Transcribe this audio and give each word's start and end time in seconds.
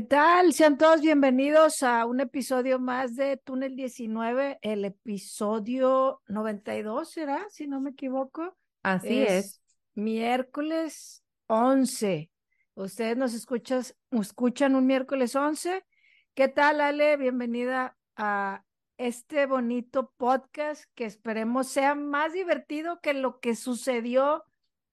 ¿Qué 0.00 0.06
tal? 0.06 0.54
Sean 0.54 0.78
todos 0.78 1.02
bienvenidos 1.02 1.82
a 1.82 2.06
un 2.06 2.20
episodio 2.20 2.78
más 2.78 3.16
de 3.16 3.36
Túnel 3.36 3.76
19, 3.76 4.58
el 4.62 4.86
episodio 4.86 6.22
92, 6.26 7.10
¿será? 7.10 7.46
Si 7.50 7.66
no 7.66 7.82
me 7.82 7.90
equivoco. 7.90 8.56
Así 8.82 9.18
es. 9.18 9.60
Miércoles 9.92 11.22
11. 11.48 12.30
Ustedes 12.76 13.18
nos 13.18 13.34
escuchas, 13.34 13.94
escuchan 14.10 14.74
un 14.74 14.86
miércoles 14.86 15.36
11. 15.36 15.84
¿Qué 16.32 16.48
tal, 16.48 16.80
Ale? 16.80 17.18
Bienvenida 17.18 17.98
a 18.16 18.64
este 18.96 19.44
bonito 19.44 20.14
podcast 20.16 20.84
que 20.94 21.04
esperemos 21.04 21.68
sea 21.68 21.94
más 21.94 22.32
divertido 22.32 23.02
que 23.02 23.12
lo 23.12 23.38
que 23.38 23.54
sucedió 23.54 24.44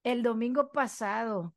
el 0.02 0.22
domingo 0.22 0.70
pasado. 0.70 1.54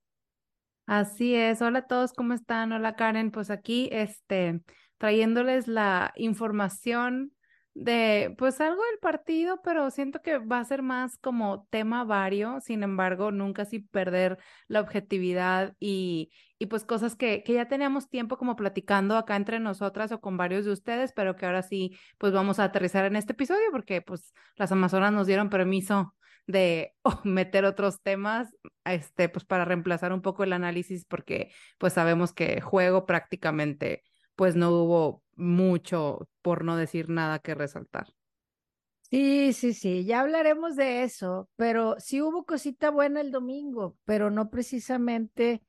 Así 0.86 1.36
es. 1.36 1.62
Hola 1.62 1.80
a 1.80 1.88
todos, 1.88 2.14
¿cómo 2.14 2.34
están? 2.34 2.72
Hola 2.74 2.96
Karen, 2.96 3.32
pues 3.32 3.50
aquí 3.50 3.90
este 3.92 4.62
trayéndoles 4.98 5.68
la 5.68 6.12
información 6.16 7.32
de 7.74 8.36
pues 8.38 8.60
algo 8.60 8.84
del 8.84 9.00
partido, 9.00 9.62
pero 9.64 9.90
siento 9.90 10.22
que 10.22 10.38
va 10.38 10.60
a 10.60 10.66
ser 10.66 10.82
más 10.82 11.18
como 11.18 11.66
tema 11.70 12.04
vario, 12.04 12.60
sin 12.60 12.84
embargo, 12.84 13.32
nunca 13.32 13.64
sin 13.64 13.88
perder 13.88 14.38
la 14.68 14.82
objetividad 14.82 15.76
y, 15.80 16.32
y 16.60 16.66
pues 16.66 16.84
cosas 16.84 17.16
que, 17.16 17.44
que 17.44 17.54
ya 17.54 17.68
teníamos 17.70 18.10
tiempo 18.10 18.38
como 18.38 18.58
platicando 18.58 19.16
acá 19.16 19.38
entre 19.38 19.60
nosotras 19.60 20.12
o 20.12 20.20
con 20.20 20.36
varios 20.36 20.66
de 20.66 20.72
ustedes, 20.74 21.14
pero 21.14 21.38
que 21.38 21.46
ahora 21.46 21.62
sí 21.64 21.98
pues 22.18 22.34
vamos 22.34 22.60
a 22.60 22.66
aterrizar 22.66 23.06
en 23.06 23.16
este 23.16 23.32
episodio 23.32 23.72
porque 23.72 24.02
pues 24.02 24.34
las 24.58 24.72
Amazonas 24.74 25.14
nos 25.14 25.28
dieron 25.28 25.50
permiso 25.50 26.14
de 26.48 26.96
meter 27.24 27.66
otros 27.66 28.02
temas, 28.02 28.56
este, 28.86 29.30
pues 29.30 29.46
para 29.46 29.66
reemplazar 29.66 30.14
un 30.14 30.22
poco 30.22 30.44
el 30.44 30.54
análisis, 30.54 31.06
porque 31.06 31.52
pues 31.78 31.94
sabemos 31.94 32.34
que 32.34 32.62
juego 32.62 33.06
prácticamente, 33.06 34.04
pues 34.36 34.56
no 34.56 34.72
hubo 34.72 35.24
mucho, 35.36 36.28
por 36.42 36.64
no 36.64 36.76
decir 36.76 37.10
nada 37.10 37.40
que 37.40 37.56
resaltar. 37.56 38.08
Sí, 39.10 39.52
sí, 39.52 39.74
sí, 39.74 40.06
ya 40.06 40.22
hablaremos 40.22 40.78
de 40.78 41.04
eso, 41.04 41.50
pero 41.58 41.96
sí 42.00 42.22
hubo 42.22 42.46
cosita 42.46 42.92
buena 42.92 43.20
el 43.20 43.32
domingo, 43.32 43.98
pero 44.06 44.30
no 44.32 44.50
precisamente 44.50 45.62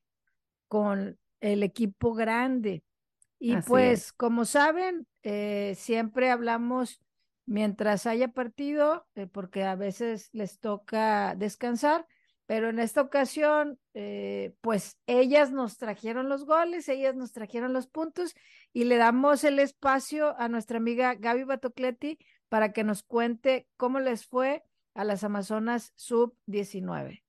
con 0.68 1.18
el 1.40 1.64
equipo 1.64 2.14
grande. 2.14 2.84
Y 3.40 3.56
pues, 3.62 4.12
como 4.12 4.44
saben, 4.44 5.08
eh, 5.24 5.74
siempre 5.76 6.30
hablamos 6.30 7.00
mientras 7.46 8.06
haya 8.06 8.28
partido, 8.28 9.06
eh, 9.14 9.26
porque 9.26 9.64
a 9.64 9.74
veces 9.74 10.28
les 10.32 10.58
toca 10.60 11.34
descansar, 11.36 12.06
pero 12.46 12.68
en 12.68 12.78
esta 12.78 13.00
ocasión, 13.00 13.78
eh, 13.94 14.54
pues 14.60 14.98
ellas 15.06 15.52
nos 15.52 15.78
trajeron 15.78 16.28
los 16.28 16.44
goles, 16.44 16.88
ellas 16.88 17.14
nos 17.14 17.32
trajeron 17.32 17.72
los 17.72 17.86
puntos 17.86 18.34
y 18.72 18.84
le 18.84 18.96
damos 18.96 19.44
el 19.44 19.58
espacio 19.58 20.38
a 20.38 20.48
nuestra 20.48 20.78
amiga 20.78 21.14
Gaby 21.14 21.44
Batocleti 21.44 22.18
para 22.48 22.72
que 22.72 22.84
nos 22.84 23.02
cuente 23.02 23.68
cómo 23.76 24.00
les 24.00 24.26
fue 24.26 24.64
a 24.94 25.04
las 25.04 25.24
Amazonas 25.24 25.92
Sub 25.96 26.36
19. 26.46 27.22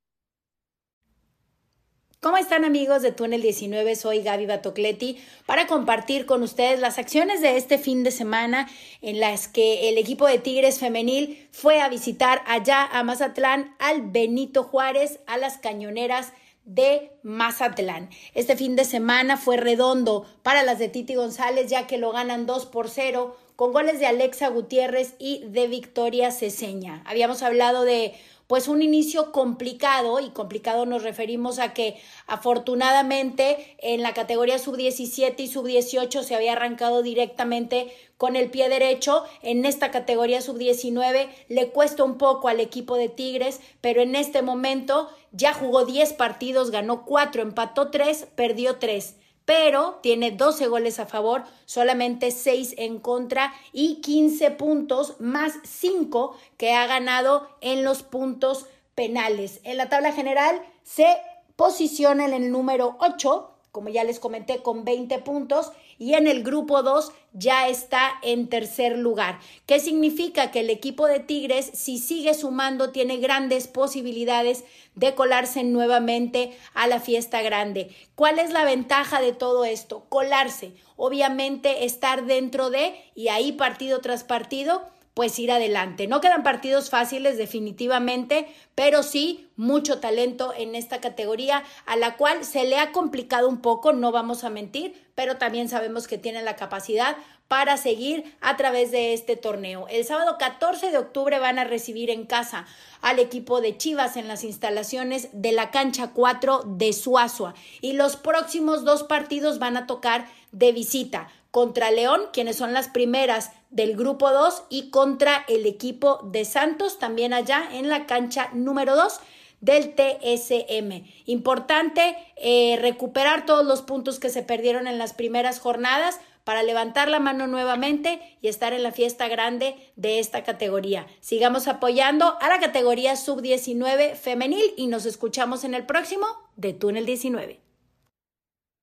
¿Cómo 2.24 2.38
están 2.38 2.64
amigos 2.64 3.02
de 3.02 3.12
Túnel 3.12 3.42
19? 3.42 3.98
Soy 3.98 4.22
Gaby 4.22 4.46
Batocleti 4.46 5.18
para 5.46 5.68
compartir 5.68 6.26
con 6.26 6.42
ustedes 6.42 6.80
las 6.80 6.98
acciones 6.98 7.42
de 7.42 7.58
este 7.58 7.78
fin 7.78 8.04
de 8.04 8.12
semana 8.12 8.70
en 9.02 9.20
las 9.20 9.50
que 9.50 9.90
el 9.90 9.98
equipo 9.98 10.26
de 10.26 10.40
Tigres 10.40 10.80
femenil 10.80 11.50
fue 11.52 11.82
a 11.82 11.90
visitar 11.90 12.42
allá 12.48 12.86
a 12.86 13.04
Mazatlán 13.04 13.76
al 13.78 14.04
Benito 14.04 14.64
Juárez, 14.64 15.20
a 15.28 15.36
las 15.36 15.58
cañoneras 15.58 16.32
de 16.64 17.12
Mazatlán. 17.24 18.10
Este 18.34 18.56
fin 18.56 18.78
de 18.78 18.86
semana 18.86 19.36
fue 19.36 19.58
redondo 19.58 20.26
para 20.44 20.64
las 20.64 20.80
de 20.80 20.88
Titi 20.88 21.16
González 21.16 21.70
ya 21.70 21.88
que 21.88 21.98
lo 21.98 22.14
ganan 22.14 22.46
2 22.46 22.68
por 22.68 22.90
0 22.90 23.36
con 23.58 23.74
goles 23.74 24.00
de 24.00 24.06
Alexa 24.06 24.48
Gutiérrez 24.48 25.16
y 25.20 25.44
de 25.48 25.68
Victoria 25.68 26.32
Ceseña. 26.32 27.04
Habíamos 27.06 27.44
hablado 27.44 27.84
de 27.84 28.14
pues 28.54 28.68
un 28.68 28.84
inicio 28.84 29.32
complicado 29.32 30.20
y 30.20 30.30
complicado 30.30 30.86
nos 30.86 31.02
referimos 31.02 31.58
a 31.58 31.74
que 31.74 32.00
afortunadamente 32.28 33.76
en 33.80 34.04
la 34.04 34.14
categoría 34.14 34.60
sub-17 34.60 35.40
y 35.40 35.48
sub-18 35.48 36.22
se 36.22 36.36
había 36.36 36.52
arrancado 36.52 37.02
directamente 37.02 37.92
con 38.18 38.36
el 38.36 38.52
pie 38.52 38.70
derecho. 38.70 39.24
En 39.42 39.66
esta 39.66 39.90
categoría 39.90 40.40
sub-19 40.40 41.30
le 41.50 41.70
cuesta 41.70 42.04
un 42.04 42.20
poco 42.20 42.48
al 42.48 42.60
equipo 42.60 42.96
de 42.96 43.10
Tigres, 43.10 43.60
pero 43.82 44.04
en 44.04 44.14
este 44.14 44.44
momento 44.44 45.10
ya 45.32 45.56
jugó 45.56 45.84
10 45.84 46.14
partidos, 46.14 46.70
ganó 46.70 47.06
4, 47.06 47.42
empató 47.42 47.90
3, 47.90 48.28
perdió 48.36 48.76
3 48.76 49.16
pero 49.46 50.00
tiene 50.02 50.32
12 50.32 50.68
goles 50.68 51.00
a 51.00 51.06
favor, 51.06 51.44
solamente 51.66 52.32
6 52.32 52.76
en 52.78 53.00
contra 53.00 53.54
y 53.72 54.02
15 54.02 54.52
puntos 54.52 55.16
más 55.20 55.54
5 55.64 56.36
que 56.58 56.74
ha 56.74 56.88
ganado 56.88 57.50
en 57.62 57.84
los 57.84 58.04
puntos 58.04 58.68
penales. 58.96 59.60
En 59.64 59.78
la 59.78 59.90
tabla 59.90 60.14
general 60.14 60.62
se 60.84 61.08
posiciona 61.56 62.26
en 62.26 62.34
el 62.34 62.52
número 62.52 62.98
8 63.00 63.54
como 63.74 63.90
ya 63.90 64.04
les 64.04 64.20
comenté, 64.20 64.62
con 64.62 64.86
20 64.86 65.18
puntos 65.20 65.72
y 66.04 66.16
en 66.16 66.28
el 66.28 66.44
grupo 66.44 66.84
2 66.84 67.14
ya 67.32 67.70
está 67.70 68.12
en 68.24 68.50
tercer 68.50 68.98
lugar. 68.98 69.40
¿Qué 69.66 69.80
significa? 69.80 70.52
Que 70.52 70.60
el 70.60 70.70
equipo 70.70 71.08
de 71.08 71.22
Tigres, 71.22 71.72
si 71.74 71.98
sigue 71.98 72.34
sumando, 72.34 72.92
tiene 72.92 73.18
grandes 73.18 73.68
posibilidades 73.70 74.66
de 74.96 75.16
colarse 75.16 75.64
nuevamente 75.64 76.58
a 76.74 76.88
la 76.88 77.00
fiesta 77.00 77.42
grande. 77.42 77.96
¿Cuál 78.16 78.40
es 78.40 78.52
la 78.52 78.66
ventaja 78.66 79.22
de 79.22 79.32
todo 79.32 79.64
esto? 79.64 80.04
Colarse, 80.10 80.74
obviamente 80.98 81.86
estar 81.86 82.26
dentro 82.26 82.70
de 82.70 82.94
y 83.16 83.30
ahí 83.30 83.54
partido 83.54 84.02
tras 84.02 84.26
partido 84.26 84.84
pues 85.14 85.38
ir 85.40 85.52
adelante. 85.52 86.08
No 86.08 86.22
quedan 86.22 86.44
partidos 86.44 86.90
fáciles 86.90 87.38
definitivamente, 87.38 88.48
pero 88.76 89.04
sí 89.04 89.48
mucho 89.56 90.00
talento 90.00 90.54
en 90.58 90.76
esta 90.76 91.00
categoría 91.00 91.64
a 91.86 91.96
la 91.96 92.18
cual 92.18 92.44
se 92.46 92.64
le 92.64 92.78
ha 92.80 92.92
complicado 92.92 93.48
un 93.48 93.62
poco, 93.62 93.94
no 93.94 94.12
vamos 94.12 94.44
a 94.44 94.50
mentir, 94.50 94.96
pero 95.14 95.38
también 95.38 95.70
sabemos 95.70 96.08
que 96.08 96.18
tienen 96.18 96.46
la 96.46 96.56
capacidad 96.56 97.16
para 97.48 97.78
seguir 97.78 98.36
a 98.42 98.58
través 98.58 98.90
de 98.90 99.14
este 99.14 99.36
torneo. 99.36 99.86
El 99.88 100.06
sábado 100.06 100.38
14 100.40 100.90
de 100.90 100.98
octubre 100.98 101.38
van 101.38 101.60
a 101.60 101.64
recibir 101.64 102.10
en 102.10 102.26
casa 102.26 102.66
al 103.02 103.20
equipo 103.20 103.62
de 103.62 103.78
Chivas 103.78 104.18
en 104.18 104.28
las 104.28 104.44
instalaciones 104.44 105.30
de 105.34 105.52
la 105.52 105.70
cancha 105.70 106.14
4 106.14 106.64
de 106.66 106.94
Suazua 106.94 107.54
y 107.82 107.94
los 107.94 108.16
próximos 108.16 108.84
dos 108.86 109.04
partidos 109.04 109.60
van 109.60 109.78
a 109.78 109.86
tocar 109.86 110.28
de 110.52 110.72
visita 110.72 111.28
contra 111.54 111.92
León, 111.92 112.20
quienes 112.34 112.56
son 112.56 112.74
las 112.74 112.88
primeras 112.88 113.52
del 113.70 113.96
grupo 113.96 114.32
2, 114.32 114.64
y 114.72 114.90
contra 114.90 115.46
el 115.48 115.68
equipo 115.68 116.20
de 116.24 116.46
Santos, 116.46 116.98
también 116.98 117.32
allá 117.32 117.70
en 117.72 117.90
la 117.90 118.08
cancha 118.08 118.50
número 118.54 118.96
2 118.96 119.20
del 119.62 119.94
TSM. 119.94 121.06
Importante 121.28 122.18
eh, 122.38 122.80
recuperar 122.82 123.46
todos 123.46 123.64
los 123.68 123.84
puntos 123.84 124.20
que 124.20 124.32
se 124.32 124.42
perdieron 124.42 124.88
en 124.88 124.98
las 124.98 125.14
primeras 125.14 125.60
jornadas 125.60 126.20
para 126.44 126.64
levantar 126.64 127.08
la 127.08 127.20
mano 127.20 127.46
nuevamente 127.46 128.20
y 128.42 128.48
estar 128.48 128.74
en 128.74 128.82
la 128.82 128.92
fiesta 128.92 129.28
grande 129.28 129.76
de 129.96 130.18
esta 130.18 130.44
categoría. 130.44 131.06
Sigamos 131.20 131.68
apoyando 131.68 132.36
a 132.42 132.50
la 132.50 132.60
categoría 132.60 133.16
sub-19 133.16 134.16
femenil 134.16 134.74
y 134.76 134.88
nos 134.88 135.06
escuchamos 135.06 135.64
en 135.66 135.76
el 135.76 135.86
próximo 135.86 136.26
de 136.56 136.74
Túnel 136.74 137.06
19. 137.06 137.63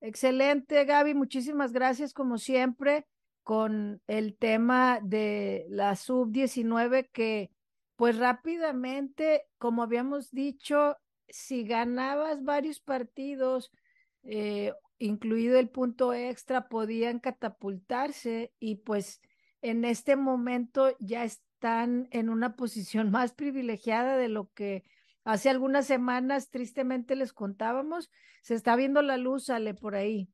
Excelente, 0.01 0.85
Gaby. 0.85 1.15
Muchísimas 1.15 1.73
gracias, 1.73 2.15
como 2.15 2.39
siempre, 2.39 3.07
con 3.43 4.01
el 4.07 4.37
tema 4.37 5.01
de 5.03 5.67
la 5.69 5.95
sub-19 5.97 7.09
que, 7.13 7.51
pues 7.97 8.17
rápidamente, 8.17 9.43
como 9.59 9.83
habíamos 9.83 10.31
dicho, 10.31 10.97
si 11.29 11.65
ganabas 11.65 12.43
varios 12.45 12.81
partidos, 12.81 13.71
eh, 14.23 14.73
incluido 14.99 15.59
el 15.59 15.69
punto 15.69 16.15
extra, 16.15 16.69
podían 16.69 17.19
catapultarse 17.21 18.53
y 18.59 18.77
pues 18.77 19.21
en 19.63 19.85
este 19.85 20.17
momento 20.17 20.97
ya 20.99 21.25
están 21.25 22.09
en 22.11 22.31
una 22.31 22.57
posición 22.57 23.11
más 23.11 23.33
privilegiada 23.33 24.17
de 24.17 24.29
lo 24.29 24.51
que 24.55 24.85
Hace 25.25 25.51
algunas 25.51 25.87
semanas, 25.87 26.51
tristemente 26.51 27.15
les 27.17 27.33
contábamos, 27.33 28.11
se 28.43 28.55
está 28.55 28.77
viendo 28.77 29.03
la 29.03 29.17
luz, 29.17 29.47
sale 29.47 29.75
por 29.75 29.95
ahí. 29.95 30.29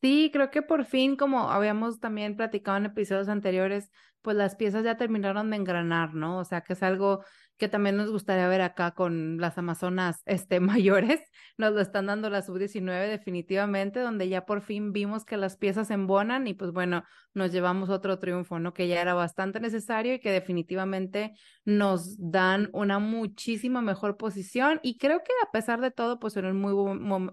Sí, 0.00 0.30
creo 0.32 0.50
que 0.50 0.62
por 0.62 0.84
fin, 0.84 1.16
como 1.16 1.50
habíamos 1.50 2.00
también 2.00 2.36
platicado 2.36 2.76
en 2.76 2.86
episodios 2.86 3.28
anteriores, 3.28 3.90
pues 4.20 4.36
las 4.36 4.56
piezas 4.56 4.84
ya 4.84 4.96
terminaron 4.96 5.50
de 5.50 5.56
engranar, 5.56 6.14
¿no? 6.14 6.38
O 6.38 6.44
sea, 6.44 6.62
que 6.62 6.72
es 6.72 6.82
algo 6.82 7.24
que 7.62 7.68
también 7.68 7.96
nos 7.96 8.10
gustaría 8.10 8.48
ver 8.48 8.60
acá 8.60 8.90
con 8.90 9.38
las 9.38 9.56
Amazonas 9.56 10.22
este, 10.26 10.58
mayores. 10.82 11.20
Nos 11.56 11.72
lo 11.72 11.80
están 11.80 12.06
dando 12.06 12.28
la 12.28 12.42
sub-19 12.42 13.08
definitivamente, 13.08 14.00
donde 14.00 14.28
ya 14.28 14.44
por 14.46 14.62
fin 14.62 14.92
vimos 14.92 15.24
que 15.24 15.36
las 15.36 15.56
piezas 15.56 15.92
embonan 15.92 16.48
y 16.48 16.54
pues 16.54 16.72
bueno, 16.72 17.04
nos 17.34 17.52
llevamos 17.52 17.88
otro 17.88 18.18
triunfo, 18.18 18.58
¿no? 18.58 18.74
Que 18.74 18.88
ya 18.88 19.00
era 19.00 19.14
bastante 19.14 19.60
necesario 19.60 20.14
y 20.14 20.18
que 20.18 20.32
definitivamente 20.32 21.34
nos 21.64 22.16
dan 22.18 22.68
una 22.72 22.98
muchísima 22.98 23.80
mejor 23.80 24.16
posición 24.16 24.80
y 24.82 24.98
creo 24.98 25.20
que 25.20 25.30
a 25.46 25.52
pesar 25.52 25.80
de 25.80 25.92
todo, 25.92 26.18
pues 26.18 26.36
en 26.36 26.46
un 26.46 26.56
muy, 26.56 26.74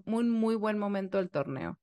muy, 0.04 0.24
muy 0.26 0.54
buen 0.54 0.78
momento 0.78 1.18
del 1.18 1.28
torneo. 1.28 1.76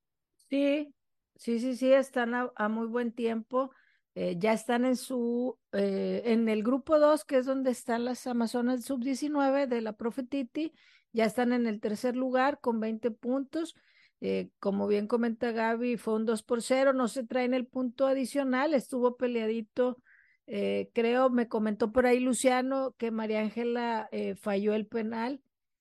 Sí, 0.48 0.94
sí, 1.36 1.60
sí, 1.60 1.76
sí, 1.76 1.92
están 1.92 2.32
a, 2.34 2.68
muy 2.70 2.86
buen 2.86 3.12
tiempo. 3.12 3.72
Eh, 4.20 4.34
ya 4.36 4.52
están 4.52 4.84
en 4.84 4.96
su, 4.96 5.56
eh, 5.70 6.22
en 6.24 6.48
el 6.48 6.64
grupo 6.64 6.98
2, 6.98 7.24
que 7.24 7.36
es 7.36 7.46
donde 7.46 7.70
están 7.70 8.04
las 8.04 8.26
Amazonas 8.26 8.84
sub-19 8.84 9.68
de 9.68 9.80
la 9.80 9.92
Profetiti, 9.92 10.72
ya 11.12 11.24
están 11.24 11.52
en 11.52 11.68
el 11.68 11.78
tercer 11.78 12.16
lugar 12.16 12.58
con 12.60 12.80
20 12.80 13.12
puntos. 13.12 13.76
Eh, 14.20 14.50
como 14.58 14.88
bien 14.88 15.06
comenta 15.06 15.52
Gaby, 15.52 15.98
fue 15.98 16.16
un 16.16 16.26
2 16.26 16.42
por 16.42 16.62
0, 16.62 16.94
no 16.94 17.06
se 17.06 17.24
traen 17.24 17.54
el 17.54 17.68
punto 17.68 18.08
adicional, 18.08 18.74
estuvo 18.74 19.16
peleadito. 19.16 19.98
creo, 20.46 21.30
me 21.30 21.46
comentó 21.46 21.92
por 21.92 22.06
ahí 22.06 22.18
Luciano 22.18 22.96
que 22.98 23.12
María 23.12 23.40
Ángela 23.40 24.08
falló 24.40 24.74
el 24.74 24.86
penal 24.86 25.40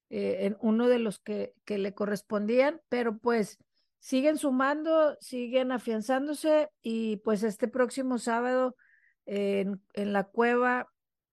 en 0.10 0.58
uno 0.60 0.88
de 0.90 1.00
los 1.00 1.18
que 1.20 1.54
le 1.66 1.94
correspondían, 1.96 2.82
pero 2.90 3.18
pues 3.18 3.58
siguen 4.08 4.38
sumando, 4.38 5.18
siguen 5.20 5.74
afianzándose 5.74 6.70
y 6.82 7.18
pues 7.18 7.44
este 7.44 7.68
próximo 7.68 8.20
sábado 8.20 8.78
en, 9.26 9.82
en 9.92 10.14
la 10.14 10.24
cueva 10.24 10.88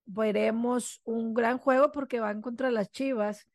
veremos 0.06 1.00
un 1.04 1.34
gran 1.34 1.58
juego 1.58 1.92
porque 1.92 2.18
van 2.18 2.42
contra 2.42 2.72
las 2.72 2.90
Chivas. 2.90 3.46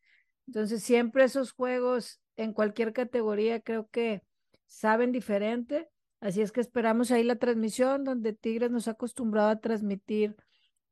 Entonces 0.47 0.83
siempre 0.83 1.25
esos 1.25 1.51
juegos 1.51 2.21
en 2.37 2.53
cualquier 2.53 2.93
categoría 2.93 3.59
creo 3.59 3.89
que 3.89 4.23
saben 4.67 5.11
diferente. 5.11 5.89
Así 6.21 6.41
es 6.41 6.53
que 6.53 6.61
esperamos 6.61 7.11
ahí 7.11 7.25
la 7.25 7.35
transmisión 7.35 8.05
donde 8.05 8.31
Tigres 8.31 8.71
nos 8.71 8.87
ha 8.87 8.91
acostumbrado 8.91 9.49
a 9.49 9.59
transmitir 9.59 10.37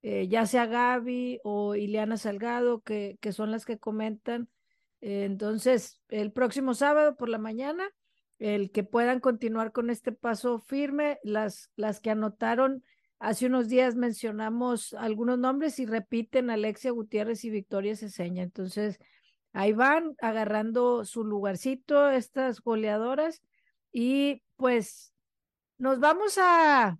eh, 0.01 0.27
ya 0.27 0.45
sea 0.45 0.65
Gaby 0.65 1.39
o 1.45 1.75
Ileana 1.75 2.17
Salgado, 2.17 2.81
que, 2.81 3.17
que 3.21 3.31
son 3.31 3.51
las 3.51 3.63
que 3.63 3.79
comentan. 3.79 4.49
entonces, 4.99 6.01
el 6.09 6.33
próximo 6.33 6.73
sábado 6.73 7.15
por 7.15 7.29
la 7.29 7.37
mañana 7.37 7.89
el 8.39 8.71
que 8.71 8.83
puedan 8.83 9.19
continuar 9.19 9.71
con 9.71 9.89
este 9.89 10.11
paso 10.11 10.59
firme. 10.59 11.19
Las, 11.23 11.71
las 11.75 11.99
que 11.99 12.11
anotaron 12.11 12.83
hace 13.19 13.47
unos 13.47 13.67
días 13.67 13.95
mencionamos 13.95 14.93
algunos 14.93 15.39
nombres 15.39 15.79
y 15.79 15.85
repiten 15.85 16.49
Alexia 16.49 16.91
Gutiérrez 16.91 17.43
y 17.43 17.49
Victoria 17.49 17.95
Ceseña. 17.95 18.43
Entonces, 18.43 18.99
ahí 19.53 19.73
van 19.73 20.15
agarrando 20.21 21.05
su 21.05 21.23
lugarcito 21.23 22.09
estas 22.09 22.61
goleadoras 22.61 23.41
y 23.91 24.43
pues 24.55 25.13
nos 25.77 25.99
vamos 25.99 26.37
a 26.39 26.99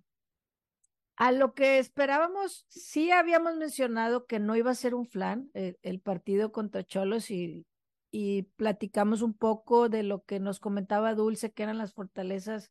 a 1.18 1.32
lo 1.32 1.52
que 1.52 1.80
esperábamos, 1.80 2.64
sí 2.68 3.10
habíamos 3.10 3.56
mencionado 3.56 4.26
que 4.26 4.38
no 4.38 4.54
iba 4.54 4.70
a 4.70 4.76
ser 4.76 4.94
un 4.94 5.04
flan 5.04 5.50
el, 5.52 5.76
el 5.82 6.00
partido 6.00 6.52
contra 6.52 6.84
Cholos 6.84 7.32
y 7.32 7.66
y 8.10 8.42
platicamos 8.56 9.22
un 9.22 9.34
poco 9.34 9.88
de 9.88 10.02
lo 10.02 10.24
que 10.24 10.40
nos 10.40 10.60
comentaba 10.60 11.14
Dulce, 11.14 11.52
que 11.52 11.62
eran 11.62 11.78
las 11.78 11.92
fortalezas 11.92 12.70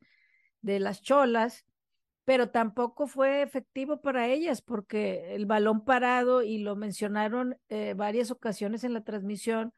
de 0.61 0.79
las 0.79 1.01
cholas, 1.01 1.65
pero 2.25 2.49
tampoco 2.49 3.07
fue 3.07 3.41
efectivo 3.41 4.01
para 4.01 4.27
ellas 4.27 4.61
porque 4.61 5.35
el 5.35 5.45
balón 5.45 5.85
parado, 5.85 6.43
y 6.43 6.57
lo 6.57 6.75
mencionaron 6.75 7.57
eh, 7.69 7.93
varias 7.95 8.31
ocasiones 8.31 8.83
en 8.83 8.93
la 8.93 9.03
transmisión, 9.03 9.73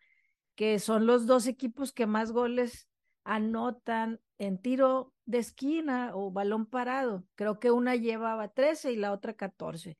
que 0.55 0.79
son 0.79 1.05
los 1.05 1.27
dos 1.27 1.47
equipos 1.47 1.93
que 1.93 2.07
más 2.07 2.31
goles 2.31 2.87
anotan 3.23 4.19
en 4.39 4.57
tiro 4.57 5.13
de 5.25 5.37
esquina 5.37 6.11
o 6.15 6.31
balón 6.31 6.65
parado. 6.65 7.23
Creo 7.35 7.59
que 7.59 7.71
una 7.71 7.95
llevaba 7.95 8.47
13 8.47 8.93
y 8.93 8.95
la 8.95 9.11
otra 9.11 9.33
14. 9.33 9.97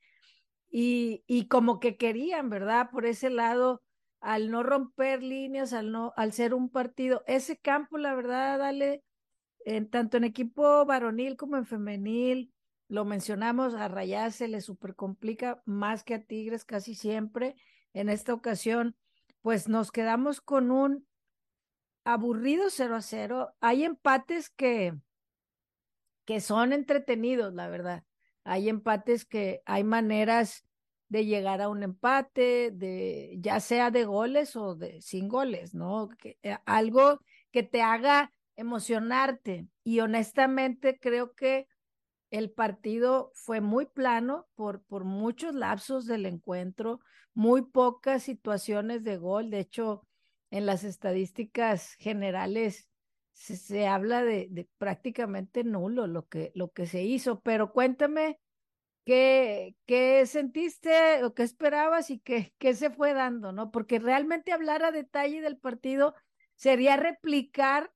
Y, 0.72 1.24
y 1.28 1.48
como 1.48 1.80
que 1.80 1.98
querían, 1.98 2.50
¿verdad? 2.50 2.90
Por 2.90 3.06
ese 3.06 3.30
lado 3.30 3.82
al 4.22 4.52
no 4.52 4.64
romper 4.64 5.24
líneas, 5.24 5.74
al 5.74 5.92
no, 5.92 6.14
al 6.16 6.34
ser 6.34 6.54
un 6.54 6.70
partido, 6.70 7.24
ese 7.28 7.58
campo, 7.58 7.98
la 7.98 8.14
verdad, 8.16 8.60
dale, 8.60 9.04
en, 9.66 9.90
tanto 9.90 10.18
en 10.18 10.24
equipo 10.24 10.86
varonil 10.86 11.38
como 11.38 11.58
en 11.58 11.66
femenil, 11.66 12.54
lo 12.90 13.06
mencionamos, 13.06 13.76
a 13.76 13.88
Rayá 13.88 14.32
se 14.32 14.48
le 14.48 14.62
super 14.62 14.96
complica 14.96 15.62
más 15.66 16.04
que 16.04 16.16
a 16.16 16.24
Tigres 16.24 16.66
casi 16.66 16.96
siempre. 16.96 17.56
En 17.94 18.10
esta 18.10 18.34
ocasión, 18.34 18.96
pues 19.44 19.70
nos 19.70 19.92
quedamos 19.92 20.42
con 20.42 20.72
un 20.72 21.08
aburrido 22.04 22.72
0 22.72 22.96
a 22.96 23.02
0. 23.04 23.54
Hay 23.60 23.84
empates 23.84 24.50
que, 24.50 24.96
que 26.26 26.42
son 26.42 26.74
entretenidos, 26.74 27.54
la 27.54 27.68
verdad. 27.68 28.04
Hay 28.44 28.70
empates 28.70 29.24
que 29.24 29.62
hay 29.66 29.84
maneras 29.84 30.66
de 31.10 31.26
llegar 31.26 31.62
a 31.62 31.70
un 31.70 31.84
empate, 31.84 32.72
de 32.72 33.36
ya 33.40 33.60
sea 33.60 33.92
de 33.92 34.06
goles 34.06 34.56
o 34.56 34.76
de 34.76 35.02
sin 35.02 35.28
goles, 35.28 35.74
¿no? 35.74 36.10
Eh, 36.24 36.58
algo 36.66 37.20
que 37.52 37.64
te 37.64 37.82
haga 37.82 38.32
emocionarte. 38.56 39.68
Y 39.84 40.00
honestamente 40.02 41.00
creo 41.00 41.34
que 41.34 41.68
el 42.30 42.52
partido 42.52 43.32
fue 43.34 43.60
muy 43.60 43.88
plano 43.88 44.48
por, 44.56 44.84
por 44.84 45.04
muchos 45.04 45.56
lapsos 45.56 46.06
del 46.06 46.28
encuentro, 46.28 47.00
muy 47.34 47.64
pocas 47.64 48.22
situaciones 48.24 49.04
de 49.04 49.18
gol. 49.18 49.50
De 49.50 49.60
hecho, 49.60 50.06
en 50.52 50.68
las 50.68 50.84
estadísticas 50.84 51.96
generales 51.96 52.88
se, 53.34 53.56
se 53.56 53.88
habla 53.88 54.24
de, 54.24 54.48
de, 54.52 54.70
prácticamente 54.78 55.64
nulo 55.64 56.06
lo 56.06 56.28
que, 56.28 56.52
lo 56.54 56.70
que 56.70 56.86
se 56.86 57.04
hizo. 57.04 57.40
Pero 57.40 57.74
cuéntame 57.74 58.40
¿Qué, 59.10 59.76
¿Qué, 59.88 60.28
sentiste 60.28 61.24
o 61.24 61.34
qué 61.34 61.42
esperabas 61.42 62.12
y 62.12 62.20
qué, 62.20 62.54
se 62.76 62.92
fue 62.92 63.16
dando, 63.16 63.52
no? 63.52 63.72
Porque 63.72 63.98
realmente 63.98 64.52
hablar 64.52 64.84
a 64.84 64.92
detalle 64.92 65.42
del 65.42 65.58
partido 65.58 66.14
sería 66.54 66.96
replicar 66.96 67.92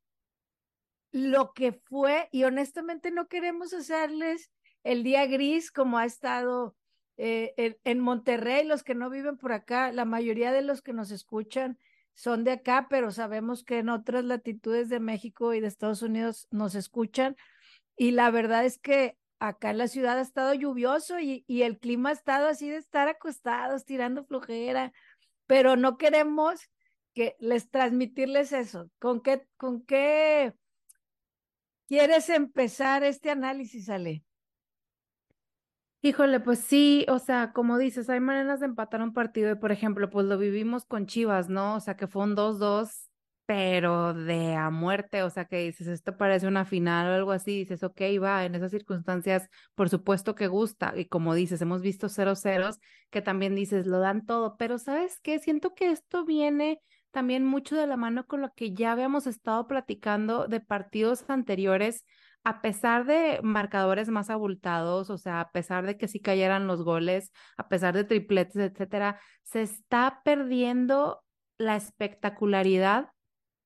lo 1.12 1.54
que 1.54 1.72
fue 1.72 2.30
y 2.32 2.46
honestamente 2.46 3.12
no 3.12 3.28
queremos 3.28 3.76
hacerles 3.76 4.50
el 4.84 5.04
día 5.04 5.28
gris 5.28 5.72
como 5.72 6.00
ha 6.00 6.06
estado 6.06 6.76
eh, 7.18 7.78
en, 7.84 8.00
Monterrey, 8.00 8.66
los 8.66 8.82
que 8.82 8.96
no 8.96 9.12
viven 9.12 9.38
por 9.38 9.52
acá, 9.52 9.92
la 9.92 10.06
mayoría 10.06 10.52
de 10.52 10.64
los 10.64 10.82
que 10.82 10.94
nos 10.94 11.12
escuchan 11.12 11.78
son 12.16 12.44
de 12.44 12.54
acá, 12.54 12.88
pero 12.90 13.12
sabemos 13.12 13.64
que 13.64 13.78
en 13.78 13.90
otras 13.90 14.26
latitudes 14.26 14.90
de 14.90 15.00
México 15.00 15.54
y 15.54 15.60
de 15.60 15.68
Estados 15.68 16.02
Unidos 16.02 16.48
nos 16.50 16.74
escuchan 16.74 17.36
y 17.96 18.10
la 18.10 18.32
verdad 18.32 18.66
es 18.66 18.80
que 18.80 19.16
acá 19.44 19.72
en 19.72 19.78
la 19.78 19.88
ciudad 19.88 20.18
ha 20.18 20.22
estado 20.22 20.54
lluvioso 20.54 21.20
y, 21.20 21.44
y, 21.48 21.64
el 21.64 21.78
clima 21.78 22.10
ha 22.10 22.14
estado 22.14 22.48
así 22.48 22.70
de 22.70 22.78
estar 22.78 23.10
acostados, 23.10 23.84
tirando 23.84 24.24
flojera, 24.24 24.94
pero 25.48 25.76
no 25.76 25.98
queremos 25.98 26.62
que 27.14 27.36
les 27.40 27.70
transmitirles 27.70 28.54
eso. 28.54 28.90
¿Con 29.00 29.22
qué, 29.22 29.46
con 29.58 29.86
qué 29.86 30.54
quieres 31.88 32.30
empezar 32.30 33.04
este 33.04 33.30
análisis, 33.30 33.90
Ale? 33.90 34.24
Híjole, 36.02 36.40
pues 36.40 36.60
sí, 36.60 37.06
o 37.10 37.20
sea, 37.20 37.54
como 37.54 37.78
dices, 37.78 38.10
hay 38.10 38.20
maneras 38.20 38.62
de 38.62 38.66
empatar 38.66 39.02
un 39.02 39.14
partido 39.14 39.52
y, 39.52 39.56
por 39.56 39.72
ejemplo, 39.72 40.10
pues 40.10 40.26
lo 40.26 40.38
vivimos 40.38 40.86
con 40.86 41.06
Chivas, 41.06 41.50
¿no? 41.50 41.76
O 41.76 41.80
sea, 41.80 41.96
que 41.96 42.08
fue 42.08 42.24
un 42.24 42.36
2-2 42.36 43.13
pero 43.46 44.14
de 44.14 44.56
a 44.56 44.70
muerte, 44.70 45.24
o 45.24 45.30
sea, 45.30 45.46
que 45.46 45.58
dices, 45.58 45.88
esto 45.88 46.18
parece 46.18 46.48
una 46.48 46.66
final 46.66 47.10
o 47.10 47.14
algo 47.16 47.32
así, 47.32 47.60
dices, 47.60 47.84
ok, 47.84 48.02
va, 48.22 48.46
en 48.46 48.56
esas 48.56 48.72
circunstancias, 48.72 49.50
por 49.76 49.90
supuesto 49.90 50.36
que 50.36 50.48
gusta, 50.48 50.94
y 50.96 51.06
como 51.06 51.34
dices, 51.36 51.62
hemos 51.62 51.82
visto 51.82 52.08
cero 52.10 52.36
ceros, 52.36 52.80
que 53.10 53.22
también 53.22 53.56
dices, 53.56 53.86
lo 53.86 54.00
dan 54.00 54.26
todo, 54.26 54.56
pero 54.58 54.78
¿sabes 54.78 55.20
qué? 55.22 55.40
Siento 55.40 55.76
que 55.76 55.92
esto 55.92 56.26
viene 56.26 56.80
también 57.12 57.46
mucho 57.46 57.76
de 57.76 57.86
la 57.86 57.98
mano 57.98 58.26
con 58.26 58.42
lo 58.42 58.54
que 58.54 58.74
ya 58.74 58.94
habíamos 58.94 59.28
estado 59.28 59.68
platicando 59.68 60.48
de 60.48 60.62
partidos 60.62 61.30
anteriores, 61.30 62.06
a 62.46 62.62
pesar 62.62 63.06
de 63.06 63.40
marcadores 63.44 64.10
más 64.10 64.30
abultados, 64.30 65.10
o 65.10 65.18
sea, 65.18 65.42
a 65.42 65.52
pesar 65.52 65.86
de 65.86 65.98
que 65.98 66.08
sí 66.08 66.20
cayeran 66.20 66.68
los 66.68 66.84
goles, 66.84 67.32
a 67.58 67.68
pesar 67.70 67.94
de 67.94 68.04
tripletes, 68.04 68.56
etcétera, 68.56 69.20
se 69.44 69.62
está 69.62 70.22
perdiendo 70.26 71.24
la 71.58 71.76
espectacularidad 71.76 73.13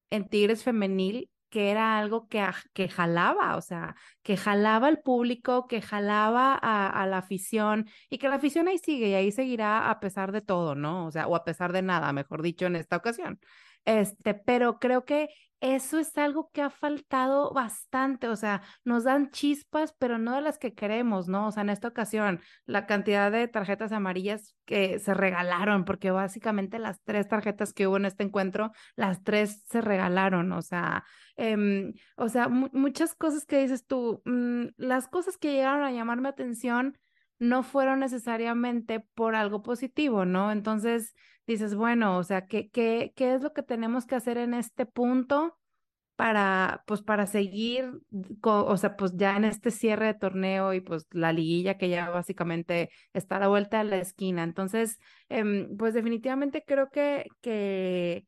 en 0.10 0.28
Tigres 0.30 0.64
Femenil 0.64 1.30
que 1.50 1.72
era 1.72 1.98
algo 1.98 2.28
que, 2.28 2.46
que 2.74 2.90
jalaba, 2.90 3.56
o 3.56 3.62
sea, 3.62 3.96
que 4.22 4.38
jalaba 4.38 4.88
al 4.88 5.00
público, 5.00 5.68
que 5.68 5.82
jalaba 5.82 6.54
a, 6.62 6.88
a, 6.88 7.08
la 7.08 7.20
afición 7.20 7.88
y 8.10 8.18
que 8.18 8.28
la 8.28 8.36
afición 8.36 8.68
ahí 8.68 8.78
sigue 8.78 9.10
y 9.10 9.14
ahí 9.14 9.32
seguirá 9.32 9.90
a 9.90 10.00
pesar 10.00 10.32
de 10.32 10.42
todo, 10.42 10.76
¿no? 10.76 11.06
O 11.08 11.12
sea, 11.12 11.28
o 11.28 11.36
a 11.36 11.44
pesar 11.46 11.72
de 11.74 11.82
nada, 11.82 12.12
mejor 12.14 12.42
dicho, 12.42 12.66
en 12.66 12.76
esta 12.76 12.98
ocasión. 12.98 13.40
Este, 13.88 14.34
pero 14.34 14.80
creo 14.80 15.06
que 15.06 15.30
eso 15.62 15.98
es 15.98 16.16
algo 16.18 16.52
que 16.52 16.62
ha 16.62 16.70
faltado 16.70 17.54
bastante, 17.54 18.28
o 18.28 18.36
sea, 18.36 18.62
nos 18.84 19.06
dan 19.06 19.32
chispas, 19.32 19.96
pero 19.98 20.18
no 20.18 20.36
de 20.36 20.42
las 20.42 20.60
que 20.60 20.74
queremos, 20.74 21.30
¿no? 21.30 21.48
O 21.48 21.52
sea, 21.52 21.64
en 21.64 21.70
esta 21.70 21.88
ocasión, 21.88 22.42
la 22.66 22.86
cantidad 22.86 23.32
de 23.32 23.48
tarjetas 23.48 23.94
amarillas 23.94 24.56
que 24.66 25.00
se 25.00 25.14
regalaron, 25.14 25.86
porque 25.86 26.12
básicamente 26.12 26.80
las 26.80 27.02
tres 27.04 27.30
tarjetas 27.30 27.72
que 27.72 27.88
hubo 27.88 27.96
en 27.96 28.06
este 28.06 28.24
encuentro, 28.24 28.74
las 28.98 29.24
tres 29.24 29.64
se 29.70 29.80
regalaron, 29.80 30.52
o 30.52 30.62
sea, 30.62 31.06
eh, 31.38 31.94
o 32.18 32.28
sea, 32.28 32.50
muchas 32.50 33.16
cosas 33.16 33.46
que 33.46 33.62
dices 33.62 33.88
tú, 33.88 34.22
mmm, 34.26 34.66
las 34.76 35.08
cosas 35.08 35.38
que 35.38 35.54
llegaron 35.54 35.84
a 35.84 35.94
llamarme 35.94 36.28
atención 36.28 36.98
no 37.40 37.64
fueron 37.64 38.00
necesariamente 38.00 39.00
por 39.16 39.36
algo 39.36 39.64
positivo, 39.64 40.26
¿no? 40.26 40.52
Entonces 40.52 41.14
dices, 41.48 41.76
bueno, 41.76 42.18
o 42.18 42.24
sea, 42.24 42.46
¿qué, 42.46 42.70
qué, 42.70 43.14
qué 43.16 43.34
es 43.34 43.42
lo 43.42 43.54
que 43.54 43.64
tenemos 43.64 44.06
que 44.06 44.16
hacer 44.16 44.38
en 44.38 44.54
este 44.54 44.86
punto 44.86 45.58
para, 46.18 46.84
pues, 46.88 47.02
para 47.04 47.28
seguir, 47.28 47.92
o 48.42 48.78
sea, 48.78 48.96
pues 48.98 49.14
ya 49.16 49.38
en 49.38 49.46
este 49.46 49.70
cierre 49.72 50.08
de 50.08 50.14
torneo 50.16 50.74
y 50.74 50.82
pues 50.82 51.06
la 51.12 51.32
liguilla 51.32 51.78
que 51.78 51.90
ya 51.90 52.10
básicamente 52.10 52.90
está 53.14 53.38
a 53.38 53.40
la 53.42 53.48
vuelta 53.50 53.78
de 53.78 53.84
la 53.86 53.98
esquina. 53.98 54.44
Entonces, 54.44 54.98
em, 55.30 55.78
pues 55.78 55.94
definitivamente 55.94 56.64
creo 56.66 56.90
que, 56.90 57.28
que, 57.42 58.26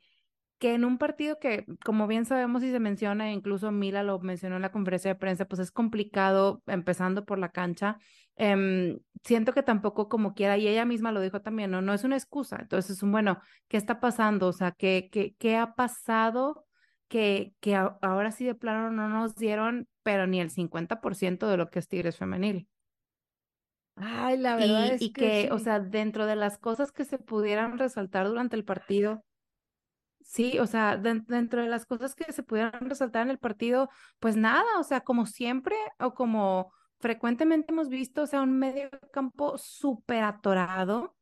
que 0.60 0.74
en 0.74 0.86
un 0.86 0.98
partido 0.98 1.40
que, 1.40 1.66
como 1.84 2.06
bien 2.06 2.26
sabemos 2.26 2.64
y 2.64 2.72
se 2.72 2.80
menciona, 2.80 3.32
incluso 3.32 3.72
Mila 3.72 4.04
lo 4.04 4.20
mencionó 4.20 4.58
en 4.58 4.62
la 4.62 4.72
conferencia 4.72 5.14
de 5.14 5.20
prensa, 5.20 5.46
pues 5.46 5.60
es 5.60 5.72
complicado 5.72 6.62
empezando 6.68 7.26
por 7.26 7.40
la 7.40 7.50
cancha. 7.50 7.98
Em, 8.36 9.00
siento 9.24 9.54
que 9.54 9.64
tampoco 9.64 10.10
como 10.10 10.34
quiera, 10.34 10.58
y 10.58 10.68
ella 10.68 10.86
misma 10.86 11.12
lo 11.12 11.22
dijo 11.22 11.42
también, 11.42 11.72
no, 11.72 11.82
no 11.82 11.94
es 11.94 12.04
una 12.04 12.18
excusa. 12.18 12.58
Entonces, 12.62 12.98
es 12.98 13.04
un, 13.04 13.12
bueno, 13.12 13.40
¿qué 13.68 13.78
está 13.78 14.00
pasando? 14.00 14.48
O 14.48 14.54
sea, 14.54 14.72
¿qué, 14.72 15.10
qué, 15.12 15.36
qué 15.40 15.56
ha 15.58 15.74
pasado? 15.74 16.68
que, 17.10 17.54
que 17.60 17.76
ahora 17.76 18.32
sí 18.32 18.46
de 18.46 18.56
plano 18.56 18.92
no 18.92 19.10
nos 19.10 19.36
dieron, 19.36 19.88
pero 20.04 20.28
ni 20.28 20.40
el 20.40 20.52
50% 20.52 21.48
de 21.48 21.58
lo 21.58 21.70
que 21.70 21.80
es 21.80 21.88
Tigres 21.88 22.18
femenil. 22.18 22.68
Ay, 23.96 24.38
la 24.38 24.56
verdad 24.56 24.86
y, 24.86 24.90
es 24.92 25.02
y 25.02 25.12
que, 25.12 25.50
o 25.52 25.60
sea, 25.60 25.82
dentro 25.82 26.26
de 26.26 26.38
las 26.38 26.58
cosas 26.58 26.94
que 26.94 27.04
se 27.04 27.18
pudieran 27.18 27.78
resaltar 27.78 28.28
durante 28.28 28.56
el 28.56 28.64
partido, 28.64 29.26
sí, 30.30 30.60
o 30.60 30.68
sea, 30.68 30.96
dentro 30.96 31.62
de 31.64 31.68
las 31.68 31.88
cosas 31.88 32.14
que 32.14 32.32
se 32.32 32.44
pudieran 32.44 32.88
resaltar 32.88 33.24
en 33.24 33.32
el 33.32 33.40
partido, 33.40 33.90
pues 34.20 34.36
nada, 34.36 34.64
o 34.80 34.84
sea, 34.84 35.02
como 35.02 35.26
siempre 35.26 35.76
o 36.00 36.14
como 36.14 36.72
frecuentemente 37.00 37.72
hemos 37.72 37.90
visto, 37.90 38.22
o 38.22 38.28
sea, 38.28 38.42
un 38.44 38.60
medio 38.60 38.90
campo 39.12 39.58
súper 39.58 40.24
atorado, 40.24 41.16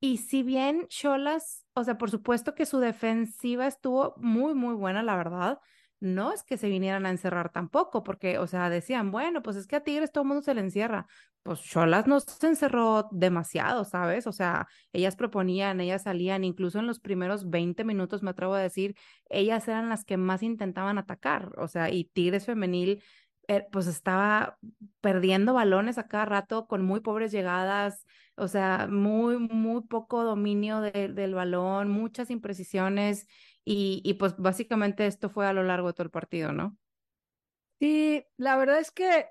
y 0.00 0.18
si 0.18 0.42
bien 0.42 0.86
Cholas, 0.88 1.66
o 1.74 1.84
sea, 1.84 1.98
por 1.98 2.10
supuesto 2.10 2.54
que 2.54 2.64
su 2.64 2.78
defensiva 2.78 3.66
estuvo 3.66 4.14
muy, 4.16 4.54
muy 4.54 4.74
buena, 4.74 5.02
la 5.02 5.16
verdad, 5.16 5.58
no 6.00 6.32
es 6.32 6.42
que 6.42 6.56
se 6.58 6.68
vinieran 6.68 7.06
a 7.06 7.10
encerrar 7.10 7.50
tampoco, 7.50 8.02
porque, 8.02 8.38
o 8.38 8.46
sea, 8.46 8.70
decían, 8.70 9.10
bueno, 9.10 9.42
pues 9.42 9.56
es 9.56 9.66
que 9.66 9.76
a 9.76 9.84
Tigres 9.84 10.12
todo 10.12 10.22
el 10.22 10.28
mundo 10.28 10.42
se 10.42 10.54
le 10.54 10.60
encierra. 10.60 11.06
Pues 11.42 11.62
Cholas 11.62 12.06
no 12.06 12.20
se 12.20 12.46
encerró 12.46 13.08
demasiado, 13.12 13.84
¿sabes? 13.84 14.26
O 14.26 14.32
sea, 14.32 14.66
ellas 14.92 15.16
proponían, 15.16 15.80
ellas 15.80 16.02
salían, 16.02 16.44
incluso 16.44 16.78
en 16.78 16.86
los 16.86 17.00
primeros 17.00 17.48
20 17.48 17.84
minutos, 17.84 18.22
me 18.22 18.30
atrevo 18.30 18.54
a 18.54 18.60
decir, 18.60 18.94
ellas 19.28 19.66
eran 19.68 19.88
las 19.88 20.04
que 20.04 20.16
más 20.16 20.42
intentaban 20.42 20.98
atacar, 20.98 21.52
o 21.58 21.68
sea, 21.68 21.90
y 21.90 22.04
Tigres 22.04 22.46
femenil 22.46 23.02
eh, 23.48 23.64
pues 23.70 23.86
estaba 23.86 24.58
perdiendo 25.00 25.54
balones 25.54 25.98
a 25.98 26.08
cada 26.08 26.24
rato 26.24 26.66
con 26.66 26.84
muy 26.84 27.00
pobres 27.00 27.30
llegadas, 27.30 28.04
o 28.34 28.48
sea, 28.48 28.88
muy, 28.90 29.38
muy 29.38 29.82
poco 29.82 30.24
dominio 30.24 30.80
del 30.80 31.34
balón, 31.34 31.88
muchas 31.90 32.30
imprecisiones 32.30 33.28
y, 33.68 34.14
pues 34.14 34.36
básicamente 34.36 35.08
esto 35.08 35.28
fue 35.28 35.44
a 35.46 35.52
lo 35.52 35.64
largo 35.64 35.88
de 35.88 35.94
todo 35.94 36.04
el 36.04 36.10
partido, 36.10 36.52
¿no? 36.52 36.78
Sí, 37.80 38.24
la 38.36 38.56
verdad 38.56 38.78
es 38.78 38.92
que 38.92 39.26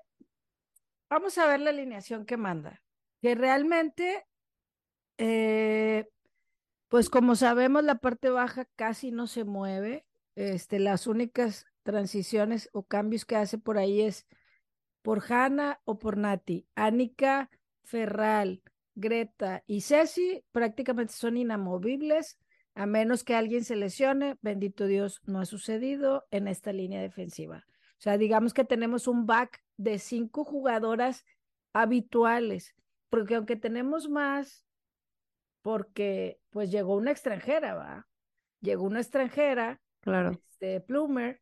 vamos 1.08 1.38
a 1.38 1.46
ver 1.46 1.60
la 1.60 1.70
alineación 1.70 2.26
que 2.26 2.36
manda, 2.36 2.82
que 3.22 3.34
realmente, 3.34 4.26
eh, 5.16 6.06
pues 6.88 7.08
como 7.08 7.34
sabemos, 7.34 7.82
la 7.82 7.94
parte 7.94 8.28
baja 8.28 8.66
casi 8.76 9.10
no 9.10 9.26
se 9.26 9.44
mueve, 9.44 10.06
este, 10.34 10.80
las 10.80 11.06
únicas 11.06 11.66
transiciones 11.82 12.68
o 12.74 12.82
cambios 12.82 13.24
que 13.24 13.36
hace 13.36 13.56
por 13.56 13.78
ahí 13.78 14.02
es 14.02 14.26
por 15.00 15.22
Hanna 15.32 15.80
o 15.84 15.98
por 15.98 16.18
Nati. 16.18 16.66
Anika, 16.74 17.48
Ferral, 17.84 18.62
Greta 18.94 19.64
y 19.66 19.80
Ceci 19.80 20.44
prácticamente 20.52 21.14
son 21.14 21.38
inamovibles, 21.38 22.38
a 22.76 22.84
menos 22.84 23.24
que 23.24 23.34
alguien 23.34 23.64
se 23.64 23.74
lesione. 23.74 24.36
Bendito 24.42 24.86
Dios, 24.86 25.22
no 25.24 25.40
ha 25.40 25.46
sucedido 25.46 26.26
en 26.30 26.46
esta 26.46 26.72
línea 26.72 27.00
defensiva. 27.00 27.64
O 27.66 28.00
sea, 28.00 28.18
digamos 28.18 28.52
que 28.52 28.64
tenemos 28.64 29.08
un 29.08 29.26
back 29.26 29.62
de 29.78 29.98
cinco 29.98 30.44
jugadoras 30.44 31.24
habituales, 31.72 32.74
porque 33.08 33.34
aunque 33.34 33.56
tenemos 33.56 34.10
más, 34.10 34.66
porque 35.62 36.38
pues 36.50 36.70
llegó 36.70 36.96
una 36.96 37.10
extranjera, 37.10 37.74
va. 37.74 38.06
Llegó 38.60 38.84
una 38.84 39.00
extranjera, 39.00 39.80
claro. 40.00 40.32
este 40.50 40.82
Plumer, 40.82 41.40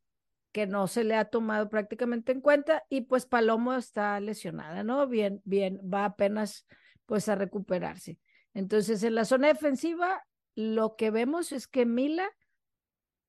que 0.53 0.69
no 0.69 0.87
se 0.87 1.03
le 1.03 1.17
ha 1.17 1.25
tomado 1.25 1.69
prácticamente 1.69 2.31
en 2.31 2.41
cuenta 2.41 2.85
y 2.89 3.03
pues 3.03 3.27
Palomo 3.27 3.75
está 3.75 4.21
lesionada, 4.21 4.85
¿no? 4.85 5.09
Bien, 5.09 5.43
bien, 5.45 5.81
va 5.83 6.05
apenas 6.05 6.65
pues 7.07 7.29
a 7.29 7.35
recuperarse. 7.35 8.21
Entonces, 8.55 9.03
en 9.03 9.17
la 9.17 9.25
zona 9.25 9.49
defensiva, 9.49 10.23
lo 10.55 10.97
que 10.97 11.11
vemos 11.11 11.53
es 11.53 11.67
que 11.67 11.87
Mila 11.87 12.31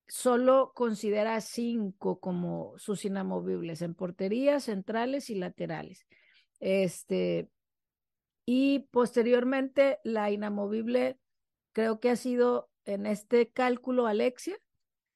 solo 0.08 0.72
considera 0.76 1.42
cinco 1.42 2.20
como 2.20 2.78
sus 2.78 3.06
inamovibles 3.06 3.82
en 3.82 3.96
porterías 3.96 4.66
centrales 4.66 5.30
y 5.30 5.36
laterales. 5.36 6.06
Este, 6.60 7.50
y 8.46 8.88
posteriormente, 8.92 10.00
la 10.04 10.30
inamovible 10.32 11.18
creo 11.74 12.00
que 12.00 12.12
ha 12.12 12.16
sido 12.16 12.70
en 12.86 13.06
este 13.06 13.50
cálculo 13.50 14.06
Alexia, 14.06 14.58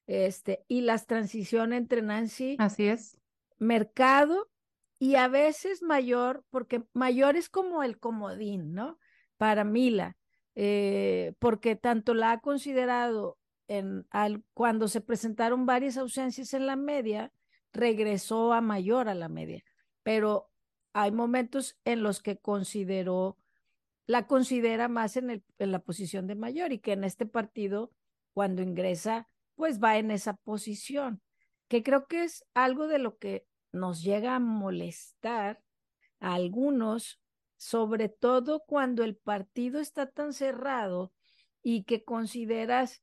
este, 0.06 0.64
y 0.66 0.80
las 0.80 1.06
transiciones 1.06 1.78
entre 1.78 2.02
Nancy. 2.02 2.56
Así 2.58 2.88
es. 2.88 3.16
Mercado 3.58 4.50
y 4.98 5.14
a 5.14 5.28
veces 5.28 5.82
mayor, 5.82 6.44
porque 6.50 6.82
mayor 6.92 7.36
es 7.36 7.48
como 7.48 7.84
el 7.84 7.98
comodín, 7.98 8.74
¿no? 8.74 8.98
Para 9.36 9.62
Mila, 9.62 10.16
eh, 10.54 11.34
porque 11.38 11.76
tanto 11.76 12.14
la 12.14 12.32
ha 12.32 12.40
considerado 12.40 13.38
en, 13.68 14.06
al, 14.10 14.42
cuando 14.54 14.88
se 14.88 15.00
presentaron 15.00 15.66
varias 15.66 15.96
ausencias 15.96 16.54
en 16.54 16.66
la 16.66 16.76
media, 16.76 17.32
regresó 17.72 18.52
a 18.52 18.60
mayor 18.60 19.08
a 19.08 19.14
la 19.14 19.28
media, 19.28 19.64
pero 20.02 20.50
hay 20.92 21.12
momentos 21.12 21.78
en 21.84 22.02
los 22.02 22.20
que 22.20 22.38
consideró, 22.38 23.38
la 24.06 24.26
considera 24.26 24.88
más 24.88 25.16
en, 25.16 25.30
el, 25.30 25.44
en 25.58 25.70
la 25.70 25.78
posición 25.78 26.26
de 26.26 26.34
mayor 26.34 26.72
y 26.72 26.78
que 26.78 26.92
en 26.92 27.04
este 27.04 27.26
partido, 27.26 27.92
cuando 28.32 28.62
ingresa 28.62 29.28
pues 29.60 29.78
va 29.78 29.98
en 29.98 30.10
esa 30.10 30.34
posición, 30.34 31.20
que 31.68 31.82
creo 31.82 32.06
que 32.06 32.24
es 32.24 32.46
algo 32.54 32.88
de 32.88 32.98
lo 32.98 33.18
que 33.18 33.46
nos 33.72 34.02
llega 34.02 34.34
a 34.34 34.40
molestar 34.40 35.62
a 36.18 36.34
algunos, 36.34 37.20
sobre 37.60 38.08
todo 38.08 38.64
cuando 38.66 39.04
el 39.04 39.16
partido 39.16 39.80
está 39.80 40.06
tan 40.06 40.32
cerrado 40.32 41.12
y 41.62 41.84
que 41.84 42.04
consideras 42.04 43.02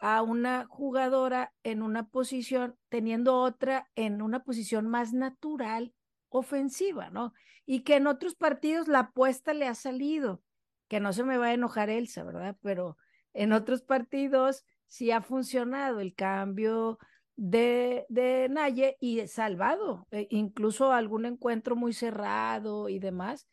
a 0.00 0.22
una 0.22 0.66
jugadora 0.66 1.52
en 1.64 1.82
una 1.82 2.06
posición, 2.06 2.76
teniendo 2.90 3.40
otra 3.40 3.90
en 3.96 4.22
una 4.22 4.44
posición 4.44 4.86
más 4.86 5.12
natural, 5.12 5.92
ofensiva, 6.28 7.10
¿no? 7.10 7.32
Y 7.66 7.80
que 7.80 7.96
en 7.96 8.06
otros 8.06 8.36
partidos 8.36 8.86
la 8.86 9.00
apuesta 9.00 9.52
le 9.52 9.66
ha 9.66 9.74
salido, 9.74 10.44
que 10.86 11.00
no 11.00 11.12
se 11.12 11.24
me 11.24 11.36
va 11.36 11.46
a 11.46 11.54
enojar 11.54 11.90
Elsa, 11.90 12.22
¿verdad? 12.22 12.56
Pero 12.62 12.96
en 13.32 13.52
otros 13.52 13.82
partidos 13.82 14.64
si 14.86 15.10
ha 15.10 15.22
funcionado 15.22 15.98
el 15.98 16.14
cambio 16.14 17.00
de, 17.34 18.06
de 18.08 18.48
Naye 18.48 18.96
y 19.00 19.26
salvado, 19.26 20.06
eh, 20.12 20.28
incluso 20.30 20.92
algún 20.92 21.24
encuentro 21.24 21.74
muy 21.74 21.92
cerrado 21.92 22.88
y 22.88 23.00
demás. 23.00 23.48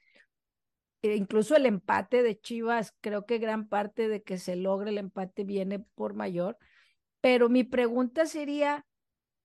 Incluso 1.14 1.56
el 1.56 1.66
empate 1.66 2.24
de 2.24 2.40
Chivas, 2.40 2.96
creo 3.02 3.26
que 3.26 3.38
gran 3.38 3.68
parte 3.68 4.08
de 4.08 4.24
que 4.24 4.38
se 4.38 4.56
logre 4.56 4.90
el 4.90 4.98
empate 4.98 5.44
viene 5.44 5.80
por 5.80 6.14
mayor. 6.14 6.58
Pero 7.22 7.50
mi 7.50 7.64
pregunta 7.64 8.26
sería, 8.26 8.86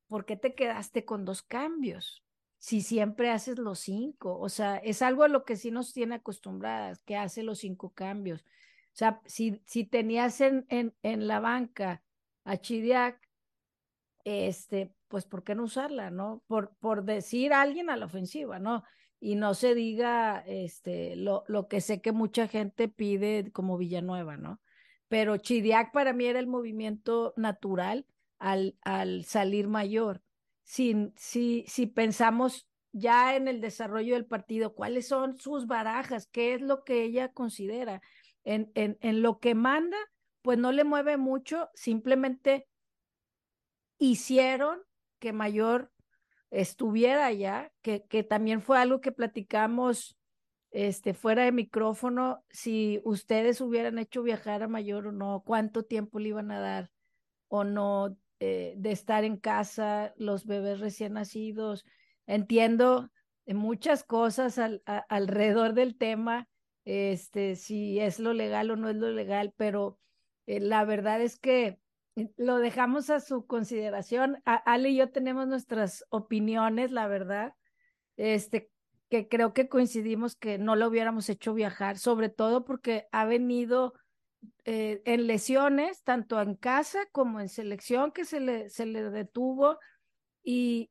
¿por 0.06 0.24
qué 0.24 0.36
te 0.36 0.54
quedaste 0.54 1.04
con 1.04 1.24
dos 1.24 1.42
cambios? 1.42 2.24
Si 2.58 2.82
siempre 2.82 3.30
haces 3.30 3.58
los 3.58 3.78
cinco, 3.78 4.38
o 4.38 4.48
sea, 4.48 4.76
es 4.76 5.02
algo 5.02 5.22
a 5.24 5.28
lo 5.28 5.44
que 5.44 5.56
sí 5.56 5.70
nos 5.70 5.92
tiene 5.92 6.16
acostumbradas, 6.16 7.02
que 7.02 7.16
hace 7.16 7.42
los 7.42 7.58
cinco 7.58 7.92
cambios. 7.94 8.42
O 8.42 8.96
sea, 8.96 9.20
si, 9.24 9.62
si 9.66 9.84
tenías 9.84 10.40
en, 10.40 10.66
en, 10.68 10.94
en 11.02 11.26
la 11.26 11.40
banca 11.40 12.02
a 12.44 12.56
Chidiac, 12.58 13.18
este, 14.24 14.92
pues 15.08 15.24
¿por 15.24 15.42
qué 15.42 15.54
no 15.54 15.64
usarla, 15.64 16.10
no? 16.10 16.42
Por, 16.46 16.74
por 16.80 17.04
decir 17.04 17.52
a 17.52 17.62
alguien 17.62 17.88
a 17.88 17.96
la 17.96 18.06
ofensiva, 18.06 18.58
¿no? 18.58 18.84
Y 19.20 19.34
no 19.34 19.54
se 19.54 19.74
diga 19.74 20.42
este, 20.46 21.14
lo, 21.14 21.44
lo 21.46 21.68
que 21.68 21.80
sé 21.82 22.00
que 22.00 22.12
mucha 22.12 22.48
gente 22.48 22.88
pide 22.88 23.52
como 23.52 23.76
Villanueva, 23.76 24.38
¿no? 24.38 24.60
Pero 25.08 25.36
Chidiac 25.36 25.92
para 25.92 26.12
mí 26.12 26.24
era 26.24 26.38
el 26.38 26.46
movimiento 26.46 27.34
natural 27.36 28.06
al, 28.38 28.78
al 28.82 29.24
salir 29.24 29.68
mayor. 29.68 30.22
Si, 30.62 31.12
si, 31.16 31.64
si 31.68 31.86
pensamos 31.86 32.66
ya 32.92 33.36
en 33.36 33.46
el 33.48 33.60
desarrollo 33.60 34.14
del 34.14 34.26
partido, 34.26 34.74
cuáles 34.74 35.06
son 35.08 35.36
sus 35.36 35.66
barajas, 35.66 36.26
qué 36.26 36.54
es 36.54 36.62
lo 36.62 36.84
que 36.84 37.02
ella 37.02 37.32
considera 37.32 38.00
en, 38.44 38.70
en, 38.74 38.98
en 39.00 39.22
lo 39.22 39.38
que 39.38 39.54
manda, 39.54 39.98
pues 40.42 40.58
no 40.58 40.72
le 40.72 40.84
mueve 40.84 41.16
mucho, 41.16 41.68
simplemente 41.74 42.68
hicieron 43.98 44.80
que 45.18 45.32
Mayor 45.32 45.92
estuviera 46.50 47.26
allá, 47.26 47.72
que, 47.82 48.04
que 48.04 48.22
también 48.22 48.60
fue 48.62 48.78
algo 48.78 49.00
que 49.00 49.12
platicamos 49.12 50.16
este, 50.70 51.14
fuera 51.14 51.44
de 51.44 51.52
micrófono, 51.52 52.44
si 52.50 53.00
ustedes 53.04 53.60
hubieran 53.60 53.98
hecho 53.98 54.22
viajar 54.22 54.62
a 54.62 54.68
Mayor 54.68 55.08
o 55.08 55.12
no, 55.12 55.42
cuánto 55.44 55.84
tiempo 55.84 56.18
le 56.18 56.28
iban 56.28 56.50
a 56.50 56.60
dar 56.60 56.90
o 57.48 57.64
no, 57.64 58.16
eh, 58.38 58.74
de 58.76 58.92
estar 58.92 59.24
en 59.24 59.36
casa, 59.36 60.14
los 60.16 60.46
bebés 60.46 60.80
recién 60.80 61.14
nacidos. 61.14 61.84
Entiendo 62.26 63.10
muchas 63.46 64.04
cosas 64.04 64.60
alrededor 65.08 65.74
del 65.74 65.96
tema, 65.96 66.48
este, 66.84 67.56
si 67.56 67.98
es 67.98 68.18
lo 68.20 68.32
legal 68.32 68.70
o 68.70 68.76
no 68.76 68.88
es 68.88 68.96
lo 68.96 69.10
legal, 69.10 69.52
pero 69.56 69.98
eh, 70.46 70.60
la 70.60 70.84
verdad 70.84 71.20
es 71.20 71.38
que 71.38 71.78
lo 72.36 72.58
dejamos 72.58 73.10
a 73.10 73.20
su 73.20 73.46
consideración. 73.46 74.42
Ale 74.44 74.90
y 74.90 74.96
yo 74.96 75.10
tenemos 75.10 75.46
nuestras 75.46 76.04
opiniones, 76.10 76.90
la 76.90 77.06
verdad, 77.06 77.54
este, 78.16 78.70
que 79.08 79.28
creo 79.28 79.52
que 79.52 79.68
coincidimos 79.68 80.36
que 80.36 80.58
no 80.58 80.76
lo 80.76 80.88
hubiéramos 80.88 81.28
hecho 81.28 81.54
viajar, 81.54 81.98
sobre 81.98 82.28
todo 82.28 82.64
porque 82.64 83.06
ha 83.12 83.24
venido 83.24 83.94
eh, 84.64 85.02
en 85.04 85.26
lesiones, 85.26 86.02
tanto 86.02 86.40
en 86.40 86.54
casa 86.54 87.06
como 87.12 87.40
en 87.40 87.48
selección, 87.48 88.12
que 88.12 88.24
se 88.24 88.40
le, 88.40 88.68
se 88.70 88.86
le 88.86 89.10
detuvo, 89.10 89.78
y, 90.42 90.90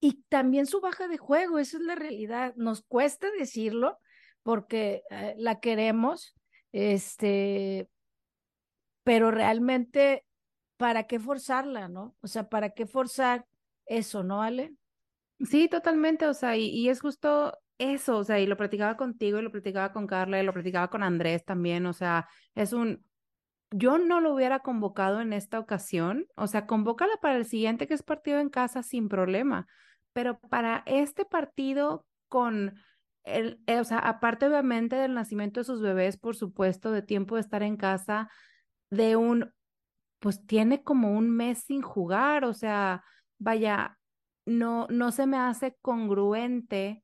y 0.00 0.22
también 0.28 0.66
su 0.66 0.80
baja 0.80 1.08
de 1.08 1.18
juego, 1.18 1.58
esa 1.58 1.76
es 1.78 1.84
la 1.84 1.94
realidad. 1.94 2.54
Nos 2.56 2.82
cuesta 2.82 3.30
decirlo 3.38 3.98
porque 4.42 5.02
eh, 5.10 5.34
la 5.38 5.60
queremos, 5.60 6.34
este, 6.72 7.88
pero 9.04 9.30
realmente, 9.30 10.24
¿para 10.80 11.02
qué 11.04 11.20
forzarla, 11.20 11.88
no? 11.88 12.16
O 12.22 12.26
sea, 12.26 12.48
¿para 12.48 12.70
qué 12.70 12.86
forzar 12.86 13.44
eso, 13.84 14.24
no, 14.24 14.40
Ale? 14.40 14.72
Sí, 15.40 15.68
totalmente, 15.68 16.26
o 16.26 16.32
sea, 16.32 16.56
y, 16.56 16.88
es 16.88 17.02
justo 17.02 17.52
eso, 17.76 18.16
o 18.16 18.24
sea, 18.24 18.40
y 18.40 18.46
lo 18.46 18.56
platicaba 18.56 18.96
contigo 18.96 19.38
y 19.38 19.42
lo 19.42 19.52
platicaba 19.52 19.92
con 19.92 20.06
Carla 20.06 20.40
y 20.40 20.42
lo 20.42 20.54
platicaba 20.54 20.88
con 20.88 21.02
Andrés 21.02 21.44
también, 21.44 21.84
o 21.84 21.92
sea, 21.92 22.28
es 22.54 22.72
un, 22.72 23.04
yo 23.70 23.98
no 23.98 24.22
lo 24.22 24.32
hubiera 24.32 24.60
convocado 24.60 25.20
en 25.20 25.34
esta 25.34 25.58
ocasión, 25.58 26.26
o 26.34 26.46
sea, 26.46 26.66
convócala 26.66 27.12
para 27.20 27.36
el 27.36 27.44
siguiente 27.44 27.86
que 27.86 27.92
es 27.92 28.02
partido 28.02 28.40
en 28.40 28.48
casa 28.48 28.82
sin 28.82 29.10
problema, 29.10 29.66
pero 30.14 30.40
para 30.40 30.82
este 30.86 31.26
partido 31.26 32.06
con 32.28 32.74
el, 33.24 33.60
eh, 33.66 33.80
o 33.80 33.84
sea, 33.84 33.98
aparte 33.98 34.46
obviamente 34.46 34.96
del 34.96 35.12
nacimiento 35.12 35.60
de 35.60 35.64
sus 35.64 35.82
bebés, 35.82 36.16
por 36.16 36.36
supuesto, 36.36 36.90
de 36.90 37.02
tiempo 37.02 37.34
de 37.34 37.42
estar 37.42 37.62
en 37.62 37.76
casa, 37.76 38.30
de 38.88 39.16
un, 39.16 39.52
pues 40.20 40.46
tiene 40.46 40.82
como 40.84 41.12
un 41.12 41.30
mes 41.30 41.64
sin 41.64 41.82
jugar, 41.82 42.44
o 42.44 42.54
sea, 42.54 43.04
vaya, 43.38 43.98
no, 44.46 44.86
no 44.90 45.12
se 45.12 45.26
me 45.26 45.38
hace 45.38 45.76
congruente 45.82 47.02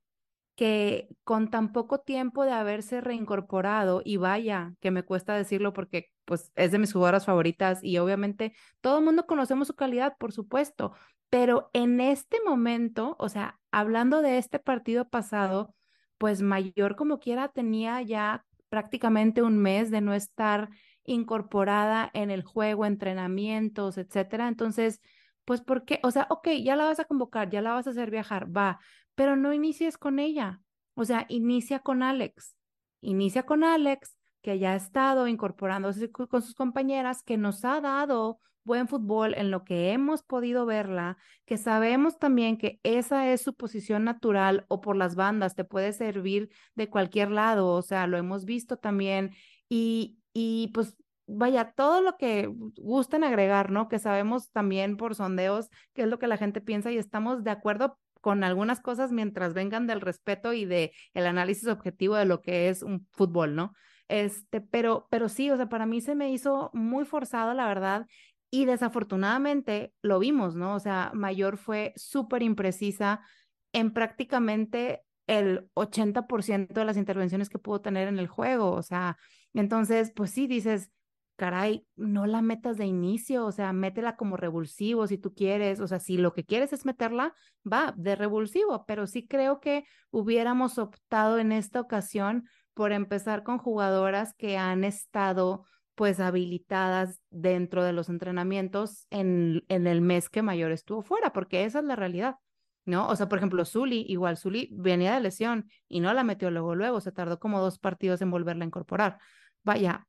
que 0.56 1.08
con 1.24 1.50
tan 1.50 1.72
poco 1.72 2.00
tiempo 2.00 2.44
de 2.44 2.52
haberse 2.52 3.00
reincorporado, 3.00 4.02
y 4.04 4.16
vaya, 4.16 4.74
que 4.80 4.90
me 4.90 5.02
cuesta 5.02 5.34
decirlo 5.34 5.72
porque 5.72 6.10
pues 6.24 6.50
es 6.56 6.72
de 6.72 6.78
mis 6.78 6.92
jugadoras 6.92 7.26
favoritas 7.26 7.84
y 7.84 7.98
obviamente 7.98 8.54
todo 8.80 8.98
el 8.98 9.04
mundo 9.04 9.26
conocemos 9.26 9.68
su 9.68 9.74
calidad, 9.74 10.16
por 10.18 10.32
supuesto, 10.32 10.92
pero 11.30 11.70
en 11.72 12.00
este 12.00 12.38
momento, 12.44 13.16
o 13.18 13.28
sea, 13.28 13.58
hablando 13.70 14.22
de 14.22 14.38
este 14.38 14.58
partido 14.58 15.08
pasado, 15.08 15.74
pues 16.18 16.42
Mayor 16.42 16.96
como 16.96 17.18
quiera 17.18 17.48
tenía 17.48 18.00
ya 18.02 18.44
prácticamente 18.68 19.42
un 19.42 19.58
mes 19.58 19.90
de 19.90 20.00
no 20.00 20.14
estar 20.14 20.70
incorporada 21.06 22.10
en 22.14 22.30
el 22.30 22.42
juego, 22.42 22.86
entrenamientos, 22.86 23.98
etcétera. 23.98 24.48
Entonces, 24.48 25.00
pues, 25.44 25.60
¿por 25.60 25.84
qué? 25.84 26.00
O 26.02 26.10
sea, 26.10 26.26
ok, 26.30 26.48
ya 26.62 26.76
la 26.76 26.84
vas 26.84 27.00
a 27.00 27.04
convocar, 27.04 27.50
ya 27.50 27.62
la 27.62 27.72
vas 27.72 27.86
a 27.86 27.90
hacer 27.90 28.10
viajar, 28.10 28.54
va, 28.54 28.80
pero 29.14 29.36
no 29.36 29.52
inicies 29.52 29.98
con 29.98 30.18
ella. 30.18 30.60
O 30.94 31.04
sea, 31.04 31.26
inicia 31.28 31.80
con 31.80 32.02
Alex. 32.02 32.56
Inicia 33.00 33.44
con 33.44 33.64
Alex, 33.64 34.16
que 34.42 34.58
ya 34.58 34.72
ha 34.72 34.76
estado 34.76 35.28
incorporándose 35.28 36.10
con 36.10 36.42
sus 36.42 36.54
compañeras, 36.54 37.22
que 37.22 37.36
nos 37.36 37.64
ha 37.64 37.80
dado 37.80 38.40
buen 38.66 38.88
fútbol 38.88 39.34
en 39.34 39.50
lo 39.50 39.64
que 39.64 39.92
hemos 39.92 40.22
podido 40.24 40.66
verla, 40.66 41.16
que 41.46 41.56
sabemos 41.56 42.18
también 42.18 42.58
que 42.58 42.80
esa 42.82 43.32
es 43.32 43.40
su 43.40 43.54
posición 43.54 44.04
natural 44.04 44.66
o 44.68 44.80
por 44.80 44.96
las 44.96 45.14
bandas, 45.14 45.54
te 45.54 45.64
puede 45.64 45.92
servir 45.92 46.50
de 46.74 46.90
cualquier 46.90 47.30
lado, 47.30 47.68
o 47.68 47.82
sea, 47.82 48.08
lo 48.08 48.18
hemos 48.18 48.44
visto 48.44 48.76
también 48.76 49.30
y, 49.68 50.18
y 50.38 50.68
pues 50.74 50.94
vaya, 51.26 51.72
todo 51.72 52.02
lo 52.02 52.18
que 52.18 52.46
gusten 52.76 53.24
agregar, 53.24 53.70
¿no? 53.70 53.88
Que 53.88 53.98
sabemos 53.98 54.50
también 54.50 54.98
por 54.98 55.14
sondeos 55.14 55.70
qué 55.94 56.02
es 56.02 56.08
lo 56.08 56.18
que 56.18 56.26
la 56.26 56.36
gente 56.36 56.60
piensa 56.60 56.92
y 56.92 56.98
estamos 56.98 57.42
de 57.42 57.52
acuerdo 57.52 57.98
con 58.20 58.44
algunas 58.44 58.80
cosas 58.80 59.12
mientras 59.12 59.54
vengan 59.54 59.86
del 59.86 60.02
respeto 60.02 60.52
y 60.52 60.66
de 60.66 60.92
el 61.14 61.26
análisis 61.26 61.68
objetivo 61.68 62.16
de 62.16 62.26
lo 62.26 62.42
que 62.42 62.68
es 62.68 62.82
un 62.82 63.06
fútbol, 63.12 63.54
¿no? 63.56 63.72
Este, 64.08 64.60
pero, 64.60 65.08
pero 65.10 65.30
sí, 65.30 65.50
o 65.50 65.56
sea, 65.56 65.70
para 65.70 65.86
mí 65.86 66.02
se 66.02 66.14
me 66.14 66.30
hizo 66.30 66.70
muy 66.74 67.06
forzado, 67.06 67.54
la 67.54 67.66
verdad, 67.66 68.06
y 68.50 68.66
desafortunadamente 68.66 69.94
lo 70.02 70.18
vimos, 70.18 70.54
¿no? 70.54 70.74
O 70.74 70.80
sea, 70.80 71.12
Mayor 71.14 71.56
fue 71.56 71.94
súper 71.96 72.42
imprecisa 72.42 73.22
en 73.72 73.94
prácticamente 73.94 75.02
el 75.26 75.70
80% 75.72 76.74
de 76.74 76.84
las 76.84 76.98
intervenciones 76.98 77.48
que 77.48 77.58
pudo 77.58 77.80
tener 77.80 78.06
en 78.08 78.18
el 78.18 78.28
juego. 78.28 78.72
O 78.72 78.82
sea, 78.82 79.16
entonces, 79.60 80.12
pues 80.14 80.30
sí, 80.30 80.46
dices, 80.46 80.90
caray, 81.36 81.86
no 81.96 82.26
la 82.26 82.42
metas 82.42 82.76
de 82.76 82.86
inicio, 82.86 83.46
o 83.46 83.52
sea, 83.52 83.72
métela 83.72 84.16
como 84.16 84.36
revulsivo 84.36 85.06
si 85.06 85.18
tú 85.18 85.34
quieres, 85.34 85.80
o 85.80 85.86
sea, 85.86 85.98
si 85.98 86.16
lo 86.16 86.32
que 86.32 86.44
quieres 86.44 86.72
es 86.72 86.84
meterla, 86.86 87.34
va 87.70 87.94
de 87.96 88.16
revulsivo, 88.16 88.84
pero 88.86 89.06
sí 89.06 89.26
creo 89.26 89.60
que 89.60 89.84
hubiéramos 90.10 90.78
optado 90.78 91.38
en 91.38 91.52
esta 91.52 91.80
ocasión 91.80 92.48
por 92.74 92.92
empezar 92.92 93.42
con 93.42 93.58
jugadoras 93.58 94.34
que 94.34 94.56
han 94.56 94.84
estado 94.84 95.64
pues 95.94 96.20
habilitadas 96.20 97.20
dentro 97.30 97.82
de 97.82 97.94
los 97.94 98.10
entrenamientos 98.10 99.06
en, 99.08 99.64
en 99.68 99.86
el 99.86 100.02
mes 100.02 100.28
que 100.28 100.42
mayor 100.42 100.72
estuvo 100.72 101.02
fuera, 101.02 101.32
porque 101.32 101.64
esa 101.64 101.78
es 101.78 101.84
la 101.86 101.96
realidad. 101.96 102.36
¿no? 102.86 103.08
O 103.08 103.16
sea, 103.16 103.28
por 103.28 103.38
ejemplo, 103.38 103.64
Zully, 103.64 104.04
igual 104.08 104.36
Zully 104.36 104.68
venía 104.72 105.14
de 105.14 105.20
lesión 105.20 105.68
y 105.88 106.00
no 106.00 106.14
la 106.14 106.22
metió 106.22 106.50
luego, 106.50 106.74
luego, 106.74 107.00
se 107.00 107.12
tardó 107.12 107.38
como 107.38 107.60
dos 107.60 107.78
partidos 107.78 108.22
en 108.22 108.30
volverla 108.30 108.64
a 108.64 108.68
incorporar. 108.68 109.18
Vaya, 109.66 110.06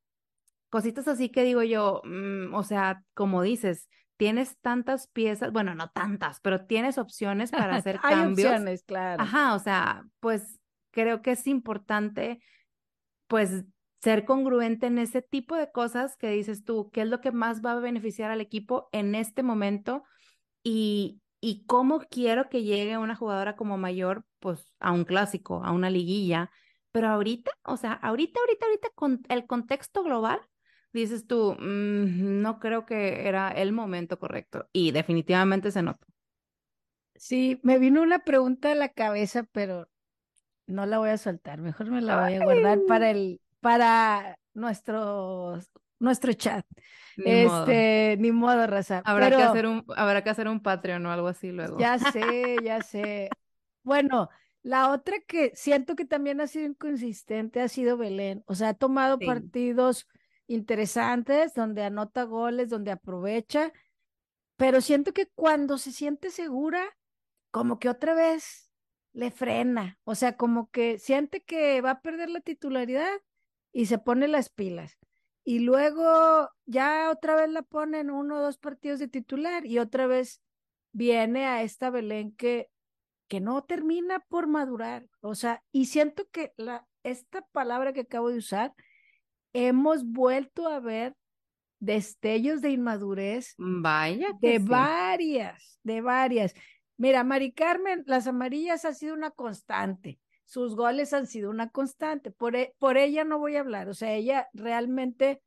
cositas 0.69 1.07
así 1.07 1.29
que 1.29 1.43
digo 1.43 1.63
yo, 1.63 2.01
mm, 2.05 2.53
o 2.53 2.63
sea, 2.63 3.03
como 3.13 3.41
dices, 3.41 3.89
tienes 4.17 4.57
tantas 4.61 5.07
piezas, 5.07 5.51
bueno, 5.51 5.75
no 5.75 5.89
tantas, 5.89 6.39
pero 6.41 6.65
tienes 6.65 6.97
opciones 6.97 7.51
para 7.51 7.73
hacer 7.77 7.99
Hay 8.03 8.13
cambios. 8.15 8.51
opciones, 8.51 8.83
claro. 8.83 9.23
Ajá, 9.23 9.55
o 9.55 9.59
sea, 9.59 10.03
pues 10.19 10.59
creo 10.91 11.21
que 11.21 11.31
es 11.31 11.47
importante, 11.47 12.39
pues 13.27 13.65
ser 14.01 14.25
congruente 14.25 14.87
en 14.87 14.99
ese 14.99 15.21
tipo 15.23 15.55
de 15.55 15.71
cosas 15.71 16.17
que 16.17 16.29
dices 16.29 16.63
tú, 16.63 16.89
qué 16.93 17.01
es 17.01 17.07
lo 17.07 17.21
que 17.21 17.31
más 17.31 17.61
va 17.65 17.73
a 17.73 17.79
beneficiar 17.79 18.31
al 18.31 18.41
equipo 18.41 18.89
en 18.91 19.15
este 19.15 19.43
momento 19.43 20.03
y, 20.63 21.21
y 21.41 21.65
cómo 21.65 22.01
quiero 22.09 22.49
que 22.49 22.63
llegue 22.63 22.97
una 22.97 23.15
jugadora 23.15 23.55
como 23.55 23.77
mayor, 23.77 24.25
pues 24.39 24.73
a 24.79 24.91
un 24.91 25.05
clásico, 25.05 25.63
a 25.63 25.71
una 25.71 25.89
liguilla. 25.89 26.51
Pero 26.91 27.09
ahorita, 27.09 27.51
o 27.63 27.77
sea, 27.77 27.93
ahorita, 27.93 28.39
ahorita, 28.39 28.65
ahorita, 28.65 28.89
con 28.95 29.21
el 29.29 29.45
contexto 29.45 30.03
global, 30.03 30.39
dices 30.93 31.27
tú, 31.27 31.53
mm, 31.59 32.41
no 32.41 32.59
creo 32.59 32.85
que 32.85 33.27
era 33.27 33.49
el 33.51 33.71
momento 33.71 34.19
correcto. 34.19 34.67
Y 34.71 34.91
definitivamente 34.91 35.71
se 35.71 35.83
notó. 35.83 36.07
Sí, 37.15 37.59
me 37.63 37.79
vino 37.79 38.01
una 38.01 38.19
pregunta 38.19 38.71
a 38.71 38.75
la 38.75 38.89
cabeza, 38.89 39.43
pero 39.51 39.89
no 40.67 40.85
la 40.85 40.99
voy 40.99 41.09
a 41.09 41.17
soltar. 41.17 41.59
Mejor 41.61 41.89
me 41.89 42.01
la 42.01 42.21
voy 42.21 42.35
a 42.35 42.43
guardar 42.43 42.79
para 42.87 43.09
el, 43.09 43.41
para 43.59 44.37
nuestro, 44.53 45.59
nuestro 45.99 46.33
chat. 46.33 46.65
Ni 47.17 47.31
este, 47.31 48.15
modo. 48.15 48.21
ni 48.21 48.31
modo, 48.31 48.67
raza. 48.67 49.01
Habrá, 49.03 49.27
Pero 49.27 49.37
que 49.37 49.43
hacer 49.43 49.65
un, 49.65 49.85
habrá 49.95 50.23
que 50.23 50.29
hacer 50.29 50.47
un 50.47 50.61
Patreon 50.61 51.05
o 51.05 51.11
algo 51.11 51.27
así 51.27 51.51
luego. 51.51 51.79
ya 51.79 51.97
sé, 52.13 52.57
ya 52.63 52.81
sé. 52.81 53.29
Bueno, 53.83 54.29
la 54.67 54.91
otra 54.91 55.19
que 55.27 55.51
siento 55.55 55.95
que 55.95 56.05
también 56.05 56.41
ha 56.41 56.47
sido 56.47 56.65
inconsistente 56.67 57.61
ha 57.61 57.69
sido 57.69 57.97
Belén. 57.97 58.43
O 58.47 58.55
sea, 58.55 58.69
ha 58.69 58.73
tomado 58.73 59.17
Sí. 59.19 59.25
partidos 59.25 60.07
interesantes 60.47 61.53
donde 61.53 61.83
anota 61.83 62.23
goles, 62.23 62.69
donde 62.69 62.91
aprovecha, 62.91 63.71
pero 64.57 64.81
siento 64.81 65.13
que 65.13 65.27
cuando 65.35 65.77
se 65.77 65.91
siente 65.91 66.31
segura, 66.31 66.97
como 67.51 67.79
que 67.79 67.89
otra 67.89 68.13
vez 68.15 68.71
le 69.13 69.31
frena. 69.31 69.99
O 70.03 70.15
sea, 70.15 70.37
como 70.37 70.69
que 70.71 70.99
siente 70.99 71.43
que 71.43 71.81
va 71.81 71.91
a 71.91 72.01
perder 72.01 72.29
la 72.29 72.41
titularidad 72.41 73.09
y 73.71 73.87
se 73.87 73.99
pone 73.99 74.27
las 74.27 74.49
pilas. 74.49 74.97
Y 75.43 75.59
luego 75.59 76.49
ya 76.65 77.09
otra 77.11 77.35
vez 77.35 77.49
la 77.49 77.61
pone 77.63 77.99
en 78.01 78.09
uno 78.11 78.37
o 78.39 78.41
dos 78.41 78.57
partidos 78.57 78.99
de 78.99 79.07
titular 79.07 79.65
y 79.65 79.79
otra 79.79 80.07
vez 80.07 80.41
viene 80.91 81.45
a 81.47 81.63
esta 81.63 81.89
Belén 81.89 82.35
que, 82.35 82.69
que 83.27 83.39
no 83.39 83.63
termina 83.63 84.19
por 84.27 84.47
madurar. 84.47 85.07
O 85.21 85.35
sea, 85.35 85.63
y 85.71 85.85
siento 85.85 86.27
que 86.31 86.53
la, 86.57 86.87
esta 87.03 87.41
palabra 87.51 87.93
que 87.93 88.01
acabo 88.01 88.29
de 88.29 88.37
usar, 88.37 88.73
hemos 89.53 90.05
vuelto 90.05 90.67
a 90.67 90.79
ver 90.79 91.15
destellos 91.79 92.61
de 92.61 92.71
inmadurez 92.71 93.53
Vaya 93.57 94.29
que 94.41 94.51
de 94.51 94.59
sí. 94.59 94.65
varias, 94.65 95.79
de 95.83 96.01
varias. 96.01 96.53
Mira, 96.97 97.23
Mari 97.23 97.51
Carmen, 97.51 98.03
las 98.07 98.27
amarillas 98.27 98.85
ha 98.85 98.93
sido 98.93 99.13
una 99.13 99.31
constante. 99.31 100.19
Sus 100.45 100.75
goles 100.75 101.13
han 101.13 101.27
sido 101.27 101.49
una 101.49 101.69
constante. 101.69 102.31
Por, 102.31 102.55
e- 102.55 102.73
por 102.79 102.97
ella 102.97 103.23
no 103.23 103.37
voy 103.37 103.57
a 103.57 103.59
hablar. 103.59 103.89
O 103.89 103.93
sea, 103.93 104.13
ella 104.13 104.47
realmente 104.53 105.41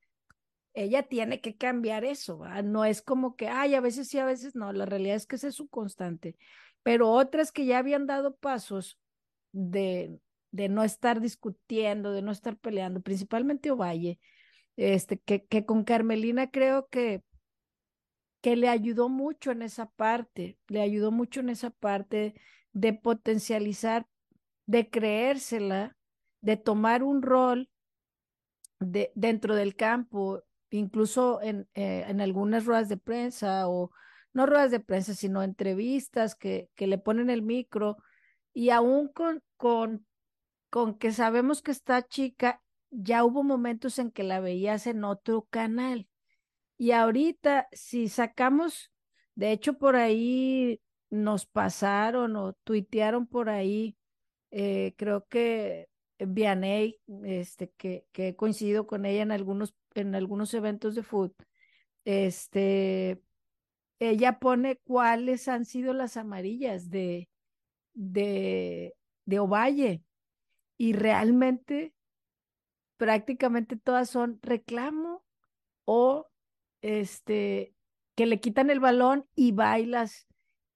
ella 0.73 1.03
tiene 1.03 1.41
que 1.41 1.57
cambiar 1.57 2.05
eso, 2.05 2.43
no 2.63 2.85
es 2.85 3.03
como 3.03 3.35
que, 3.37 3.49
ay, 3.49 3.75
a 3.75 3.81
veces 3.81 4.09
sí, 4.09 4.19
a 4.19 4.25
veces 4.25 4.55
no, 4.55 4.73
la 4.73 4.87
realidad 4.87 5.17
es 5.17 5.27
que 5.27 5.37
es 5.37 5.55
su 5.55 5.69
constante, 5.69 6.37
pero 6.83 7.11
otras 7.11 7.53
que 7.53 7.67
ya 7.67 7.79
habían 7.79 8.07
dado 8.07 8.37
pasos 8.37 8.99
de, 9.53 10.19
de 10.51 10.69
no 10.69 10.85
estar 10.85 11.21
discutiendo, 11.21 12.13
de 12.13 12.23
no 12.23 12.33
estar 12.33 12.57
peleando, 12.57 13.01
principalmente 13.01 13.71
Ovalle, 13.71 14.19
este, 14.77 15.19
que, 15.19 15.45
que 15.45 15.65
con 15.67 15.85
Carmelina 15.85 16.51
creo 16.51 16.89
que, 16.89 17.23
que 18.41 18.57
le 18.57 18.69
ayudó 18.69 19.09
mucho 19.09 19.51
en 19.51 19.63
esa 19.63 19.87
parte, 19.91 20.59
le 20.69 20.81
ayudó 20.81 21.11
mucho 21.11 21.41
en 21.41 21.51
esa 21.51 21.71
parte 21.71 22.35
de 22.73 22.93
potencializar, 22.95 24.07
de 24.67 24.89
creérsela, 24.89 25.97
de 26.41 26.57
tomar 26.57 27.03
un 27.03 27.23
rol 27.23 27.69
de, 28.79 29.13
dentro 29.15 29.55
del 29.55 29.77
campo, 29.77 30.43
incluso 30.71 31.43
en, 31.43 31.69
eh, 31.75 32.05
en 32.09 32.21
algunas 32.21 32.65
ruedas 32.65 32.89
de 32.89 32.97
prensa 32.97 33.69
o 33.69 33.91
no 34.33 34.47
ruedas 34.47 34.71
de 34.71 34.81
prensa, 34.81 35.15
sino 35.15 35.43
entrevistas 35.43 36.35
que, 36.35 36.69
que 36.75 36.87
le 36.87 36.99
ponen 36.99 37.31
el 37.31 37.43
micro 37.43 37.97
y 38.53 38.71
aún 38.71 39.09
con, 39.09 39.43
con, 39.57 40.07
con 40.71 40.99
que 40.99 41.13
sabemos 41.13 41.63
que 41.63 41.71
está 41.71 42.07
chica, 42.07 42.63
ya 42.91 43.25
hubo 43.25 43.43
momentos 43.43 43.99
en 43.99 44.11
que 44.11 44.23
la 44.23 44.41
veías 44.41 44.87
en 44.87 45.05
otro 45.05 45.47
canal. 45.51 46.09
Y 46.77 46.93
ahorita, 46.93 47.69
si 47.73 48.09
sacamos, 48.09 48.91
de 49.35 49.53
hecho 49.53 49.75
por 49.79 49.97
ahí 49.97 50.81
nos 51.11 51.47
pasaron 51.47 52.37
o 52.37 52.55
tuitearon 52.65 53.27
por 53.27 53.51
ahí, 53.51 53.97
eh, 54.51 54.95
creo 54.97 55.27
que 55.27 55.89
Vianey, 56.19 57.01
este, 57.25 57.71
que, 57.77 58.07
que 58.13 58.29
he 58.29 58.37
coincidido 58.37 58.87
con 58.87 59.05
ella 59.05 59.23
en 59.23 59.33
algunos, 59.33 59.75
en 59.95 60.15
algunos 60.15 60.55
eventos 60.55 60.95
de 60.95 61.03
fútbol, 61.03 61.35
este, 62.05 63.21
ella 64.01 64.39
pone 64.39 64.77
cuáles 64.77 65.47
han 65.47 65.65
sido 65.65 65.93
las 65.93 66.17
amarillas 66.17 66.91
de, 66.91 67.29
de, 67.95 68.95
de 69.27 69.39
Ovalle 69.39 70.03
y 70.77 70.95
realmente 70.95 71.95
prácticamente 72.97 73.77
todas 73.77 74.11
son 74.11 74.41
reclamo 74.43 75.23
o 75.85 76.29
este 76.83 77.75
que 78.17 78.27
le 78.27 78.41
quitan 78.41 78.71
el 78.71 78.81
balón 78.81 79.27
y 79.35 79.53
bailas 79.53 80.27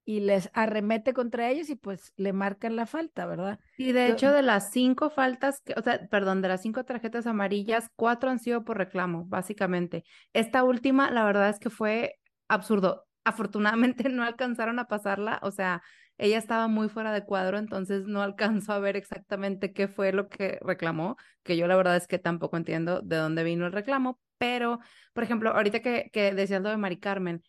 y 0.07 0.21
les 0.21 0.51
arremete 0.53 1.15
contra 1.15 1.51
ellos 1.51 1.71
y 1.71 1.77
pues 1.77 2.13
le 2.17 2.33
marcan 2.33 2.77
la 2.77 2.87
falta, 2.87 3.27
¿verdad? 3.27 3.59
Y 3.79 3.93
de 3.93 4.09
hecho 4.09 4.33
de 4.33 4.43
las 4.43 4.71
cinco 4.71 5.09
faltas, 5.11 5.61
que, 5.63 5.75
o 5.77 5.83
sea, 5.83 6.07
perdón, 6.09 6.43
de 6.43 6.49
las 6.49 6.63
cinco 6.63 6.85
tarjetas 6.85 7.27
amarillas, 7.27 7.89
cuatro 7.97 8.31
han 8.31 8.39
sido 8.39 8.65
por 8.65 8.77
reclamo, 8.77 9.25
básicamente. 9.25 10.05
Esta 10.35 10.63
última, 10.63 11.11
la 11.11 11.25
verdad 11.25 11.49
es 11.49 11.59
que 11.59 11.71
fue 11.71 12.19
absurdo. 12.49 13.07
Afortunadamente 13.25 14.05
no 14.09 14.23
alcanzaron 14.25 14.79
a 14.79 14.89
pasarla, 14.89 15.39
o 15.43 15.51
sea, 15.51 15.83
ella 16.19 16.39
estaba 16.39 16.69
muy 16.69 16.89
fuera 16.89 17.13
de 17.13 17.25
cuadro, 17.25 17.59
entonces 17.59 18.05
no 18.07 18.23
alcanzó 18.23 18.73
a 18.73 18.79
ver 18.79 18.97
exactamente 18.97 19.73
qué 19.73 19.89
fue 19.89 20.13
lo 20.13 20.29
que 20.29 20.59
reclamó, 20.63 21.17
que 21.43 21.57
yo 21.57 21.67
la 21.67 21.77
verdad 21.77 21.97
es 21.97 22.07
que 22.07 22.19
tampoco 22.19 22.57
entiendo 22.57 23.01
de 23.03 23.17
dónde 23.17 23.45
vino 23.45 23.67
el 23.67 23.73
reclamo, 23.73 24.21
pero, 24.39 24.81
por 25.13 25.25
ejemplo, 25.25 25.51
ahorita 25.51 25.81
que, 25.81 26.11
que 26.13 26.35
decías 26.35 26.63
lo 26.63 26.69
de 26.69 26.77
Mari 26.77 26.99
Carmen, 26.99 27.43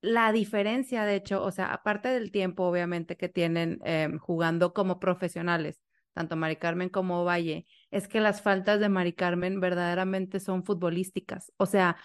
la 0.00 0.32
diferencia, 0.32 1.04
de 1.04 1.16
hecho, 1.16 1.42
o 1.42 1.50
sea, 1.50 1.72
aparte 1.72 2.08
del 2.08 2.30
tiempo, 2.30 2.64
obviamente, 2.64 3.16
que 3.16 3.28
tienen 3.28 3.80
em, 3.84 4.18
jugando 4.18 4.72
como 4.72 5.00
profesionales, 5.00 5.80
tanto 6.12 6.36
Mari 6.36 6.56
Carmen 6.56 6.88
como 6.88 7.24
Valle, 7.24 7.66
es 7.90 8.06
que 8.08 8.20
las 8.20 8.40
faltas 8.42 8.80
de 8.80 8.88
Mari 8.88 9.12
Carmen 9.12 9.60
verdaderamente 9.60 10.40
son 10.40 10.64
futbolísticas. 10.64 11.52
O 11.56 11.66
sea, 11.66 11.96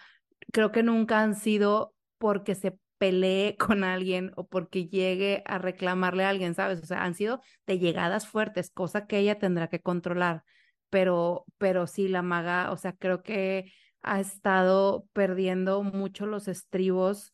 creo 0.52 0.72
que 0.72 0.84
nunca 0.84 1.22
han 1.22 1.36
sido 1.36 1.94
porque 2.18 2.56
se 2.56 2.78
pelee 2.98 3.56
con 3.58 3.84
alguien 3.84 4.32
o 4.36 4.48
porque 4.48 4.88
llegue 4.88 5.44
a 5.46 5.58
reclamarle 5.58 6.26
a 6.26 6.30
alguien, 6.30 6.56
¿sabes? 6.56 6.82
O 6.82 6.86
sea, 6.86 7.04
han 7.04 7.16
sido 7.16 7.42
de 7.68 7.80
llegadas 7.80 8.28
fuertes, 8.28 8.72
cosa 8.72 9.08
que 9.08 9.20
ella 9.20 9.40
tendrá 9.40 9.68
que 9.68 9.82
controlar. 9.82 10.44
Pero, 10.90 11.46
pero 11.58 11.88
sí, 11.88 12.08
la 12.08 12.22
maga, 12.22 12.72
o 12.72 12.78
sea, 12.78 12.94
creo 12.94 13.24
que 13.24 13.72
ha 14.02 14.20
estado 14.20 15.08
perdiendo 15.14 15.82
mucho 15.82 16.26
los 16.26 16.48
estribos 16.48 17.34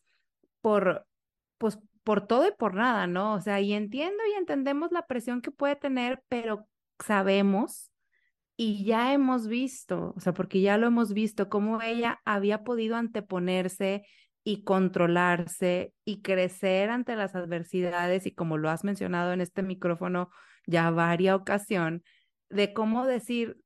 por, 0.60 1.06
pues, 1.58 1.78
por 2.04 2.26
todo 2.26 2.48
y 2.48 2.52
por 2.52 2.74
nada, 2.74 3.06
¿no? 3.06 3.34
O 3.34 3.40
sea, 3.40 3.60
y 3.60 3.72
entiendo 3.72 4.22
y 4.32 4.38
entendemos 4.38 4.92
la 4.92 5.06
presión 5.06 5.42
que 5.42 5.50
puede 5.50 5.76
tener, 5.76 6.22
pero 6.28 6.66
sabemos 6.98 7.90
y 8.56 8.84
ya 8.84 9.12
hemos 9.14 9.48
visto, 9.48 10.12
o 10.16 10.20
sea, 10.20 10.34
porque 10.34 10.60
ya 10.60 10.76
lo 10.76 10.86
hemos 10.86 11.14
visto, 11.14 11.48
cómo 11.48 11.80
ella 11.80 12.20
había 12.26 12.62
podido 12.62 12.96
anteponerse 12.96 14.04
y 14.44 14.64
controlarse 14.64 15.92
y 16.04 16.22
crecer 16.22 16.90
ante 16.90 17.16
las 17.16 17.34
adversidades 17.34 18.26
y 18.26 18.32
como 18.34 18.58
lo 18.58 18.70
has 18.70 18.84
mencionado 18.84 19.32
en 19.32 19.40
este 19.40 19.62
micrófono 19.62 20.30
ya 20.66 20.90
varias 20.90 21.36
ocasión, 21.36 22.02
de 22.48 22.72
cómo 22.72 23.06
decir, 23.06 23.58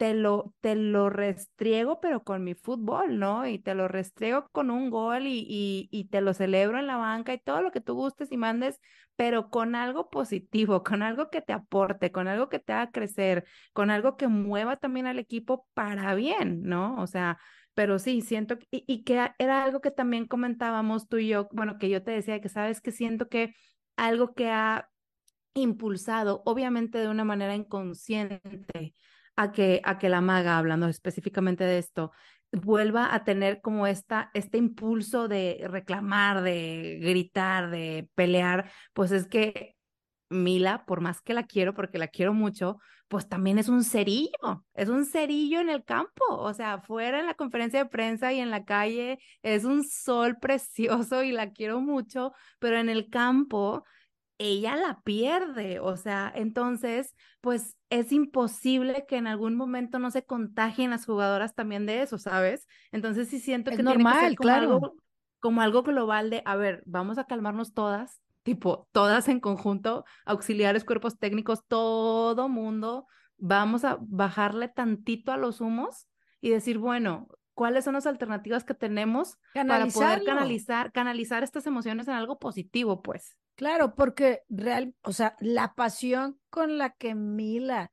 te 0.00 0.14
lo, 0.14 0.54
te 0.60 0.76
lo 0.76 1.10
restriego, 1.10 2.00
pero 2.00 2.24
con 2.24 2.42
mi 2.42 2.54
fútbol, 2.54 3.18
¿no? 3.18 3.46
Y 3.46 3.58
te 3.58 3.74
lo 3.74 3.86
restriego 3.86 4.48
con 4.50 4.70
un 4.70 4.88
gol 4.88 5.26
y, 5.26 5.44
y, 5.46 5.88
y, 5.90 6.04
te 6.08 6.22
lo 6.22 6.32
celebro 6.32 6.78
en 6.78 6.86
la 6.86 6.96
banca 6.96 7.34
y 7.34 7.38
todo 7.38 7.60
lo 7.60 7.70
que 7.70 7.82
tú 7.82 7.94
gustes 7.94 8.32
y 8.32 8.38
mandes, 8.38 8.80
pero 9.16 9.50
con 9.50 9.74
algo 9.74 10.08
positivo, 10.08 10.82
con 10.82 11.02
algo 11.02 11.28
que 11.28 11.42
te 11.42 11.52
aporte, 11.52 12.12
con 12.12 12.28
algo 12.28 12.48
que 12.48 12.60
te 12.60 12.72
haga 12.72 12.90
crecer, 12.90 13.44
con 13.74 13.90
algo 13.90 14.16
que 14.16 14.28
mueva 14.28 14.78
también 14.78 15.06
al 15.06 15.18
equipo 15.18 15.68
para 15.74 16.14
bien, 16.14 16.62
¿no? 16.62 16.98
O 17.02 17.06
sea, 17.06 17.38
pero 17.74 17.98
sí, 17.98 18.20
siento, 18.20 18.58
y, 18.70 18.84
y 18.86 19.04
que 19.04 19.30
era 19.38 19.64
algo 19.64 19.80
que 19.80 19.90
también 19.90 20.26
comentábamos 20.26 21.08
tú 21.08 21.18
y 21.18 21.28
yo, 21.28 21.48
bueno, 21.52 21.78
que 21.78 21.88
yo 21.88 22.02
te 22.02 22.12
decía 22.12 22.40
que 22.40 22.48
sabes 22.48 22.80
que 22.80 22.92
siento 22.92 23.28
que 23.28 23.54
algo 23.96 24.34
que 24.34 24.48
ha 24.50 24.88
impulsado, 25.54 26.42
obviamente 26.46 26.98
de 26.98 27.08
una 27.08 27.24
manera 27.24 27.54
inconsciente, 27.54 28.94
a 29.36 29.52
que, 29.52 29.80
a 29.84 29.98
que 29.98 30.08
la 30.08 30.20
maga, 30.20 30.58
hablando 30.58 30.88
específicamente 30.88 31.64
de 31.64 31.78
esto, 31.78 32.12
vuelva 32.52 33.14
a 33.14 33.24
tener 33.24 33.60
como 33.60 33.86
esta, 33.86 34.30
este 34.34 34.58
impulso 34.58 35.28
de 35.28 35.64
reclamar, 35.68 36.42
de 36.42 36.98
gritar, 37.00 37.70
de 37.70 38.08
pelear, 38.14 38.70
pues 38.92 39.12
es 39.12 39.26
que 39.28 39.76
Mila, 40.28 40.84
por 40.86 41.00
más 41.00 41.20
que 41.22 41.34
la 41.34 41.44
quiero, 41.44 41.74
porque 41.74 41.98
la 41.98 42.08
quiero 42.08 42.34
mucho, 42.34 42.78
pues 43.10 43.28
también 43.28 43.58
es 43.58 43.68
un 43.68 43.82
cerillo, 43.82 44.64
es 44.72 44.88
un 44.88 45.04
cerillo 45.04 45.58
en 45.58 45.68
el 45.68 45.84
campo, 45.84 46.24
o 46.28 46.54
sea, 46.54 46.78
fuera 46.78 47.18
en 47.18 47.26
la 47.26 47.34
conferencia 47.34 47.82
de 47.82 47.90
prensa 47.90 48.32
y 48.32 48.38
en 48.38 48.50
la 48.50 48.64
calle 48.64 49.18
es 49.42 49.64
un 49.64 49.82
sol 49.82 50.38
precioso 50.40 51.24
y 51.24 51.32
la 51.32 51.50
quiero 51.50 51.80
mucho, 51.80 52.32
pero 52.60 52.78
en 52.78 52.88
el 52.88 53.10
campo 53.10 53.82
ella 54.38 54.76
la 54.76 55.00
pierde, 55.02 55.80
o 55.80 55.96
sea, 55.96 56.32
entonces, 56.32 57.16
pues 57.40 57.76
es 57.90 58.12
imposible 58.12 59.04
que 59.08 59.16
en 59.16 59.26
algún 59.26 59.56
momento 59.56 59.98
no 59.98 60.12
se 60.12 60.24
contagien 60.24 60.90
las 60.90 61.04
jugadoras 61.04 61.56
también 61.56 61.86
de 61.86 62.02
eso, 62.02 62.16
¿sabes? 62.16 62.68
Entonces 62.92 63.26
sí 63.26 63.40
siento 63.40 63.72
que 63.72 63.82
normal, 63.82 64.12
tiene 64.12 64.20
que 64.20 64.28
ser 64.28 64.36
como, 64.36 64.46
claro. 64.46 64.72
algo, 64.74 64.94
como 65.40 65.62
algo 65.62 65.82
global 65.82 66.30
de, 66.30 66.42
a 66.44 66.54
ver, 66.54 66.84
vamos 66.86 67.18
a 67.18 67.24
calmarnos 67.24 67.74
todas, 67.74 68.22
tipo, 68.42 68.88
todas 68.92 69.28
en 69.28 69.40
conjunto, 69.40 70.04
auxiliares, 70.24 70.84
cuerpos 70.84 71.18
técnicos, 71.18 71.64
todo 71.66 72.48
mundo, 72.48 73.06
vamos 73.36 73.84
a 73.84 73.98
bajarle 74.00 74.68
tantito 74.68 75.32
a 75.32 75.36
los 75.36 75.60
humos 75.60 76.06
y 76.40 76.50
decir, 76.50 76.78
bueno, 76.78 77.28
cuáles 77.54 77.84
son 77.84 77.94
las 77.94 78.06
alternativas 78.06 78.64
que 78.64 78.74
tenemos 78.74 79.36
para 79.52 79.86
poder 79.86 80.24
canalizar, 80.24 80.92
canalizar 80.92 81.42
estas 81.42 81.66
emociones 81.66 82.08
en 82.08 82.14
algo 82.14 82.38
positivo, 82.38 83.02
pues. 83.02 83.36
Claro, 83.54 83.94
porque 83.94 84.40
real, 84.48 84.94
o 85.02 85.12
sea, 85.12 85.36
la 85.40 85.74
pasión 85.74 86.40
con 86.48 86.78
la 86.78 86.90
que 86.90 87.14
Mila 87.14 87.92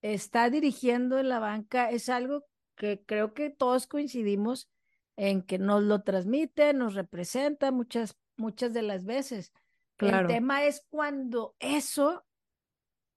está 0.00 0.48
dirigiendo 0.48 1.18
en 1.18 1.28
la 1.28 1.38
banca 1.38 1.90
es 1.90 2.08
algo 2.08 2.44
que 2.74 3.02
creo 3.04 3.34
que 3.34 3.50
todos 3.50 3.86
coincidimos 3.86 4.70
en 5.16 5.42
que 5.42 5.58
nos 5.58 5.82
lo 5.82 6.02
transmite, 6.02 6.72
nos 6.72 6.94
representa 6.94 7.70
muchas, 7.70 8.16
muchas 8.36 8.72
de 8.72 8.82
las 8.82 9.04
veces. 9.04 9.52
Claro. 9.96 10.28
El 10.28 10.34
tema 10.34 10.64
es 10.64 10.84
cuando 10.90 11.54
eso 11.58 12.24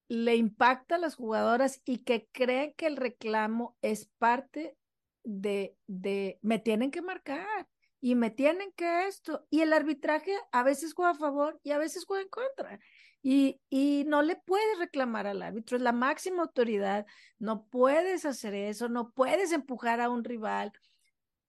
le 0.08 0.36
impacta 0.36 0.96
a 0.96 1.00
las 1.00 1.16
jugadoras 1.16 1.82
y 1.86 2.00
que 2.00 2.28
creen 2.32 2.74
que 2.78 2.88
el 2.88 2.98
reclamo 2.98 3.76
es 3.82 4.08
parte 4.18 4.78
de, 5.24 5.76
de, 5.88 6.40
me 6.42 6.60
tienen 6.60 6.92
que 6.92 7.02
marcar 7.02 7.68
y 8.00 8.14
me 8.14 8.30
tienen 8.30 8.72
que 8.74 9.08
esto. 9.08 9.48
Y 9.50 9.62
el 9.62 9.74
arbitraje 9.74 10.32
a 10.52 10.64
veces 10.64 10.94
juega 10.94 11.12
a 11.12 11.16
favor 11.16 11.60
y 11.64 11.72
a 11.72 11.80
veces 11.80 12.06
juega 12.06 12.24
en 12.24 12.30
contra. 12.30 12.80
Y, 13.24 13.60
y 13.70 14.04
no 14.06 14.22
le 14.22 14.36
puedes 14.36 14.78
reclamar 14.78 15.26
al 15.26 15.42
árbitro, 15.42 15.78
es 15.78 15.82
la 15.82 15.92
máxima 15.92 16.44
autoridad, 16.44 17.08
no 17.40 17.66
puedes 17.66 18.24
hacer 18.24 18.54
eso, 18.54 18.88
no 18.88 19.10
puedes 19.10 19.52
empujar 19.52 20.00
a 20.00 20.12
un 20.12 20.24
rival, 20.24 20.72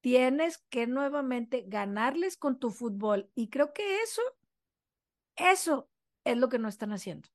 tienes 0.00 0.56
que 0.70 0.86
nuevamente 0.86 1.64
ganarles 1.66 2.38
con 2.38 2.58
tu 2.58 2.70
fútbol. 2.70 3.30
Y 3.34 3.50
creo 3.50 3.74
que 3.74 4.00
eso, 4.00 4.22
eso 5.36 5.88
es 6.24 6.36
lo 6.36 6.48
que 6.48 6.58
no 6.58 6.68
están 6.68 6.92
haciendo. 6.92 7.28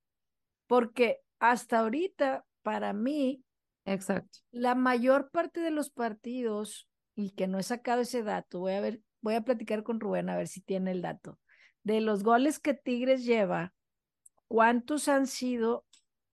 Porque 0.67 1.21
hasta 1.39 1.79
ahorita, 1.79 2.45
para 2.61 2.93
mí, 2.93 3.43
Exacto. 3.85 4.39
la 4.51 4.75
mayor 4.75 5.31
parte 5.31 5.59
de 5.59 5.71
los 5.71 5.89
partidos 5.89 6.87
y 7.15 7.31
que 7.31 7.47
no 7.47 7.59
he 7.59 7.63
sacado 7.63 8.01
ese 8.01 8.23
dato, 8.23 8.59
voy 8.59 8.73
a 8.73 8.81
ver, 8.81 9.01
voy 9.21 9.35
a 9.35 9.41
platicar 9.41 9.83
con 9.83 9.99
Rubén 9.99 10.29
a 10.29 10.37
ver 10.37 10.47
si 10.47 10.61
tiene 10.61 10.91
el 10.91 11.01
dato. 11.01 11.39
De 11.83 11.99
los 11.99 12.23
goles 12.23 12.59
que 12.59 12.73
Tigres 12.73 13.25
lleva, 13.25 13.73
¿cuántos 14.47 15.07
han 15.07 15.27
sido 15.27 15.85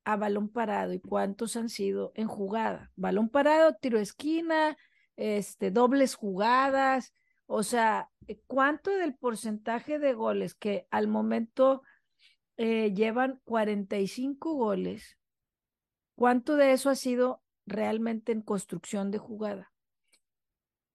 a 0.04 0.16
balón 0.16 0.48
parado 0.48 0.92
y 0.92 1.00
cuántos 1.00 1.56
han 1.56 1.68
sido 1.68 2.12
en 2.14 2.28
jugada? 2.28 2.90
Balón 2.96 3.28
parado, 3.28 3.74
tiro 3.74 3.98
esquina, 3.98 4.76
este, 5.16 5.70
dobles 5.70 6.14
jugadas, 6.14 7.12
o 7.50 7.62
sea, 7.62 8.10
¿cuánto 8.46 8.90
del 8.90 9.14
porcentaje 9.16 9.98
de 9.98 10.12
goles 10.12 10.54
que 10.54 10.86
al 10.90 11.08
momento 11.08 11.82
eh, 12.58 12.92
llevan 12.92 13.40
45 13.44 14.52
goles? 14.52 15.18
¿Cuánto 16.14 16.56
de 16.56 16.72
eso 16.72 16.90
ha 16.90 16.94
sido 16.94 17.42
realmente 17.64 18.32
en 18.32 18.42
construcción 18.42 19.10
de 19.10 19.16
jugada? 19.16 19.72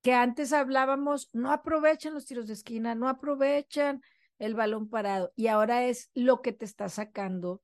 Que 0.04 0.13
antes 0.13 0.54
hablábamos, 0.54 1.30
no 1.34 1.52
aprovechan 1.52 2.13
los 2.13 2.28
tiros 2.28 2.46
de 2.46 2.54
esquina, 2.54 2.94
no 2.94 3.10
aprovechan 3.10 4.04
el 4.38 4.54
balón 4.54 4.89
parado 4.89 5.34
y 5.36 5.48
ahora 5.48 5.86
es 5.86 6.12
lo 6.13 6.44
que 6.44 6.54
te 6.54 6.66
está 6.66 6.88
sacando 6.88 7.63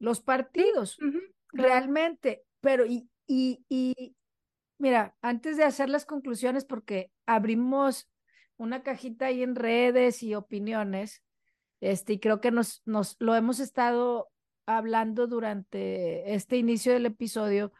los 0.00 0.20
partidos, 0.20 0.98
realmente. 1.52 2.42
Pero, 2.60 2.86
y, 2.86 3.08
y, 3.28 3.64
y, 3.68 4.16
mira, 4.78 5.14
antes 5.20 5.56
de 5.56 5.62
hacer 5.62 5.90
las 5.90 6.04
conclusiones, 6.06 6.64
porque 6.64 7.12
abrimos 7.24 8.10
una 8.56 8.82
cajita 8.82 9.26
ahí 9.26 9.42
en 9.42 9.54
redes 9.54 10.22
y 10.22 10.34
opiniones, 10.34 11.22
este, 11.80 12.14
y 12.14 12.18
creo 12.18 12.40
que 12.40 12.50
nos, 12.50 12.82
nos 12.86 13.16
lo 13.18 13.34
hemos 13.34 13.60
estado 13.60 14.28
hablando 14.66 15.26
durante 15.26 16.34
este 16.34 16.56
inicio 16.56 16.92
del 16.92 17.06
episodio. 17.06 17.72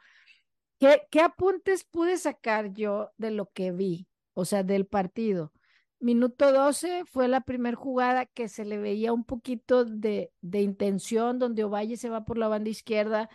¿Qué, 0.79 1.03
¿Qué 1.11 1.21
apuntes 1.21 1.85
pude 1.85 2.19
sacar 2.19 2.73
yo 2.73 3.11
de 3.17 3.31
lo 3.31 3.51
que 3.51 3.73
vi? 3.73 4.07
O 4.35 4.45
sea, 4.45 4.63
del 4.63 4.87
partido. 4.87 5.53
Minuto 5.99 6.53
12 6.53 7.05
fue 7.07 7.27
la 7.27 7.41
primera 7.41 7.77
jugada 7.77 8.27
que 8.27 8.49
se 8.49 8.67
le 8.67 8.77
veía 8.77 9.15
un 9.15 9.25
poquito 9.25 9.87
de, 9.87 10.31
de 10.43 10.61
intención, 10.61 11.39
donde 11.39 11.65
Ovalle 11.65 11.97
se 11.97 12.11
va 12.11 12.25
por 12.25 12.37
la 12.37 12.49
banda 12.49 12.69
izquierda. 12.69 13.31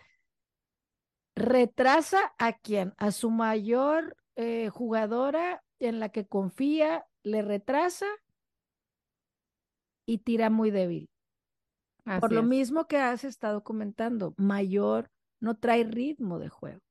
Retrasa 1.36 2.34
a 2.38 2.54
quién? 2.54 2.94
A 2.98 3.12
su 3.12 3.32
mayor 3.32 4.16
eh, 4.36 4.70
jugadora 4.70 5.64
en 5.80 6.00
la 6.00 6.10
que 6.10 6.28
confía, 6.28 7.06
le 7.24 7.42
retrasa 7.42 8.08
y 10.06 10.20
tira 10.20 10.50
muy 10.50 10.72
débil. 10.72 11.10
por 12.20 12.32
lo 12.32 12.44
mismo 12.44 12.88
que 12.88 12.98
has 12.98 13.24
estado 13.24 13.64
comentando, 13.64 14.34
mayor 14.38 15.12
no 15.40 15.58
trae 15.58 15.84
ritmo 15.84 16.40
de 16.40 16.50
juego. 16.50 16.82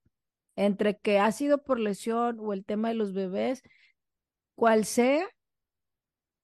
Entre 0.56 0.98
que 0.98 1.18
ha 1.18 1.32
sido 1.32 1.62
por 1.62 1.80
lesión 1.80 2.38
o 2.40 2.52
el 2.52 2.64
tema 2.64 2.88
de 2.88 2.94
los 2.94 3.12
bebés, 3.12 3.62
cual 4.54 4.84
sea, 4.84 5.26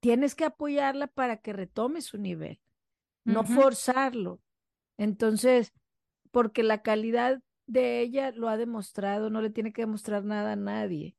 tienes 0.00 0.34
que 0.34 0.44
apoyarla 0.44 1.06
para 1.06 1.36
que 1.36 1.52
retome 1.52 2.00
su 2.00 2.18
nivel, 2.18 2.60
no 3.24 3.44
forzarlo. 3.44 4.40
Entonces, 4.96 5.72
porque 6.30 6.62
la 6.62 6.82
calidad 6.82 7.40
de 7.66 8.00
ella 8.00 8.30
lo 8.30 8.48
ha 8.48 8.56
demostrado, 8.56 9.30
no 9.30 9.40
le 9.40 9.50
tiene 9.50 9.72
que 9.72 9.82
demostrar 9.82 10.24
nada 10.24 10.52
a 10.52 10.56
nadie. 10.56 11.16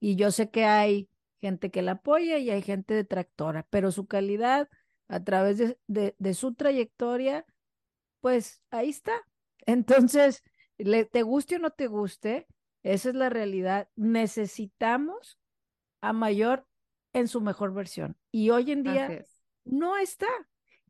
Y 0.00 0.16
yo 0.16 0.30
sé 0.30 0.50
que 0.50 0.64
hay 0.64 1.08
gente 1.42 1.70
que 1.72 1.82
la 1.82 1.92
apoya 1.92 2.38
y 2.38 2.50
hay 2.50 2.62
gente 2.62 2.94
detractora, 2.94 3.66
pero 3.68 3.90
su 3.90 4.06
calidad 4.06 4.70
a 5.08 5.22
través 5.22 5.58
de, 5.58 6.14
de, 6.16 6.34
su 6.34 6.54
trayectoria, 6.54 7.44
pues 8.20 8.62
ahí 8.70 8.88
está. 8.88 9.12
Entonces, 9.66 10.42
le, 10.78 11.04
te 11.04 11.22
guste 11.22 11.56
o 11.56 11.58
no 11.58 11.70
te 11.70 11.88
guste, 11.88 12.46
esa 12.82 13.10
es 13.10 13.14
la 13.14 13.28
realidad. 13.28 13.88
Necesitamos 13.96 15.38
a 16.00 16.12
mayor 16.12 16.66
en 17.12 17.28
su 17.28 17.40
mejor 17.40 17.74
versión. 17.74 18.16
Y 18.30 18.50
hoy 18.50 18.70
en 18.70 18.84
día 18.84 19.24
no 19.64 19.98
está. 19.98 20.28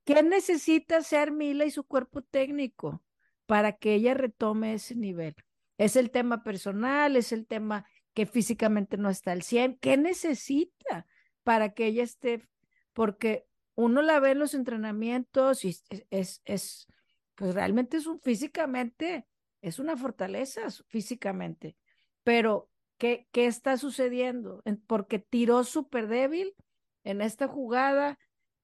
¿Qué 0.05 0.23
necesita 0.23 1.01
ser 1.03 1.33
Mila 1.33 1.65
y 1.65 1.71
su 1.71 1.85
cuerpo 1.85 2.23
técnico 2.23 3.03
para 3.47 3.73
que 3.73 3.95
ella 3.95 4.15
retome 4.15 4.75
ese 4.75 4.95
nivel? 4.95 5.35
Es 5.79 5.97
el 5.97 6.11
tema 6.11 6.43
personal, 6.43 7.17
es 7.17 7.33
el 7.33 7.47
tema 7.47 7.87
que 8.15 8.27
físicamente 8.27 8.97
no 8.97 9.11
está 9.11 9.33
al 9.33 9.43
100. 9.43 9.79
¿Qué 9.79 9.97
necesita 9.97 11.07
para 11.43 11.73
que 11.75 11.87
ella 11.87 12.03
esté? 12.03 12.47
Porque 12.93 13.47
uno 13.75 14.03
la 14.03 14.21
ve 14.21 14.33
en 14.33 14.39
los 14.39 14.55
entrenamientos 14.55 15.65
y 15.65 15.69
es, 15.69 15.85
es, 16.11 16.43
es 16.45 16.87
pues 17.35 17.55
realmente 17.55 17.97
es 17.97 18.07
un 18.07 18.21
físicamente, 18.21 19.27
es 19.63 19.79
una 19.79 19.97
fortaleza 19.97 20.63
físicamente, 20.89 21.77
pero 22.23 22.71
¿Qué, 23.03 23.27
está 23.33 23.77
sucediendo? 23.79 24.63
Porque 24.87 25.19
tiró 25.19 25.65
súper 25.65 26.07
débil 26.07 26.55
en 27.03 27.21
esta 27.21 27.49
jugada 27.49 28.17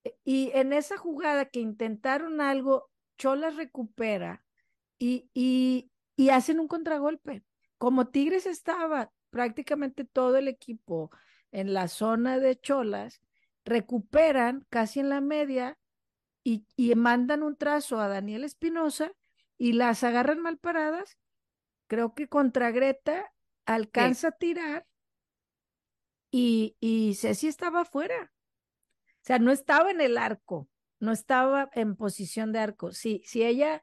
eh, 0.04 0.14
y 0.24 0.52
en 0.54 0.72
esa 0.72 0.96
jugada 0.96 1.46
que 1.46 1.58
intentaron 1.58 2.40
algo, 2.40 2.88
Cholas 3.16 3.56
recupera 3.56 4.44
y, 4.96 5.28
y, 5.34 5.90
y 6.14 6.28
hacen 6.28 6.61
un 6.61 6.68
contragolpe. 6.68 7.42
Como 7.78 8.11
Tigres 8.11 8.46
estaba 8.46 9.11
prácticamente 9.30 10.04
todo 10.04 10.36
el 10.36 10.48
equipo 10.48 11.10
en 11.50 11.72
la 11.72 11.88
zona 11.88 12.38
de 12.38 12.58
Cholas, 12.60 13.20
recuperan 13.64 14.66
casi 14.70 15.00
en 15.00 15.08
la 15.08 15.20
media 15.20 15.78
y, 16.42 16.66
y 16.76 16.94
mandan 16.94 17.42
un 17.42 17.56
trazo 17.56 18.00
a 18.00 18.08
Daniel 18.08 18.44
Espinosa 18.44 19.12
y 19.58 19.72
las 19.72 20.04
agarran 20.04 20.40
mal 20.40 20.58
paradas. 20.58 21.18
Creo 21.86 22.14
que 22.14 22.28
contra 22.28 22.70
Greta 22.70 23.32
alcanza 23.66 24.28
a 24.28 24.32
tirar 24.32 24.86
y, 26.30 26.76
y 26.80 27.14
Ceci 27.14 27.48
estaba 27.48 27.82
afuera. 27.82 28.32
O 29.00 29.24
sea, 29.28 29.38
no 29.38 29.50
estaba 29.52 29.90
en 29.90 30.00
el 30.00 30.16
arco, 30.16 30.68
no 31.00 31.12
estaba 31.12 31.68
en 31.72 31.96
posición 31.96 32.52
de 32.52 32.60
arco. 32.60 32.92
Sí, 32.92 33.22
si 33.24 33.42
ella 33.42 33.82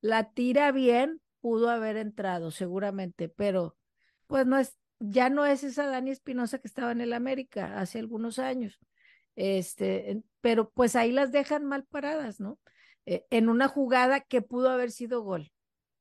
la 0.00 0.30
tira 0.32 0.70
bien, 0.72 1.20
pudo 1.40 1.70
haber 1.70 1.96
entrado 1.96 2.50
seguramente, 2.50 3.28
pero 3.28 3.76
pues 4.26 4.46
no 4.46 4.58
es, 4.58 4.76
ya 4.98 5.30
no 5.30 5.46
es 5.46 5.64
esa 5.64 5.86
Dani 5.86 6.10
Espinosa 6.10 6.58
que 6.58 6.68
estaba 6.68 6.92
en 6.92 7.00
el 7.00 7.12
América 7.12 7.78
hace 7.78 7.98
algunos 7.98 8.38
años. 8.38 8.78
Este, 9.36 10.22
pero 10.40 10.70
pues 10.70 10.96
ahí 10.96 11.12
las 11.12 11.32
dejan 11.32 11.64
mal 11.64 11.84
paradas, 11.84 12.40
¿no? 12.40 12.58
Eh, 13.06 13.24
en 13.30 13.48
una 13.48 13.68
jugada 13.68 14.20
que 14.20 14.42
pudo 14.42 14.70
haber 14.70 14.90
sido 14.90 15.22
gol. 15.22 15.52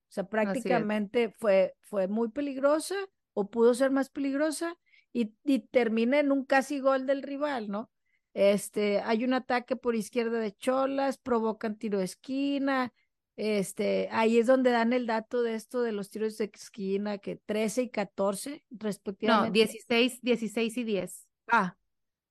O 0.09 0.13
sea, 0.13 0.25
prácticamente 0.25 1.29
fue, 1.29 1.73
fue 1.81 2.07
muy 2.07 2.29
peligrosa 2.29 2.95
o 3.33 3.49
pudo 3.49 3.73
ser 3.73 3.91
más 3.91 4.09
peligrosa 4.09 4.77
y, 5.11 5.33
y 5.43 5.59
termina 5.59 6.19
en 6.19 6.31
un 6.31 6.45
casi 6.45 6.79
gol 6.79 7.07
del 7.07 7.23
rival, 7.23 7.69
¿no? 7.69 7.89
Este, 8.33 8.99
hay 9.01 9.23
un 9.23 9.33
ataque 9.33 9.75
por 9.75 9.95
izquierda 9.95 10.39
de 10.39 10.55
Cholas, 10.55 11.17
provocan 11.17 11.77
tiro 11.77 11.99
de 11.99 12.05
esquina, 12.05 12.93
este, 13.35 14.09
ahí 14.11 14.37
es 14.37 14.47
donde 14.47 14.71
dan 14.71 14.93
el 14.93 15.07
dato 15.07 15.41
de 15.41 15.55
esto 15.55 15.81
de 15.81 15.91
los 15.91 16.09
tiros 16.09 16.37
de 16.37 16.51
esquina, 16.53 17.17
que 17.17 17.35
13 17.35 17.83
y 17.83 17.89
14 17.89 18.63
respectivamente. 18.69 19.49
No, 19.49 19.53
16, 19.53 20.21
16 20.21 20.77
y 20.77 20.83
10. 20.83 21.27
Ah, 21.47 21.77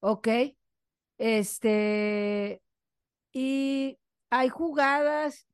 ok. 0.00 0.28
Este, 1.18 2.62
y 3.32 3.98
hay 4.30 4.48
jugadas 4.48 5.46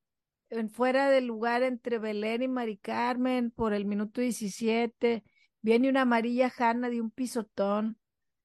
en 0.50 0.70
fuera 0.70 1.10
del 1.10 1.26
lugar 1.26 1.62
entre 1.62 1.98
Belén 1.98 2.42
y 2.42 2.48
Mari 2.48 2.78
Carmen 2.78 3.50
por 3.50 3.74
el 3.74 3.84
minuto 3.84 4.20
17 4.20 5.24
viene 5.60 5.88
una 5.88 6.02
amarilla 6.02 6.52
Hanna 6.56 6.88
de 6.88 7.00
un 7.00 7.10
pisotón, 7.10 7.98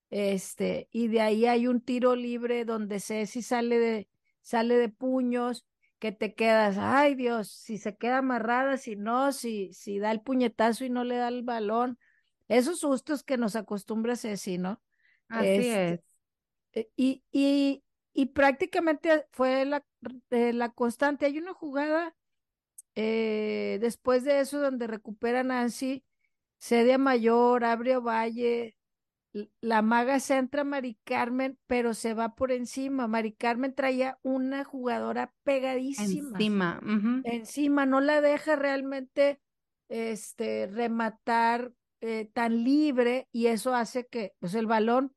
este, 0.10 0.88
y 0.92 1.08
de 1.08 1.22
ahí 1.22 1.46
hay 1.46 1.68
un 1.68 1.82
tiro 1.82 2.16
libre 2.16 2.66
donde 2.66 3.00
Ceci 3.00 3.42
sale 3.42 3.80
de, 3.80 4.10
sale 4.42 4.76
de 4.76 4.90
puños, 4.90 5.66
que 6.04 6.12
te 6.12 6.34
quedas, 6.34 6.76
ay 6.78 7.16
Dios, 7.16 7.48
si 7.48 7.78
se 7.78 7.96
queda 7.96 8.18
amarrada, 8.18 8.76
si 8.76 8.98
no, 8.98 9.32
si, 9.32 9.72
si 9.72 10.00
da 10.00 10.12
el 10.12 10.20
puñetazo 10.20 10.84
y 10.84 10.90
no 10.90 11.06
le 11.06 11.16
da 11.16 11.30
el 11.30 11.44
balón, 11.44 11.98
esos 12.50 12.82
sustos 12.82 13.24
que 13.24 13.38
nos 13.38 13.56
acostumbra 13.56 14.18
Ceci, 14.18 14.58
¿no? 14.58 14.82
Así 15.30 15.48
este, 15.48 15.94
es. 15.94 16.02
E, 16.74 16.90
y, 16.98 17.24
y, 17.32 17.84
y 18.12 18.26
prácticamente 18.26 19.28
fue 19.32 19.64
la, 19.64 19.86
eh, 20.32 20.52
la 20.52 20.72
constante. 20.72 21.26
Hay 21.26 21.38
una 21.38 21.54
jugada 21.54 22.14
eh, 22.96 23.78
después 23.80 24.26
de 24.26 24.42
eso 24.42 24.60
donde 24.60 24.88
recupera 24.88 25.42
Nancy 25.42 26.04
Cedia 26.60 26.98
Mayor, 26.98 27.64
Abre 27.64 27.96
Valle, 27.98 28.76
la 29.62 29.82
maga 29.82 30.20
centra 30.20 30.64
Mari 30.64 30.98
Carmen, 31.04 31.58
pero 31.68 31.94
se 31.94 32.14
va 32.14 32.36
por 32.36 32.52
encima. 32.52 33.08
Mari 33.08 33.34
Carmen 33.34 33.74
traía 33.74 34.20
una 34.22 34.64
jugadora 34.64 35.34
pegadísima. 35.44 36.30
Encima. 36.38 36.82
Encima, 37.24 37.86
no 37.86 38.00
la 38.00 38.22
deja 38.22 38.56
realmente 38.56 39.42
este, 39.90 40.68
rematar 40.68 41.74
eh, 42.02 42.30
tan 42.34 42.64
libre 42.64 43.28
y 43.32 43.48
eso 43.48 43.76
hace 43.76 44.08
que 44.08 44.34
pues, 44.40 44.54
el 44.56 44.68
balón 44.68 45.16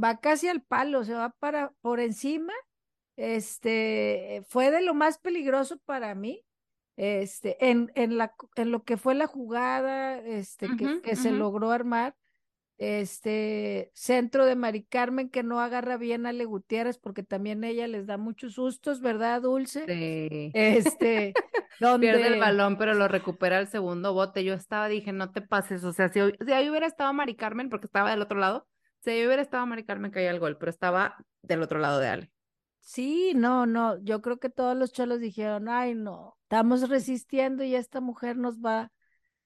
va 0.00 0.20
casi 0.20 0.48
al 0.48 0.62
palo, 0.62 1.04
se 1.04 1.14
va 1.14 1.30
para 1.38 1.72
por 1.80 2.00
encima. 2.00 2.52
Este 3.16 4.42
fue 4.48 4.70
de 4.70 4.80
lo 4.80 4.94
más 4.94 5.18
peligroso 5.18 5.78
para 5.84 6.14
mí 6.14 6.44
este, 7.00 7.56
en, 7.66 7.90
en, 7.94 8.18
la, 8.18 8.34
en 8.56 8.70
lo 8.70 8.84
que 8.84 8.98
fue 8.98 9.14
la 9.14 9.26
jugada 9.26 10.18
este, 10.18 10.68
que, 10.76 11.00
que 11.00 11.16
se 11.16 11.30
logró 11.30 11.70
armar, 11.70 12.14
este 12.80 13.90
centro 13.92 14.46
de 14.46 14.56
Mari 14.56 14.84
Carmen 14.84 15.28
que 15.28 15.42
no 15.42 15.60
agarra 15.60 15.98
bien 15.98 16.24
a 16.24 16.32
Le 16.32 16.46
Gutiérrez 16.46 16.96
porque 16.96 17.22
también 17.22 17.62
ella 17.62 17.86
les 17.86 18.06
da 18.06 18.16
muchos 18.16 18.54
sustos, 18.54 19.02
¿verdad, 19.02 19.42
Dulce? 19.42 19.84
Sí. 19.86 20.50
Este, 20.54 21.34
donde 21.78 22.06
Pierde 22.14 22.28
el 22.28 22.40
balón, 22.40 22.78
pero 22.78 22.94
lo 22.94 23.06
recupera 23.06 23.58
el 23.58 23.68
segundo 23.68 24.14
bote. 24.14 24.44
Yo 24.44 24.54
estaba, 24.54 24.88
dije, 24.88 25.12
no 25.12 25.30
te 25.30 25.42
pases. 25.42 25.84
O 25.84 25.92
sea, 25.92 26.08
si, 26.08 26.20
si 26.20 26.52
ahí 26.52 26.70
hubiera 26.70 26.86
estado 26.86 27.12
Mari 27.12 27.36
Carmen, 27.36 27.68
porque 27.68 27.84
estaba 27.84 28.10
del 28.12 28.22
otro 28.22 28.38
lado, 28.38 28.66
si 29.04 29.10
ahí 29.10 29.26
hubiera 29.26 29.42
estado 29.42 29.66
Mari 29.66 29.84
Carmen, 29.84 30.10
caía 30.10 30.30
el 30.30 30.40
gol, 30.40 30.56
pero 30.56 30.70
estaba 30.70 31.18
del 31.42 31.62
otro 31.62 31.78
lado 31.80 31.98
de 32.00 32.08
Ale. 32.08 32.32
Sí, 32.78 33.34
no, 33.34 33.66
no, 33.66 34.02
yo 34.02 34.22
creo 34.22 34.38
que 34.38 34.48
todos 34.48 34.74
los 34.74 34.90
cholos 34.90 35.20
dijeron, 35.20 35.68
ay, 35.68 35.94
no, 35.94 36.38
estamos 36.44 36.88
resistiendo 36.88 37.62
y 37.62 37.74
esta 37.74 38.00
mujer 38.00 38.38
nos 38.38 38.58
va 38.58 38.90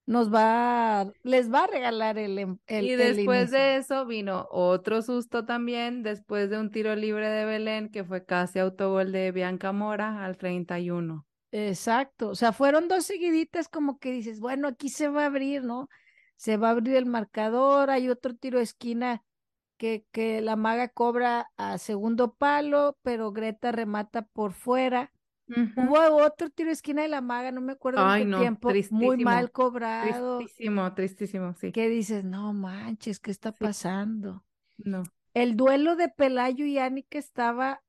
nos 0.06 0.32
va, 0.32 1.10
les 1.22 1.50
va 1.52 1.64
a 1.64 1.66
regalar 1.66 2.18
el, 2.18 2.38
em, 2.38 2.58
el 2.66 2.84
Y 2.84 2.96
después 2.96 3.50
de 3.50 3.76
eso 3.76 4.04
vino 4.06 4.46
otro 4.50 5.00
susto 5.02 5.44
también, 5.44 6.02
después 6.02 6.50
de 6.50 6.58
un 6.58 6.70
tiro 6.70 6.94
libre 6.94 7.28
de 7.28 7.44
Belén, 7.44 7.90
que 7.90 8.04
fue 8.04 8.24
casi 8.24 8.58
autogol 8.58 9.12
de 9.12 9.32
Bianca 9.32 9.72
Mora 9.72 10.24
al 10.24 10.36
31. 10.36 11.26
Exacto, 11.52 12.30
o 12.30 12.34
sea, 12.34 12.52
fueron 12.52 12.88
dos 12.88 13.06
seguiditas 13.06 13.68
como 13.68 13.98
que 13.98 14.10
dices, 14.10 14.40
bueno, 14.40 14.68
aquí 14.68 14.88
se 14.88 15.08
va 15.08 15.22
a 15.22 15.26
abrir, 15.26 15.62
¿no? 15.62 15.88
Se 16.36 16.56
va 16.56 16.68
a 16.68 16.70
abrir 16.72 16.96
el 16.96 17.06
marcador, 17.06 17.90
hay 17.90 18.08
otro 18.08 18.34
tiro 18.34 18.58
de 18.58 18.64
esquina 18.64 19.22
que, 19.76 20.04
que 20.10 20.40
la 20.40 20.56
maga 20.56 20.88
cobra 20.88 21.50
a 21.56 21.78
segundo 21.78 22.34
palo, 22.34 22.98
pero 23.02 23.32
Greta 23.32 23.72
remata 23.72 24.22
por 24.22 24.52
fuera. 24.52 25.13
Hubo 25.46 26.24
otro 26.24 26.48
tiro 26.50 26.68
de 26.68 26.72
esquina 26.72 27.02
de 27.02 27.08
la 27.08 27.20
maga, 27.20 27.52
no 27.52 27.60
me 27.60 27.72
acuerdo 27.72 28.00
en 28.14 28.18
qué 28.22 28.24
no, 28.24 28.40
tiempo, 28.40 28.70
muy 28.90 29.22
mal 29.24 29.50
cobrado, 29.50 30.38
Tristísimo, 30.38 30.94
tristísimo, 30.94 31.54
sí. 31.54 31.72
que 31.72 31.88
dices, 31.88 32.24
no 32.24 32.52
manches, 32.52 33.20
¿qué 33.20 33.30
está 33.30 33.52
Sí. 33.52 33.58
pasando? 33.60 34.44
No. 34.78 35.02
El 35.34 35.56
duelo 35.56 35.96
de 35.96 36.08
Pelayo 36.08 36.64
y 36.64 36.78
Anika 36.78 37.18
estaba 37.18 37.82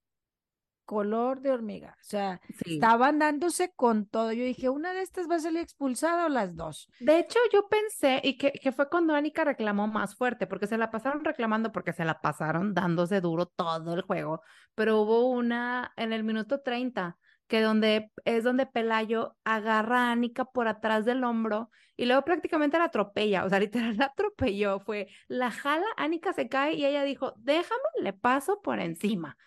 color 0.86 1.41
de 1.41 1.50
hormiga, 1.50 1.98
o 2.00 2.04
sea, 2.04 2.39
Sí. 2.63 2.76
estaban 2.76 3.18
dándose 3.18 3.72
con 3.76 4.06
todo. 4.06 4.32
Yo 4.34 4.44
dije, 4.44 4.70
una 4.70 4.94
de 4.94 5.02
estas 5.02 5.28
va 5.28 5.36
a 5.36 5.39
salir 5.39 5.62
expulsada 5.62 6.28
o 6.28 6.30
las 6.30 6.56
dos. 6.56 6.88
De 7.00 7.18
hecho, 7.18 7.39
yo 7.52 7.68
pensé, 7.68 8.22
y 8.24 8.38
que, 8.38 8.52
que 8.52 8.72
fue 8.72 8.88
cuando 8.88 9.15
Anika 9.15 9.44
reclamó 9.44 9.88
más 9.88 10.15
fuerte, 10.15 10.46
porque 10.46 10.68
se 10.68 10.78
la 10.78 10.91
pasaron 10.91 11.24
reclamando, 11.24 11.72
porque 11.72 11.91
se 11.91 12.06
la 12.06 12.22
pasaron 12.22 12.76
dándose 12.76 13.20
duro 13.20 13.48
todo 13.48 13.96
el 13.96 14.02
juego, 14.04 14.41
pero 14.76 15.02
hubo 15.02 15.28
una 15.32 15.91
en 15.98 16.13
el 16.13 16.24
minuto 16.24 16.62
30, 16.62 17.18
que 17.48 17.62
donde 17.62 18.12
es 18.26 18.44
donde 18.44 18.66
Pelayo 18.66 19.38
agarra 19.44 20.10
a 20.10 20.12
Anika 20.12 20.46
por 20.46 20.68
atrás 20.68 21.06
del 21.06 21.24
hombro 21.24 21.70
y 21.98 22.06
luego 22.06 22.24
prácticamente 22.24 22.78
la 22.78 22.86
atropella, 22.86 23.46
o 23.46 23.50
sea, 23.50 23.60
literal 23.60 23.98
la 23.98 24.06
atropelló, 24.06 24.80
fue, 24.80 25.08
la 25.28 25.52
jala, 25.52 25.86
Anika 25.98 26.34
se 26.34 26.50
cae 26.50 26.74
y 26.76 26.86
ella 26.86 27.04
dijo, 27.04 27.34
déjame, 27.38 27.82
le 28.02 28.14
paso 28.14 28.62
por 28.62 28.80
encima. 28.80 29.38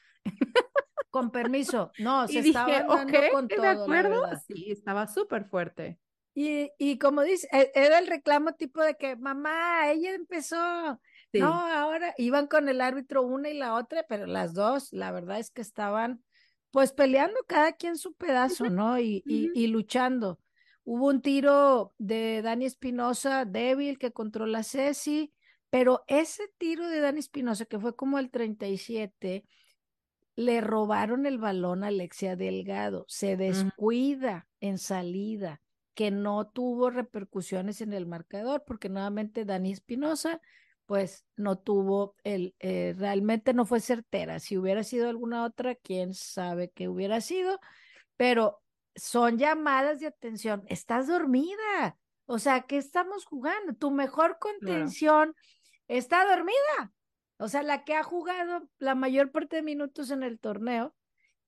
Con 1.10 1.30
permiso, 1.30 1.92
no, 1.96 2.26
se 2.28 2.38
Y 2.38 2.42
dije, 2.42 2.82
estaban 2.82 2.90
dando 2.92 3.26
ok, 3.26 3.28
con 3.28 3.50
¿de 3.56 3.66
todo, 3.66 3.88
la 3.88 4.02
acuerdo? 4.02 4.14
verdad. 4.14 4.42
Sí, 4.46 4.70
estaba 4.70 5.06
súper 5.06 5.46
fuerte. 5.48 5.98
Y, 6.34 6.70
y 6.78 6.98
como 6.98 7.22
dice, 7.22 7.48
e- 7.52 7.72
era 7.74 7.98
el 7.98 8.06
reclamo 8.06 8.54
tipo 8.54 8.82
de 8.82 8.94
que, 8.96 9.16
mamá, 9.16 9.90
ella 9.90 10.14
empezó, 10.14 11.00
Sí. 11.32 11.40
no, 11.40 11.66
ahora 11.72 12.14
iban 12.16 12.46
con 12.46 12.68
el 12.68 12.80
árbitro 12.80 13.22
una 13.22 13.48
y 13.50 13.54
la 13.58 13.74
otra, 13.74 14.04
pero 14.08 14.26
las 14.26 14.54
dos, 14.54 14.92
la 14.92 15.10
verdad 15.10 15.38
es 15.40 15.50
que 15.50 15.62
estaban 15.62 16.22
pues 16.78 16.92
peleando 16.92 17.40
cada 17.48 17.72
quien 17.72 17.98
su 17.98 18.14
pedazo, 18.14 18.70
¿no? 18.70 19.00
Y, 19.00 19.24
y, 19.26 19.50
y 19.52 19.66
luchando. 19.66 20.38
Hubo 20.84 21.08
un 21.08 21.22
tiro 21.22 21.92
de 21.98 22.40
Dani 22.40 22.66
Espinosa 22.66 23.44
débil 23.44 23.98
que 23.98 24.12
controla 24.12 24.60
a 24.60 24.62
Ceci, 24.62 25.32
pero 25.70 26.04
ese 26.06 26.44
tiro 26.56 26.86
de 26.86 27.00
Dani 27.00 27.18
Espinosa, 27.18 27.64
que 27.64 27.80
fue 27.80 27.96
como 27.96 28.20
el 28.20 28.30
37, 28.30 29.44
le 30.36 30.60
robaron 30.60 31.26
el 31.26 31.38
balón 31.38 31.82
a 31.82 31.88
Alexia 31.88 32.36
Delgado, 32.36 33.04
se 33.08 33.36
descuida 33.36 34.46
en 34.60 34.78
salida, 34.78 35.60
que 35.94 36.12
no 36.12 36.46
tuvo 36.46 36.90
repercusiones 36.90 37.80
en 37.80 37.92
el 37.92 38.06
marcador, 38.06 38.62
porque 38.64 38.88
nuevamente 38.88 39.44
Dani 39.44 39.72
Espinosa, 39.72 40.40
pues 40.88 41.26
no 41.36 41.58
tuvo 41.58 42.16
el, 42.24 42.56
eh, 42.60 42.94
realmente 42.98 43.54
no 43.54 43.66
fue 43.66 43.80
certera. 43.80 44.40
Si 44.40 44.58
hubiera 44.58 44.82
sido 44.84 45.10
alguna 45.10 45.44
otra, 45.44 45.74
quién 45.76 46.14
sabe 46.14 46.72
qué 46.72 46.88
hubiera 46.88 47.20
sido, 47.20 47.60
pero 48.16 48.62
son 48.96 49.38
llamadas 49.38 50.00
de 50.00 50.06
atención. 50.08 50.64
Estás 50.68 51.08
dormida. 51.08 51.98
O 52.26 52.38
sea, 52.38 52.62
¿qué 52.62 52.78
estamos 52.78 53.26
jugando? 53.26 53.74
Tu 53.74 53.90
mejor 53.90 54.38
contención 54.40 55.34
está 55.88 56.26
dormida. 56.26 56.94
O 57.38 57.48
sea, 57.48 57.62
la 57.62 57.84
que 57.84 57.94
ha 57.94 58.02
jugado 58.02 58.68
la 58.78 58.94
mayor 58.94 59.30
parte 59.32 59.56
de 59.56 59.62
minutos 59.62 60.10
en 60.10 60.22
el 60.22 60.40
torneo 60.40 60.96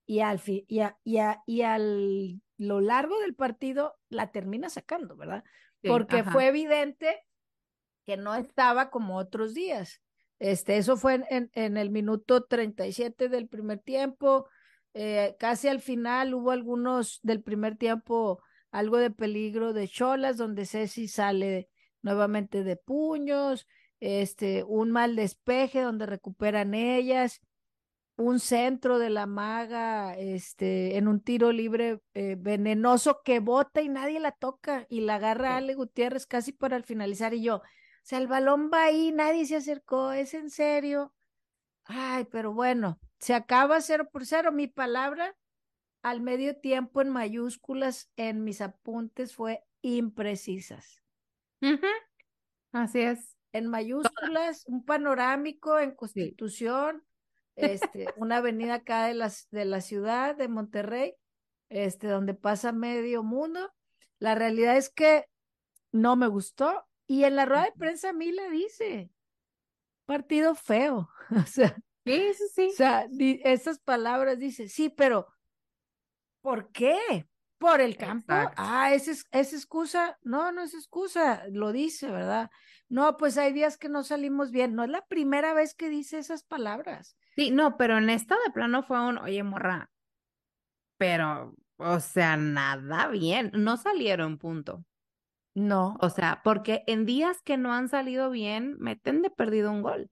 y 0.06 0.20
al 0.20 0.38
fi- 0.38 0.64
y 0.68 0.80
a, 0.80 0.98
y 1.04 1.18
a- 1.18 1.42
y 1.46 1.62
al 1.62 2.42
lo 2.58 2.80
largo 2.82 3.18
del 3.20 3.34
partido 3.34 3.98
la 4.10 4.32
termina 4.32 4.68
sacando, 4.68 5.16
¿verdad? 5.16 5.44
Sí, 5.82 5.88
Porque 5.88 6.18
ajá. 6.18 6.32
fue 6.32 6.48
evidente 6.48 7.22
que 8.10 8.16
no 8.16 8.34
estaba 8.34 8.90
como 8.90 9.16
otros 9.16 9.54
días. 9.54 10.00
Este, 10.40 10.76
eso 10.78 10.96
fue 10.96 11.14
en, 11.14 11.24
en, 11.30 11.50
en 11.54 11.76
el 11.76 11.90
minuto 11.90 12.44
37 12.44 13.28
del 13.28 13.46
primer 13.48 13.78
tiempo. 13.80 14.48
eh, 14.94 15.36
casi 15.38 15.68
al 15.68 15.80
final 15.80 16.34
hubo 16.34 16.50
algunos 16.50 17.20
del 17.22 17.42
primer 17.42 17.76
tiempo, 17.76 18.40
algo 18.72 18.96
de 18.98 19.10
peligro 19.10 19.72
de 19.72 19.86
Cholas, 19.88 20.36
donde 20.36 20.66
Ceci 20.66 21.06
sale 21.08 21.68
nuevamente 22.02 22.64
de 22.64 22.76
puños, 22.76 23.66
este, 24.00 24.64
un 24.64 24.90
mal 24.90 25.14
despeje 25.16 25.82
donde 25.82 26.06
recuperan 26.06 26.74
ellas, 26.74 27.40
un 28.16 28.38
centro 28.40 28.98
de 28.98 29.10
la 29.10 29.26
maga, 29.26 30.16
este, 30.16 30.96
en 30.98 31.08
un 31.08 31.20
tiro 31.22 31.52
libre 31.52 32.00
eh, 32.14 32.36
venenoso 32.38 33.20
que 33.24 33.40
bota 33.40 33.80
y 33.82 33.88
nadie 33.88 34.20
la 34.20 34.32
toca 34.32 34.86
y 34.90 35.00
la 35.02 35.14
agarra. 35.16 35.56
Ale 35.56 35.74
Gutiérrez 35.74 36.26
casi 36.26 36.52
para 36.52 36.76
al 36.76 36.84
finalizar 36.84 37.32
y 37.34 37.42
yo, 37.42 37.62
o 38.02 38.06
sea, 38.10 38.18
el 38.18 38.26
balón 38.26 38.70
va 38.72 38.84
ahí, 38.84 39.12
nadie 39.12 39.46
se 39.46 39.56
acercó, 39.56 40.12
es 40.12 40.34
en 40.34 40.50
serio. 40.50 41.14
Ay, 41.84 42.24
pero 42.30 42.52
bueno, 42.52 42.98
se 43.18 43.34
acaba 43.34 43.80
cero 43.80 44.08
por 44.10 44.24
cero. 44.26 44.52
Mi 44.52 44.66
palabra 44.66 45.36
al 46.02 46.20
medio 46.20 46.56
tiempo 46.56 47.02
en 47.02 47.10
mayúsculas 47.10 48.10
en 48.16 48.42
mis 48.42 48.60
apuntes 48.60 49.34
fue 49.34 49.64
imprecisas. 49.82 51.02
Ujú. 51.60 51.86
Así 52.72 53.00
es. 53.00 53.36
En 53.52 53.66
mayúsculas, 53.66 54.64
un 54.66 54.84
panorámico 54.84 55.78
en 55.78 55.94
Constitución, 55.94 57.04
este, 57.56 58.06
una 58.16 58.38
avenida 58.38 58.74
acá 58.74 59.06
de, 59.06 59.14
las, 59.14 59.48
de 59.50 59.64
la 59.64 59.80
ciudad 59.80 60.36
de 60.36 60.48
Monterrey, 60.48 61.14
este, 61.68 62.06
donde 62.06 62.34
pasa 62.34 62.72
medio 62.72 63.22
mundo. 63.22 63.72
La 64.18 64.34
realidad 64.34 64.76
es 64.76 64.88
que 64.88 65.26
no 65.92 66.16
me 66.16 66.28
gustó. 66.28 66.86
Y 67.10 67.24
en 67.24 67.34
la 67.34 67.44
rueda 67.44 67.64
de 67.64 67.72
prensa 67.72 68.12
Mila 68.12 68.48
dice, 68.50 69.10
partido 70.06 70.54
feo. 70.54 71.10
O 71.44 71.46
sea, 71.46 71.76
Sí, 72.04 72.32
sí, 72.34 72.44
sí. 72.54 72.68
o 72.68 72.72
sea, 72.76 73.06
di- 73.08 73.40
esas 73.44 73.78
palabras 73.80 74.38
dice, 74.38 74.68
sí, 74.68 74.90
pero 74.90 75.26
¿por 76.40 76.70
qué? 76.72 77.26
¿Por 77.58 77.80
el 77.80 77.96
campo? 77.96 78.32
Exacto. 78.32 78.62
Ah, 78.62 78.94
¿es, 78.94 79.08
es, 79.08 79.26
es 79.32 79.52
excusa? 79.52 80.18
No, 80.22 80.50
no 80.52 80.62
es 80.62 80.74
excusa, 80.74 81.44
lo 81.50 81.72
dice, 81.72 82.10
¿verdad? 82.10 82.50
No, 82.88 83.16
pues 83.16 83.36
hay 83.38 83.52
días 83.52 83.76
que 83.76 83.88
no 83.88 84.02
salimos 84.02 84.50
bien. 84.50 84.74
No 84.74 84.84
es 84.84 84.90
la 84.90 85.06
primera 85.06 85.52
vez 85.54 85.74
que 85.74 85.88
dice 85.90 86.18
esas 86.18 86.42
palabras. 86.42 87.16
Sí, 87.36 87.50
no, 87.50 87.76
pero 87.76 87.98
en 87.98 88.08
esta 88.10 88.36
de 88.44 88.52
plano 88.52 88.82
fue 88.84 89.00
un, 89.00 89.18
oye, 89.18 89.42
morra, 89.42 89.90
pero, 90.96 91.54
o 91.76 92.00
sea, 92.00 92.36
nada 92.36 93.08
bien, 93.08 93.50
no 93.54 93.76
salieron, 93.76 94.38
punto. 94.38 94.84
No, 95.54 95.96
O 96.00 96.10
sea, 96.10 96.40
porque 96.44 96.82
en 96.86 97.06
días 97.06 97.42
que 97.42 97.56
no 97.56 97.72
han 97.72 97.88
salido 97.88 98.30
bien, 98.30 98.76
meten 98.78 99.22
de 99.22 99.30
perdido 99.30 99.70
un 99.70 99.82
gol. 99.82 100.10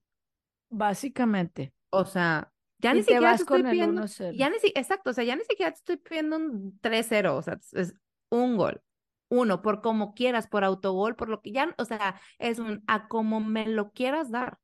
básicamente. 0.70 1.72
O 1.90 2.04
sea, 2.04 2.52
ya 2.78 2.94
ni 2.94 3.02
siquiera 3.02 3.36
te 3.36 3.42
estoy 3.42 3.62
pidiendo, 3.64 4.02
1-0. 4.02 4.36
ya 4.36 4.50
ni 4.50 4.58
si, 4.58 4.68
exacto, 4.74 5.10
o 5.10 5.12
sea, 5.12 5.24
ya 5.24 5.36
ni 5.36 5.44
siquiera 5.44 5.72
te 5.72 5.78
estoy 5.78 5.96
pidiendo 5.96 6.36
un 6.36 6.78
3-0, 6.80 7.36
o 7.36 7.42
sea, 7.42 7.54
es- 7.54 7.74
es 7.74 7.94
un 8.30 8.56
gol. 8.56 8.82
Uno, 9.30 9.62
por 9.62 9.82
como 9.82 10.14
quieras, 10.14 10.46
por 10.48 10.64
autogol, 10.64 11.16
por 11.16 11.28
lo 11.28 11.40
que 11.42 11.52
ya, 11.52 11.74
o 11.78 11.84
sea, 11.84 12.20
es 12.38 12.58
un 12.58 12.82
a 12.86 13.08
como 13.08 13.40
me 13.40 13.66
lo 13.66 13.92
quieras 13.92 14.30
dar. 14.30 14.58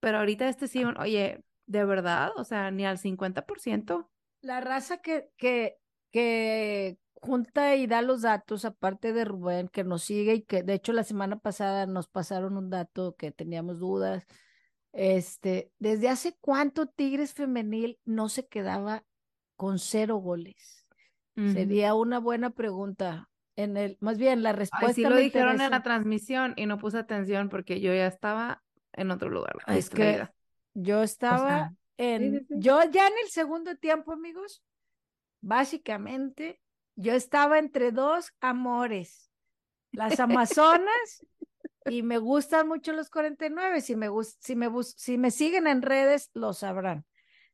Pero 0.00 0.18
ahorita 0.18 0.48
este 0.48 0.68
sí, 0.68 0.84
un, 0.84 0.98
oye, 0.98 1.44
de 1.66 1.84
verdad, 1.84 2.32
o 2.36 2.44
sea, 2.44 2.70
ni 2.70 2.86
al 2.86 2.98
50%. 2.98 4.10
La 4.42 4.60
raza 4.60 4.98
que, 4.98 5.30
que, 5.36 5.76
que 6.10 6.98
junta 7.20 7.76
y 7.76 7.86
da 7.86 8.02
los 8.02 8.22
datos, 8.22 8.64
aparte 8.64 9.12
de 9.12 9.24
Rubén, 9.24 9.68
que 9.68 9.84
nos 9.84 10.02
sigue 10.02 10.34
y 10.34 10.42
que 10.42 10.62
de 10.62 10.74
hecho 10.74 10.92
la 10.92 11.04
semana 11.04 11.38
pasada 11.38 11.86
nos 11.86 12.08
pasaron 12.08 12.56
un 12.56 12.70
dato 12.70 13.14
que 13.16 13.30
teníamos 13.30 13.78
dudas. 13.78 14.26
Este, 14.92 15.70
¿desde 15.78 16.08
hace 16.08 16.36
cuánto 16.40 16.86
Tigres 16.86 17.34
Femenil 17.34 17.98
no 18.04 18.28
se 18.28 18.48
quedaba 18.48 19.04
con 19.56 19.78
cero 19.78 20.16
goles? 20.16 20.86
Sería 21.36 21.94
una 21.94 22.18
buena 22.18 22.50
pregunta. 22.50 23.30
En 23.56 23.76
el, 23.78 23.96
más 24.00 24.18
bien, 24.18 24.42
la 24.42 24.50
Ay, 24.50 24.56
respuesta 24.56 24.92
sí 24.92 25.02
lo 25.02 25.16
dijeron 25.16 25.60
en 25.60 25.70
la 25.70 25.82
transmisión 25.82 26.52
y 26.56 26.66
no 26.66 26.76
puse 26.76 26.98
atención 26.98 27.48
porque 27.48 27.80
yo 27.80 27.94
ya 27.94 28.06
estaba 28.06 28.62
en 28.92 29.10
otro 29.10 29.30
lugar. 29.30 29.56
Es 29.66 29.88
que 29.88 30.28
yo 30.74 31.02
estaba 31.02 31.72
en, 31.96 32.46
yo 32.50 32.80
ya 32.90 33.06
en 33.06 33.14
el 33.22 33.30
segundo 33.30 33.76
tiempo, 33.76 34.12
amigos, 34.12 34.62
básicamente, 35.40 36.60
yo 37.00 37.14
estaba 37.14 37.58
entre 37.58 37.92
dos 37.92 38.32
amores, 38.40 39.30
las 39.90 40.20
Amazonas 40.20 41.26
y 41.86 42.02
me 42.02 42.18
gustan 42.18 42.68
mucho 42.68 42.92
los 42.92 43.08
49, 43.08 43.80
si 43.80 43.96
me, 43.96 44.08
si 44.38 44.54
me, 44.54 44.68
si 44.82 45.16
me 45.16 45.30
siguen 45.30 45.66
en 45.66 45.80
redes, 45.80 46.30
lo 46.34 46.52
sabrán. 46.52 47.06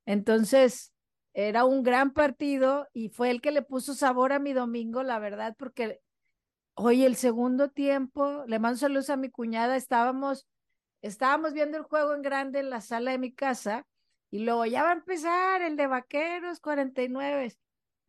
Entonces, 0.04 0.92
era 1.32 1.64
un 1.64 1.84
gran 1.84 2.12
partido 2.12 2.88
y 2.92 3.10
fue 3.10 3.30
el 3.30 3.40
que 3.40 3.52
le 3.52 3.62
puso 3.62 3.94
sabor 3.94 4.32
a 4.32 4.40
mi 4.40 4.52
domingo, 4.52 5.04
la 5.04 5.20
verdad, 5.20 5.54
porque 5.56 6.00
hoy 6.74 7.04
el 7.04 7.14
segundo 7.14 7.70
tiempo, 7.70 8.44
le 8.48 8.58
mando 8.58 8.78
saludos 8.78 9.10
a 9.10 9.16
mi 9.16 9.30
cuñada, 9.30 9.76
estábamos, 9.76 10.48
estábamos 11.02 11.52
viendo 11.52 11.76
el 11.76 11.84
juego 11.84 12.14
en 12.14 12.22
grande 12.22 12.58
en 12.58 12.70
la 12.70 12.80
sala 12.80 13.12
de 13.12 13.18
mi 13.18 13.32
casa 13.32 13.86
y 14.30 14.40
luego 14.40 14.66
ya 14.66 14.82
va 14.82 14.90
a 14.90 14.94
empezar 14.94 15.62
el 15.62 15.76
de 15.76 15.86
Vaqueros 15.86 16.58
49. 16.58 17.56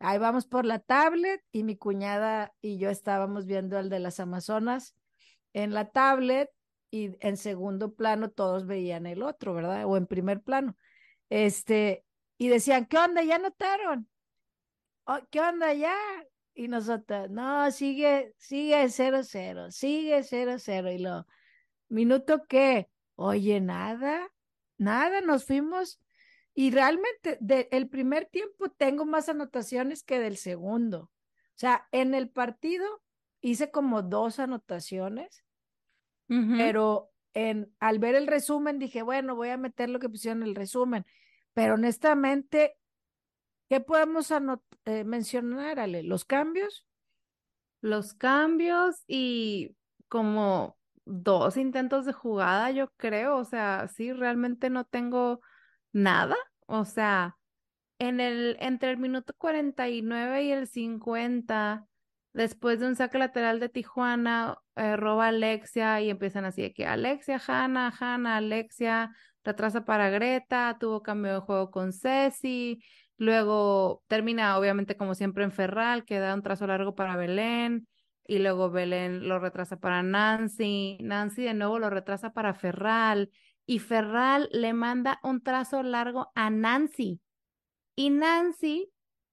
Ahí 0.00 0.18
vamos 0.18 0.46
por 0.46 0.64
la 0.64 0.78
tablet 0.78 1.42
y 1.50 1.64
mi 1.64 1.76
cuñada 1.76 2.54
y 2.60 2.78
yo 2.78 2.90
estábamos 2.90 3.46
viendo 3.46 3.78
el 3.78 3.88
de 3.88 3.98
las 3.98 4.20
Amazonas 4.20 4.94
en 5.52 5.74
la 5.74 5.90
tablet 5.90 6.50
y 6.90 7.16
en 7.20 7.36
segundo 7.36 7.94
plano 7.94 8.30
todos 8.30 8.66
veían 8.66 9.06
el 9.06 9.22
otro, 9.22 9.54
¿verdad? 9.54 9.84
O 9.86 9.96
en 9.96 10.06
primer 10.06 10.40
plano. 10.40 10.76
Este, 11.28 12.04
y 12.38 12.48
decían, 12.48 12.86
¿qué 12.86 12.98
onda? 12.98 13.22
¿Ya 13.22 13.38
notaron? 13.38 14.08
Oh, 15.04 15.18
¿Qué 15.30 15.40
onda 15.40 15.72
ya? 15.74 15.96
Y 16.54 16.68
nosotros, 16.68 17.30
no, 17.30 17.70
sigue, 17.70 18.34
sigue 18.38 18.88
0-0, 18.88 19.70
sigue 19.70 20.22
0-0. 20.22 20.92
Y 20.94 20.98
lo, 20.98 21.26
¿minuto 21.88 22.44
qué? 22.48 22.88
Oye, 23.16 23.60
nada, 23.60 24.30
nada, 24.76 25.20
nos 25.20 25.44
fuimos. 25.44 26.00
Y 26.58 26.72
realmente, 26.72 27.38
del 27.40 27.88
primer 27.88 28.26
tiempo 28.26 28.68
tengo 28.68 29.06
más 29.06 29.28
anotaciones 29.28 30.02
que 30.02 30.18
del 30.18 30.36
segundo. 30.36 31.02
O 31.02 31.54
sea, 31.54 31.86
en 31.92 32.16
el 32.16 32.30
partido 32.30 32.84
hice 33.40 33.70
como 33.70 34.02
dos 34.02 34.40
anotaciones, 34.40 35.44
pero 36.26 37.12
en, 37.32 37.72
al 37.78 38.00
ver 38.00 38.16
el 38.16 38.26
resumen 38.26 38.80
dije, 38.80 39.02
bueno, 39.02 39.36
voy 39.36 39.50
a 39.50 39.56
meter 39.56 39.88
lo 39.88 40.00
que 40.00 40.08
pusieron 40.08 40.42
en 40.42 40.48
el 40.48 40.56
resumen. 40.56 41.06
Pero 41.54 41.74
honestamente, 41.74 42.76
¿qué 43.68 43.78
podemos 43.78 44.28
eh, 44.84 45.04
mencionar, 45.04 45.78
Ale? 45.78 46.02
¿Los 46.02 46.24
cambios? 46.24 46.88
Los 47.82 48.14
cambios 48.14 49.04
y 49.06 49.76
como 50.08 50.76
dos 51.04 51.56
intentos 51.56 52.04
de 52.04 52.14
jugada, 52.14 52.72
yo 52.72 52.90
creo. 52.96 53.36
O 53.36 53.44
sea, 53.44 53.86
sí, 53.86 54.12
realmente 54.12 54.70
no 54.70 54.84
tengo 54.84 55.40
nada. 55.92 56.36
O 56.68 56.84
sea, 56.84 57.38
en 57.98 58.20
el, 58.20 58.56
entre 58.60 58.90
el 58.90 58.98
minuto 58.98 59.32
49 59.38 60.44
y 60.44 60.52
el 60.52 60.66
50, 60.68 61.86
después 62.34 62.80
de 62.80 62.88
un 62.88 62.96
saque 62.96 63.18
lateral 63.18 63.58
de 63.58 63.70
Tijuana, 63.70 64.58
eh, 64.76 64.96
roba 64.96 65.28
Alexia 65.28 66.00
y 66.02 66.10
empiezan 66.10 66.44
así 66.44 66.62
de 66.62 66.74
que 66.74 66.86
Alexia, 66.86 67.40
Hanna, 67.46 67.92
Hanna, 67.98 68.36
Alexia, 68.36 69.12
retrasa 69.44 69.86
para 69.86 70.10
Greta, 70.10 70.76
tuvo 70.78 71.02
cambio 71.02 71.32
de 71.32 71.40
juego 71.40 71.70
con 71.70 71.92
Ceci, 71.94 72.84
luego 73.16 74.02
termina 74.06 74.58
obviamente 74.58 74.96
como 74.96 75.14
siempre 75.14 75.44
en 75.44 75.52
Ferral, 75.52 76.04
que 76.04 76.18
da 76.18 76.34
un 76.34 76.42
trazo 76.42 76.66
largo 76.66 76.94
para 76.94 77.16
Belén, 77.16 77.88
y 78.26 78.40
luego 78.40 78.70
Belén 78.70 79.26
lo 79.26 79.38
retrasa 79.38 79.78
para 79.78 80.02
Nancy, 80.02 80.98
Nancy 81.00 81.44
de 81.44 81.54
nuevo 81.54 81.78
lo 81.78 81.88
retrasa 81.88 82.34
para 82.34 82.52
Ferral, 82.52 83.30
y 83.68 83.80
Ferral 83.80 84.48
le 84.50 84.72
manda 84.72 85.20
un 85.22 85.42
trazo 85.42 85.82
largo 85.82 86.32
a 86.34 86.48
Nancy, 86.48 87.20
y 87.94 88.08
Nancy 88.08 88.90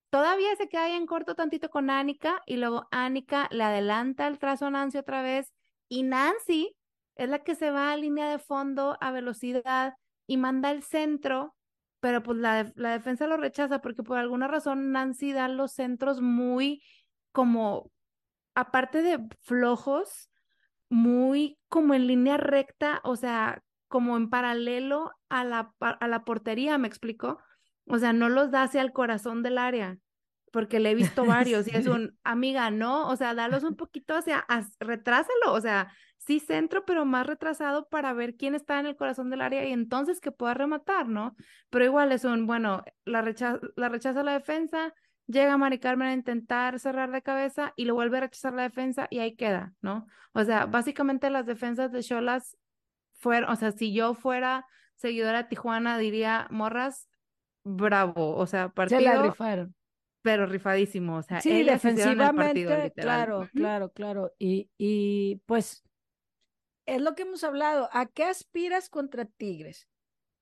todavía 0.10 0.54
se 0.58 0.68
queda 0.68 0.84
ahí 0.84 0.92
en 0.92 1.06
corto 1.06 1.36
tantito 1.36 1.70
con 1.70 1.90
Anika, 1.90 2.44
y 2.46 2.58
luego 2.58 2.86
Anika 2.92 3.48
le 3.50 3.64
adelanta 3.64 4.28
el 4.28 4.38
trazo 4.38 4.66
a 4.66 4.72
Nancy 4.72 4.98
otra 4.98 5.22
vez, 5.22 5.54
y 5.88 6.04
Nancy 6.04 6.76
es 7.16 7.30
la 7.30 7.46
que 7.46 7.56
se 7.56 7.72
va 7.72 7.94
a 7.94 7.98
línea 7.98 8.30
de 8.30 8.38
fondo 8.38 8.98
a 9.00 9.12
velocidad 9.12 9.94
y 10.28 10.36
manda 10.36 10.70
el 10.72 10.84
centro, 10.84 11.56
pero 12.02 12.22
pues 12.22 12.38
la, 12.38 12.70
la 12.76 12.92
defensa 12.92 13.28
lo 13.28 13.38
rechaza 13.38 13.80
porque 13.80 14.04
por 14.04 14.18
alguna 14.18 14.50
razón 14.50 14.92
Nancy 14.92 15.32
da 15.32 15.48
los 15.48 15.72
centros 15.72 16.20
muy 16.20 16.84
como, 17.32 17.90
aparte 18.54 19.02
de 19.02 19.26
flojos, 19.44 20.30
muy 20.90 21.58
como 21.70 21.94
en 21.94 22.08
línea 22.08 22.36
recta, 22.36 23.00
o 23.06 23.16
sea, 23.16 23.62
como 23.88 24.18
en 24.18 24.30
paralelo 24.30 25.12
a 25.30 25.44
la, 25.44 25.74
a 25.80 26.08
la 26.08 26.24
portería, 26.24 26.78
¿me 26.78 26.88
explico? 26.88 27.40
O 27.86 27.98
sea, 27.98 28.14
no 28.14 28.30
los 28.30 28.52
da 28.52 28.64
hacia 28.64 28.82
el 28.82 28.92
corazón 28.92 29.44
del 29.44 29.58
área, 29.58 29.98
porque 30.52 30.80
le 30.80 30.92
he 30.92 30.96
visto 30.96 31.26
varios 31.26 31.68
y 31.68 31.76
es 31.76 31.88
un, 31.88 32.18
amiga, 32.24 32.72
no, 32.72 33.08
o 33.10 33.16
sea, 33.16 33.34
dalos 33.34 33.64
un 33.64 33.76
poquito 33.76 34.16
hacia, 34.16 34.46
retrásalo, 34.80 35.54
o 35.54 35.62
sea, 35.62 35.92
sí 36.18 36.40
centro, 36.40 36.86
pero 36.86 37.06
más 37.06 37.28
retrasado 37.28 37.88
para 37.88 38.14
ver 38.14 38.36
quién 38.36 38.56
está 38.56 38.80
en 38.80 38.88
el 38.88 38.96
corazón 38.96 39.30
del 39.30 39.42
área 39.42 39.66
y 39.66 39.72
entonces 39.72 40.20
que 40.20 40.32
pueda 40.32 40.54
rematar, 40.54 41.08
¿no? 41.08 41.36
Pero 41.70 41.86
igual 41.86 42.12
es 42.12 42.26
un, 42.26 42.48
bueno, 42.48 42.84
la, 43.06 43.22
rechaza 43.22 43.60
la, 43.76 43.90
rechaza 43.90 44.24
la 44.24 44.34
defensa, 44.34 44.94
llega 45.28 45.58
Mari 45.58 45.80
Carmen 45.80 46.08
a 46.08 46.14
intentar 46.14 46.80
cerrar 46.80 47.12
de 47.12 47.22
cabeza 47.22 47.74
y 47.76 47.86
lo 47.86 47.94
vuelve 47.94 48.18
a 48.18 48.22
rechazar 48.22 48.54
la 48.54 48.64
defensa 48.64 49.08
y 49.10 49.20
ahí 49.20 49.36
queda, 49.36 49.74
¿no? 49.82 50.08
O 50.34 50.44
sea, 50.44 50.66
básicamente 50.66 51.30
las 51.30 51.46
defensas 51.46 51.92
de 51.92 52.02
Cholas 52.02 52.58
o 53.26 53.56
sea, 53.56 53.72
si 53.72 53.94
yo 53.94 54.14
fuera 54.14 54.66
seguidora 54.96 55.48
Tijuana, 55.48 55.98
diría, 55.98 56.48
morras, 56.50 57.10
bravo, 57.64 58.36
o 58.36 58.48
sea, 58.48 58.70
partido. 58.70 59.00
Se 59.00 59.06
la 59.06 59.22
rifaron 59.22 59.76
pero 60.22 60.48
rifadísimo, 60.48 61.18
o 61.18 61.22
sea, 61.22 61.40
sí, 61.40 61.62
defensivamente, 61.64 62.92
claro, 62.96 63.48
claro, 63.54 63.92
claro, 63.92 64.34
y, 64.40 64.72
y 64.76 65.36
pues 65.46 65.84
es 66.86 67.02
lo 67.02 67.16
que 67.16 67.24
hemos 67.24 67.44
hablado. 67.44 67.90
¿A 67.92 68.06
qué 68.06 68.24
aspiras 68.26 68.90
contra 68.90 69.26
Tigres? 69.26 69.88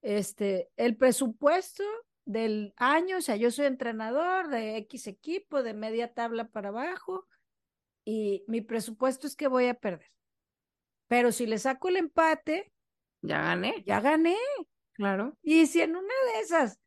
Este, 0.01 0.69
el 0.75 0.97
presupuesto 0.97 1.83
del 2.25 2.73
año, 2.77 3.17
o 3.17 3.21
sea, 3.21 3.35
yo 3.35 3.51
soy 3.51 3.65
entrenador 3.65 4.49
de 4.49 4.77
X 4.77 5.07
equipo, 5.07 5.63
de 5.63 5.73
media 5.73 6.13
tabla 6.13 6.49
para 6.49 6.69
abajo, 6.69 7.27
y 8.05 8.43
mi 8.47 8.61
presupuesto 8.61 9.27
es 9.27 9.35
que 9.35 9.47
voy 9.47 9.67
a 9.67 9.73
perder. 9.73 10.11
Pero 11.07 11.31
si 11.31 11.45
le 11.45 11.57
saco 11.57 11.89
el 11.89 11.97
empate, 11.97 12.72
ya 13.23 13.41
gané. 13.41 13.83
Ya 13.85 13.99
gané. 13.99 14.37
Claro. 14.93 15.37
Y 15.41 15.65
si 15.65 15.81
en 15.81 15.95
una 15.95 16.13
de 16.33 16.41
esas, 16.41 16.79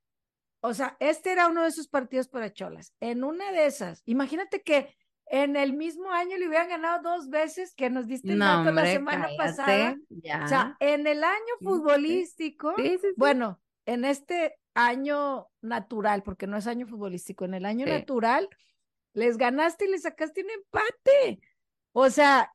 o 0.60 0.74
sea, 0.74 0.96
este 1.00 1.32
era 1.32 1.48
uno 1.48 1.62
de 1.62 1.68
esos 1.68 1.88
partidos 1.88 2.28
para 2.28 2.52
Cholas, 2.52 2.94
en 3.00 3.24
una 3.24 3.50
de 3.50 3.66
esas, 3.66 4.02
imagínate 4.06 4.62
que 4.62 4.94
en 5.28 5.56
el 5.56 5.72
mismo 5.72 6.10
año 6.12 6.36
le 6.38 6.46
hubieran 6.46 6.68
ganado 6.68 7.02
dos 7.02 7.28
veces 7.28 7.74
que 7.74 7.90
nos 7.90 8.06
diste 8.06 8.32
el 8.32 8.38
dato 8.38 8.70
la 8.70 8.86
semana 8.86 9.28
pasada. 9.36 9.96
O 10.44 10.48
sea, 10.48 10.76
en 10.78 11.06
el 11.06 11.24
año 11.24 11.54
futbolístico, 11.60 12.74
bueno, 13.16 13.60
en 13.86 14.04
este 14.04 14.56
año 14.74 15.48
natural, 15.62 16.22
porque 16.22 16.46
no 16.46 16.56
es 16.56 16.66
año 16.68 16.86
futbolístico, 16.86 17.44
en 17.44 17.54
el 17.54 17.64
año 17.64 17.86
natural, 17.86 18.48
les 19.14 19.36
ganaste 19.36 19.86
y 19.86 19.90
les 19.90 20.02
sacaste 20.02 20.44
un 20.44 20.50
empate. 20.50 21.40
O 21.92 22.10
sea, 22.10 22.52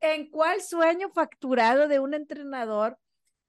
¿en 0.00 0.30
cuál 0.30 0.60
sueño 0.62 1.10
facturado 1.10 1.88
de 1.88 2.00
un 2.00 2.14
entrenador 2.14 2.98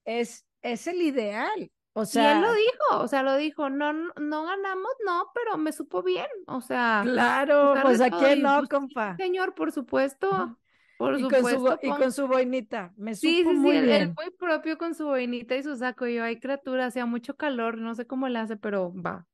es, 0.04 0.46
es 0.62 0.88
el 0.88 1.02
ideal? 1.02 1.72
O 1.98 2.06
sea, 2.06 2.24
y 2.24 2.36
él 2.36 2.42
lo 2.42 2.54
dijo, 2.54 3.04
o 3.04 3.08
sea, 3.08 3.24
lo 3.24 3.38
dijo, 3.38 3.70
no, 3.70 3.94
no 3.94 4.44
ganamos, 4.44 4.92
no, 5.06 5.32
pero 5.34 5.58
me 5.58 5.72
supo 5.72 6.04
bien, 6.04 6.28
o 6.46 6.60
sea. 6.60 7.02
Claro, 7.04 7.74
pues 7.82 8.02
aquí 8.02 8.42
no, 8.42 8.58
pues, 8.58 8.70
compa. 8.70 9.16
señor, 9.16 9.56
por 9.56 9.72
supuesto. 9.72 10.58
Por 10.98 11.18
y 11.18 11.22
supuesto. 11.22 11.64
Con 11.64 11.80
su, 11.80 11.88
Y 11.88 11.90
con 11.92 12.12
su 12.12 12.28
boinita, 12.28 12.94
me 12.98 13.16
supo 13.16 13.28
sí, 13.28 13.44
sí, 13.44 13.54
muy 13.54 13.78
sí, 13.78 13.82
bien. 13.86 14.14
muy 14.14 14.30
propio 14.32 14.78
con 14.78 14.94
su 14.94 15.06
boinita 15.06 15.56
y 15.56 15.64
su 15.64 15.78
saco. 15.78 16.06
Yo, 16.06 16.24
hay 16.24 16.38
criatura, 16.38 16.88
hacía 16.88 17.06
mucho 17.06 17.38
calor, 17.38 17.78
no 17.78 17.96
sé 17.96 18.06
cómo 18.06 18.28
le 18.28 18.40
hace, 18.40 18.58
pero 18.58 18.94
va, 18.94 19.26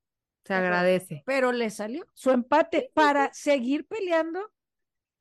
se 0.44 0.54
agradece. 0.54 1.24
Pero 1.26 1.52
le 1.52 1.72
salió 1.72 2.06
su 2.14 2.30
empate 2.30 2.92
para 2.94 3.34
seguir 3.34 3.88
peleando 3.88 4.52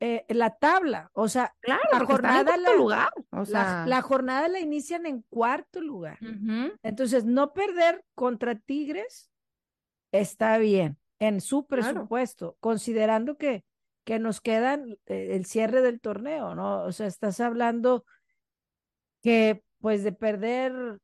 eh, 0.03 0.25
la 0.29 0.49
tabla, 0.49 1.11
o 1.13 1.27
sea, 1.29 1.55
la 1.61 1.77
jornada 2.03 2.57
la, 2.57 2.73
lugar, 2.73 3.13
o 3.29 3.45
sea... 3.45 3.85
la, 3.85 4.01
jornada 4.01 4.47
la 4.47 4.59
inician 4.59 5.05
en 5.05 5.21
cuarto 5.29 5.79
lugar. 5.79 6.17
Entonces, 6.81 7.23
no 7.23 7.53
perder 7.53 8.03
contra 8.15 8.55
Tigres 8.55 9.31
está 10.11 10.57
bien 10.57 10.97
en 11.19 11.39
su 11.39 11.67
presupuesto, 11.67 12.57
considerando 12.59 13.37
que, 13.37 13.63
que 14.03 14.17
nos 14.17 14.41
quedan 14.41 14.97
eh, 15.05 15.35
el 15.35 15.45
cierre 15.45 15.83
del 15.83 16.01
torneo, 16.01 16.55
¿no? 16.55 16.81
O 16.81 16.91
sea, 16.91 17.05
estás 17.05 17.39
hablando 17.39 18.03
que 19.21 19.63
pues 19.81 20.03
de 20.03 20.13
perder 20.13 20.99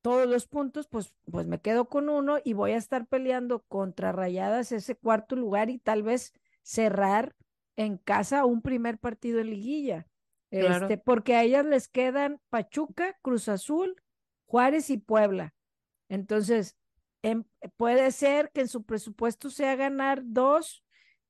todos 0.00 0.26
los 0.26 0.46
puntos, 0.46 0.88
pues, 0.88 1.12
pues 1.30 1.46
me 1.46 1.60
quedo 1.60 1.90
con 1.90 2.08
uno 2.08 2.38
y 2.42 2.54
voy 2.54 2.72
a 2.72 2.78
estar 2.78 3.06
peleando 3.06 3.60
contra 3.68 4.10
Rayadas 4.10 4.72
ese 4.72 4.96
cuarto 4.96 5.36
lugar 5.36 5.68
y 5.68 5.78
tal 5.78 6.02
vez 6.02 6.32
cerrar 6.62 7.34
en 7.76 7.98
casa 7.98 8.44
un 8.44 8.62
primer 8.62 8.98
partido 8.98 9.40
en 9.40 9.50
liguilla. 9.50 10.06
Claro. 10.50 10.86
Este, 10.86 10.98
porque 10.98 11.34
a 11.34 11.42
ellas 11.42 11.64
les 11.64 11.88
quedan 11.88 12.40
Pachuca, 12.48 13.18
Cruz 13.22 13.48
Azul, 13.48 13.96
Juárez 14.46 14.90
y 14.90 14.98
Puebla. 14.98 15.54
Entonces, 16.08 16.76
em- 17.22 17.44
puede 17.76 18.10
ser 18.12 18.50
que 18.52 18.60
en 18.60 18.68
su 18.68 18.84
presupuesto 18.84 19.50
sea 19.50 19.74
ganar 19.74 20.22
dos 20.24 20.84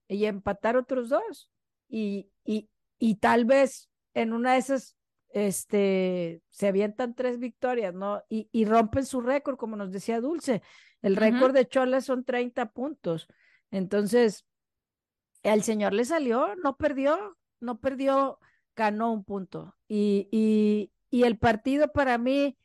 y 0.08 0.26
empatar 0.26 0.76
otros 0.76 1.08
dos. 1.08 1.50
Y, 1.88 2.30
y, 2.44 2.68
y 2.98 3.16
tal 3.16 3.44
vez 3.44 3.88
en 4.12 4.32
una 4.32 4.52
de 4.52 4.58
esas 4.58 4.96
este, 5.34 6.42
se 6.50 6.68
avientan 6.68 7.14
tres 7.14 7.38
victorias, 7.38 7.92
¿no? 7.92 8.22
Y, 8.28 8.48
y 8.52 8.64
rompen 8.66 9.04
su 9.04 9.20
récord, 9.20 9.56
como 9.56 9.74
nos 9.74 9.90
decía 9.90 10.20
Dulce. 10.20 10.62
El 11.02 11.16
récord 11.16 11.52
de 11.52 11.66
Chola 11.66 12.00
son 12.00 12.24
30 12.24 12.70
puntos. 12.70 13.26
Entonces, 13.70 14.46
el 15.44 15.62
señor 15.62 15.92
le 15.92 16.04
salió, 16.04 16.56
no 16.56 16.76
perdió, 16.76 17.36
no 17.60 17.78
perdió, 17.78 18.40
ganó 18.74 19.12
un 19.12 19.24
punto. 19.24 19.76
Y, 19.86 20.28
y, 20.32 20.90
y 21.10 21.24
el 21.24 21.38
partido 21.38 21.92
para 21.92 22.18
mí 22.18 22.58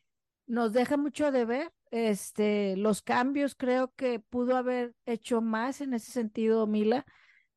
nos 0.46 0.72
deja 0.72 0.96
mucho 0.96 1.30
de 1.30 1.44
ver. 1.44 1.72
Este, 1.92 2.76
los 2.76 3.02
cambios 3.02 3.54
creo 3.54 3.92
que 3.94 4.18
pudo 4.20 4.56
haber 4.56 4.94
hecho 5.06 5.40
más 5.40 5.80
en 5.80 5.94
ese 5.94 6.10
sentido, 6.10 6.66
Mila. 6.66 7.04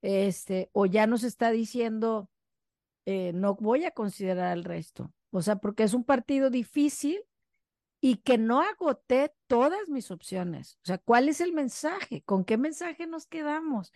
Este, 0.02 0.70
o 0.74 0.86
ya 0.86 1.08
nos 1.08 1.24
está 1.24 1.52
diciendo, 1.52 2.30
eh, 3.06 3.32
no 3.34 3.56
voy 3.56 3.86
a 3.86 3.92
considerar 3.92 4.56
el 4.58 4.64
resto. 4.64 5.14
O 5.32 5.42
sea, 5.42 5.56
porque 5.56 5.84
es 5.84 5.94
un 5.94 6.04
partido 6.04 6.50
difícil 6.50 7.22
y 8.02 8.18
que 8.18 8.38
no 8.38 8.62
agoté 8.62 9.34
todas 9.48 9.88
mis 9.88 10.12
opciones. 10.12 10.78
O 10.84 10.88
sea, 10.88 10.98
¿cuál 10.98 11.30
es 11.30 11.40
el 11.40 11.54
mensaje? 11.54 12.22
¿Con 12.24 12.44
qué 12.44 12.58
mensaje 12.58 13.08
nos 13.08 13.26
quedamos? 13.28 13.92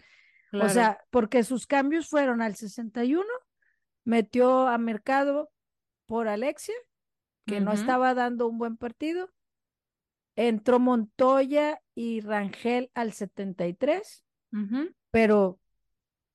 O 0.54 0.70
sea, 0.70 1.00
porque 1.10 1.44
sus 1.44 1.68
cambios 1.68 2.08
fueron 2.10 2.42
al 2.42 2.56
61, 2.56 3.26
metió 4.04 4.68
a 4.68 4.78
Mercado 4.78 5.52
por 6.06 6.28
Alexia, 6.28 6.76
que 7.46 7.60
no 7.60 7.74
estaba 7.74 8.14
dando 8.14 8.48
un 8.48 8.58
buen 8.58 8.78
partido. 8.78 9.30
Entró 10.36 10.80
Montoya 10.80 11.82
y 11.96 12.22
Rangel 12.22 12.92
al 12.94 13.12
73, 13.12 14.24
Ujú. 14.54 14.94
pero 15.12 15.60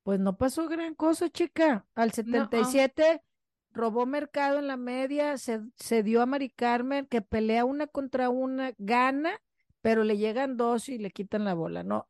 pues 0.03 0.19
no 0.19 0.37
pasó 0.37 0.69
gran 0.69 0.95
cosa, 0.95 1.29
chica. 1.31 1.87
Al 1.95 2.09
No. 2.09 2.15
77 2.15 3.23
robó 3.71 4.07
Mercado 4.07 4.59
en 4.59 4.67
la 4.67 4.77
media, 4.77 5.39
se, 5.39 5.61
se 5.77 6.03
dio 6.03 6.21
a 6.23 6.27
Mari 6.27 6.51
Carmen, 6.51 7.07
que 7.07 7.23
pelea 7.23 7.65
una 7.65 7.87
contra 7.87 8.29
una, 8.29 8.73
gana, 8.79 9.41
pero 9.81 10.05
le 10.05 10.19
llegan 10.19 10.57
dos 10.57 10.89
y 10.89 10.99
le 10.99 11.11
quitan 11.11 11.45
la 11.45 11.55
bola, 11.55 11.83
¿no? 11.83 12.07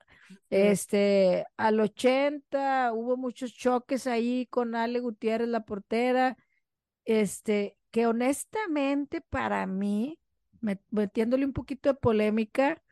Es. 0.51 0.81
Este, 0.81 1.47
al 1.57 1.81
80 1.81 2.93
hubo 2.93 3.17
muchos 3.17 3.53
choques 3.55 4.07
ahí 4.07 4.47
con 4.47 4.75
Ale 4.75 5.01
Gutiérrez, 5.01 5.49
la 5.49 5.65
portera, 5.65 6.37
este, 7.05 7.77
que 7.91 8.07
honestamente 8.07 9.21
para 9.21 9.67
mí, 9.67 10.19
me- 10.61 10.81
metiéndole 10.91 11.45
un 11.45 11.53
poquito 11.53 11.89
de 11.91 11.95
polémica, 11.95 12.83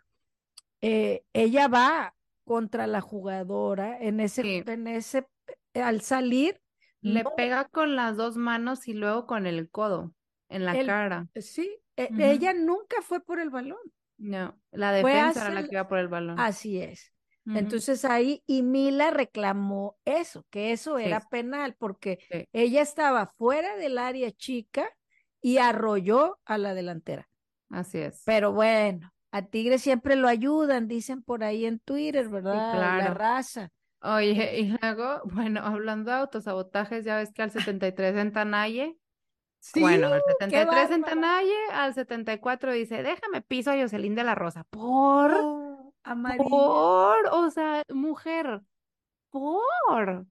eh, 0.81 1.25
ella 1.33 1.69
va 1.69 2.15
contra 2.45 2.87
la 2.87 3.01
jugadora 3.01 3.99
en 4.01 4.21
ese, 4.21 4.43
Sí. 4.43 4.63
en 4.67 4.87
ese, 4.87 5.27
al 5.75 6.01
salir, 6.01 6.61
Le 7.03 7.23
no, 7.23 7.35
pega 7.37 7.65
con 7.67 7.97
las 7.97 8.17
dos 8.17 8.37
manos 8.37 8.87
y 8.89 8.93
luego 8.95 9.27
con 9.27 9.47
el 9.47 9.71
codo 9.71 10.13
en 10.49 10.65
la 10.65 10.73
el- 10.73 10.87
cara. 10.87 11.29
sí, 11.37 11.71
Ujú. 11.97 12.21
ella 12.21 12.53
nunca 12.53 13.01
fue 13.03 13.21
por 13.25 13.39
el 13.41 13.51
balón, 13.51 13.79
No, 14.19 14.61
la 14.71 14.93
defensa 14.93 15.47
era 15.47 15.55
la 15.55 15.63
que 15.63 15.77
iba 15.77 15.89
por 15.89 15.99
el 15.99 16.09
balón. 16.09 16.39
así 16.41 16.79
es. 16.81 17.13
Entonces 17.57 18.05
ahí, 18.05 18.43
y 18.47 18.63
Mila 18.63 19.11
reclamó 19.11 19.97
eso, 20.05 20.45
que 20.51 20.73
eso 20.73 20.99
Sí. 20.99 21.05
era 21.05 21.21
penal, 21.21 21.75
porque 21.79 22.19
Sí. 22.31 22.49
ella 22.53 22.83
estaba 22.83 23.27
fuera 23.27 23.77
del 23.77 23.99
área 23.99 24.31
chica 24.33 24.89
y 25.41 25.59
arrolló 25.59 26.39
a 26.45 26.59
la 26.59 26.75
delantera. 26.75 27.29
Así 27.71 27.99
es. 27.99 28.23
Pero 28.25 28.53
bueno, 28.53 29.13
a 29.31 29.43
Tigre 29.43 29.79
siempre 29.79 30.17
lo 30.17 30.29
ayudan, 30.29 30.89
dicen 30.89 31.23
por 31.23 31.45
ahí 31.45 31.65
en 31.67 31.79
Twitter, 31.81 32.29
¿verdad? 32.29 32.55
La 32.55 32.73
claro. 32.99 33.15
raza. 33.15 33.69
Oye, 34.03 34.59
y 34.61 34.77
luego, 34.81 35.21
bueno, 35.25 35.61
hablando 35.63 36.11
de 36.11 36.17
autosabotajes, 36.19 37.05
ya 37.05 37.17
ves 37.17 37.33
que 37.33 37.43
al 37.43 37.51
73 37.51 38.17
en 38.17 38.33
Tanaye, 38.33 38.97
bueno, 39.77 40.07
al 40.09 40.23
qué 40.23 40.33
73 40.33 40.91
en. 40.91 41.03
Tanaye, 41.03 41.55
al 41.73 41.93
74 41.95 42.73
dice, 42.73 43.03
déjame 43.03 43.43
piso 43.43 43.71
a 43.71 43.77
Jocelyn 43.79 44.15
de 44.15 44.25
la 44.25 44.35
Rosa. 44.35 44.65
¿Por? 44.71 45.33
Oh, 45.35 45.90
Por, 46.49 47.27
o 47.33 47.51
sea, 47.51 47.85
mujer, 47.89 48.63
por. 49.31 50.27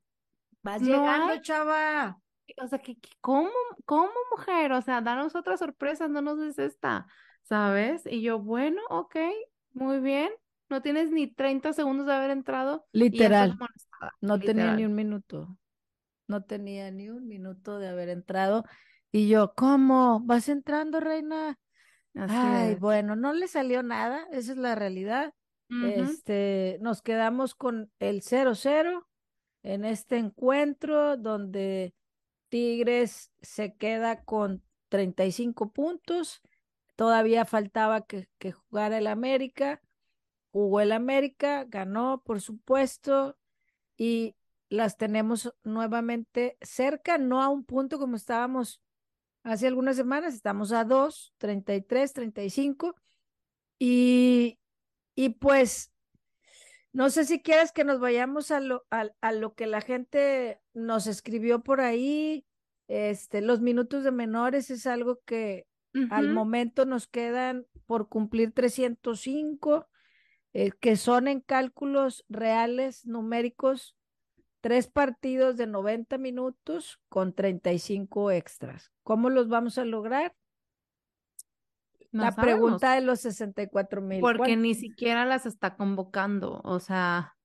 Vas 0.62 0.82
no 0.82 0.88
llegando, 0.88 1.34
hay- 1.34 1.42
chava. 1.42 2.20
O 2.58 2.68
sea, 2.68 2.80
que, 2.80 2.96
que- 3.00 3.10
¿cómo, 3.22 3.50
cómo 3.86 4.12
mujer? 4.32 4.72
O 4.74 4.82
sea, 4.82 5.02
danos 5.02 5.36
otra 5.36 5.58
sorpresa, 5.58 6.08
no 6.08 6.22
nos 6.22 6.40
des 6.40 6.58
esta, 6.60 7.08
¿sabes? 7.44 8.04
Y 8.06 8.22
yo, 8.22 8.40
bueno, 8.40 8.82
ok, 8.90 9.16
muy 9.74 10.00
bien. 10.00 10.32
No 10.70 10.82
tienes 10.82 11.12
ni 11.12 11.28
30 11.28 11.74
segundos 11.74 12.06
de 12.06 12.14
haber 12.14 12.30
entrado 12.32 12.86
Literal. 12.92 13.58
No 14.22 14.40
tenía 14.40 14.76
ni 14.76 14.86
un 14.86 14.96
minuto. 14.96 15.58
No 16.28 16.44
tenía 16.44 16.92
ni 16.92 17.10
un 17.10 17.28
minuto 17.28 17.80
de 17.80 17.88
haber 17.88 18.10
entrado. 18.10 18.64
Y 19.12 19.28
yo, 19.30 19.54
¿cómo? 19.56 20.20
¿Vas 20.24 20.50
entrando, 20.50 21.00
reina? 21.00 21.58
Así 22.14 22.36
Ay, 22.36 22.74
es. 22.74 22.80
bueno, 22.80 23.16
no 23.16 23.34
le 23.34 23.48
salió 23.48 23.82
nada, 23.82 24.28
esa 24.32 24.52
es 24.52 24.58
la 24.58 24.76
realidad. 24.76 25.34
Este, 25.70 26.80
nos 26.82 27.04
quedamos 27.04 27.54
con 27.54 27.92
el 28.00 28.22
0-0 28.22 29.06
en 29.62 29.86
este 29.86 30.18
encuentro 30.18 31.16
donde 31.16 31.94
Tigres 32.50 33.32
se 33.42 33.76
queda 33.76 34.24
con 34.24 34.64
35 34.90 35.72
puntos. 35.72 36.42
Todavía 36.96 37.46
faltaba 37.46 38.02
que, 38.02 38.28
que 38.40 38.52
jugara 38.52 38.98
el 38.98 39.08
América. 39.08 39.82
Jugó 40.52 40.82
el 40.82 40.92
América, 40.92 41.66
ganó, 41.66 42.24
por 42.26 42.42
supuesto, 42.42 43.38
y 43.96 44.36
las 44.70 44.98
tenemos 44.98 45.54
nuevamente 45.64 46.58
cerca, 46.62 47.18
no 47.18 47.42
a 47.42 47.50
un 47.50 47.66
punto 47.66 48.00
como 48.00 48.16
estábamos 48.16 48.82
hace 49.44 49.68
algunas 49.68 49.96
semanas, 49.96 50.34
estamos 50.34 50.72
a 50.72 50.84
dos, 50.84 51.34
33, 51.38 52.14
35, 52.14 52.96
y, 53.80 54.59
y 55.20 55.32
pues 55.32 55.92
no 56.94 57.10
sé 57.10 57.26
si 57.26 57.42
quieres 57.42 57.74
que 57.74 57.84
nos 57.84 58.00
vayamos 58.00 58.52
a 58.52 58.62
lo, 58.62 58.86
a, 58.90 59.10
a 59.20 59.34
lo 59.34 59.54
que 59.54 59.68
la 59.68 59.82
gente 59.82 60.62
nos 60.74 61.08
escribió 61.08 61.60
por 61.62 61.82
ahí, 61.82 62.46
este, 62.88 63.42
los 63.42 63.60
minutos 63.60 64.06
de 64.06 64.12
menores 64.12 64.72
es 64.72 64.88
algo 64.88 65.20
que 65.26 65.68
al 66.10 66.30
momento 66.30 66.86
nos 66.86 67.06
quedan 67.08 67.66
por 67.86 68.08
cumplir 68.08 68.54
305, 68.54 69.90
eh, 70.54 70.72
que 70.80 70.96
son 70.96 71.28
en 71.28 71.42
cálculos 71.42 72.24
reales, 72.30 73.06
numéricos, 73.06 73.98
tres 74.62 74.88
partidos 74.88 75.58
de 75.58 75.68
90 75.68 76.18
minutos 76.18 77.02
con 77.10 77.34
35 77.34 78.32
extras. 78.32 78.94
¿Cómo 79.04 79.30
los 79.30 79.50
vamos 79.50 79.78
a 79.78 79.84
lograr? 79.84 80.34
No 82.12 82.24
La 82.24 82.32
sabemos, 82.32 82.60
pregunta 82.60 82.94
de 82.96 83.02
los 83.02 83.20
64 83.22 84.02
mil. 84.02 84.20
porque 84.20 84.58
ni 84.58 84.74
siquiera 84.74 85.26
las 85.26 85.46
está 85.46 85.76
convocando. 85.76 86.62
O 86.64 86.80
sea, 86.80 87.36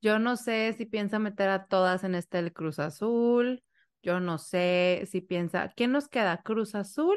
yo 0.00 0.18
no 0.18 0.36
sé 0.36 0.74
si 0.76 0.86
piensa 0.86 1.18
meter 1.18 1.50
a 1.50 1.66
todas 1.66 2.04
en 2.04 2.14
este 2.14 2.38
del 2.38 2.52
Cruz 2.52 2.78
Azul. 2.78 3.62
Yo 4.02 4.20
no 4.20 4.38
sé 4.38 5.04
si 5.10 5.20
piensa. 5.20 5.72
¿Quién 5.76 5.92
nos 5.92 6.08
queda? 6.08 6.42
Cruz 6.42 6.74
Azul, 6.74 7.16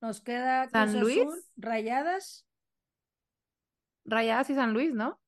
Nos 0.00 0.20
queda 0.20 0.68
San 0.68 0.90
Cruz 0.90 1.00
Luis. 1.02 1.20
Azul, 1.22 1.42
Rayadas. 1.56 2.46
Rayadas 4.04 4.50
y 4.50 4.54
San 4.54 4.72
Luis, 4.72 4.92
¿no? 4.92 5.20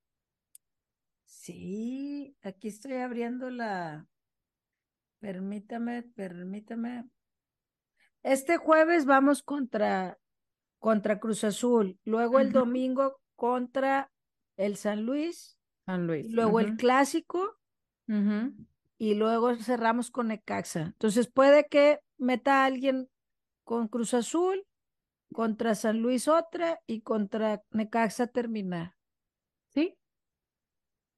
Sí, 1.24 2.36
aquí 2.42 2.68
estoy 2.68 2.94
abriendo 2.94 3.50
la. 3.50 4.06
Permítame, 5.20 6.02
permítame. 6.02 7.04
Este 8.22 8.56
jueves 8.56 9.06
vamos 9.06 9.42
contra, 9.42 10.18
contra 10.78 11.18
Cruz 11.18 11.44
Azul, 11.44 11.98
luego 12.04 12.38
el 12.38 12.52
domingo 12.52 13.20
contra 13.34 14.10
el 14.56 14.76
San 14.76 15.04
Luis, 15.04 15.58
San 15.84 16.06
Luis. 16.06 16.30
luego 16.32 16.60
el 16.60 16.76
clásico 16.76 17.56
y 18.98 19.14
luego 19.14 19.54
cerramos 19.56 20.10
con 20.10 20.28
Necaxa. 20.28 20.82
Entonces 20.82 21.28
puede 21.28 21.66
que 21.66 22.00
meta 22.18 22.62
a 22.62 22.66
alguien 22.66 23.08
con 23.64 23.88
Cruz 23.88 24.14
Azul, 24.14 24.64
contra 25.32 25.74
San 25.74 26.00
Luis 26.00 26.28
otra 26.28 26.80
y 26.86 27.02
contra 27.02 27.62
Necaxa 27.70 28.26
terminar. 28.28 28.96
Sí, 29.74 29.98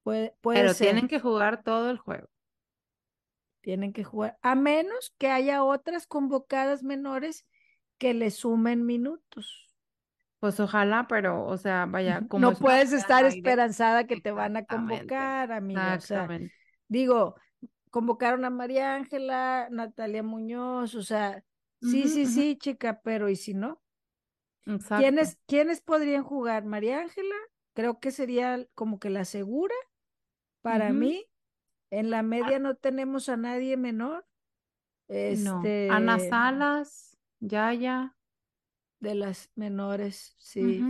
Puede, 0.02 0.34
puede 0.40 0.58
pero 0.60 0.74
ser. 0.74 0.86
tienen 0.88 1.08
que 1.08 1.20
jugar 1.20 1.62
todo 1.62 1.90
el 1.90 1.98
juego. 1.98 2.28
Tienen 3.60 3.92
que 3.92 4.04
jugar, 4.04 4.38
a 4.40 4.54
menos 4.54 5.12
que 5.18 5.28
haya 5.30 5.62
otras 5.62 6.06
convocadas 6.06 6.82
menores 6.82 7.44
que 7.98 8.14
le 8.14 8.30
sumen 8.30 8.86
minutos. 8.86 9.68
Pues 10.40 10.60
ojalá, 10.60 11.06
pero, 11.08 11.44
o 11.46 11.56
sea, 11.56 11.86
vaya, 11.86 12.22
como 12.28 12.46
No 12.46 12.52
es 12.52 12.60
puedes 12.60 12.92
estar 12.92 13.24
esperanzada 13.24 14.06
que 14.06 14.20
te 14.20 14.30
van 14.30 14.56
a 14.56 14.64
convocar, 14.64 15.50
amiga. 15.50 15.96
O 15.96 16.00
sea, 16.00 16.22
Exactamente. 16.22 16.54
digo, 16.86 17.34
convocaron 17.90 18.44
a 18.44 18.50
María 18.50 18.94
Ángela, 18.94 19.68
Natalia 19.70 20.22
Muñoz, 20.22 20.94
o 20.94 21.02
sea, 21.02 21.42
sí, 21.82 22.08
sí, 22.08 22.26
sí, 22.26 22.56
chica, 22.56 23.00
pero 23.02 23.28
¿y 23.28 23.36
si 23.36 23.54
no? 23.54 23.82
¿Quiénes, 24.98 25.38
¿Quiénes 25.46 25.80
podrían 25.80 26.22
jugar? 26.22 26.64
María 26.64 27.00
Ángela, 27.00 27.34
creo 27.72 27.98
que 27.98 28.10
sería 28.10 28.66
como 28.74 28.98
que 28.98 29.10
la 29.10 29.24
segura 29.24 29.74
para 30.62 30.92
mí. 30.92 31.24
En 31.90 32.10
la 32.10 32.22
media 32.22 32.56
ah. 32.56 32.58
no 32.60 32.74
tenemos 32.74 33.30
a 33.30 33.36
nadie 33.38 33.76
menor. 33.78 34.26
Este, 35.08 35.88
Ana 35.90 36.18
Salas, 36.18 37.07
Yaya. 37.40 38.14
De 39.00 39.14
las 39.14 39.50
menores, 39.54 40.34
sí. 40.38 40.82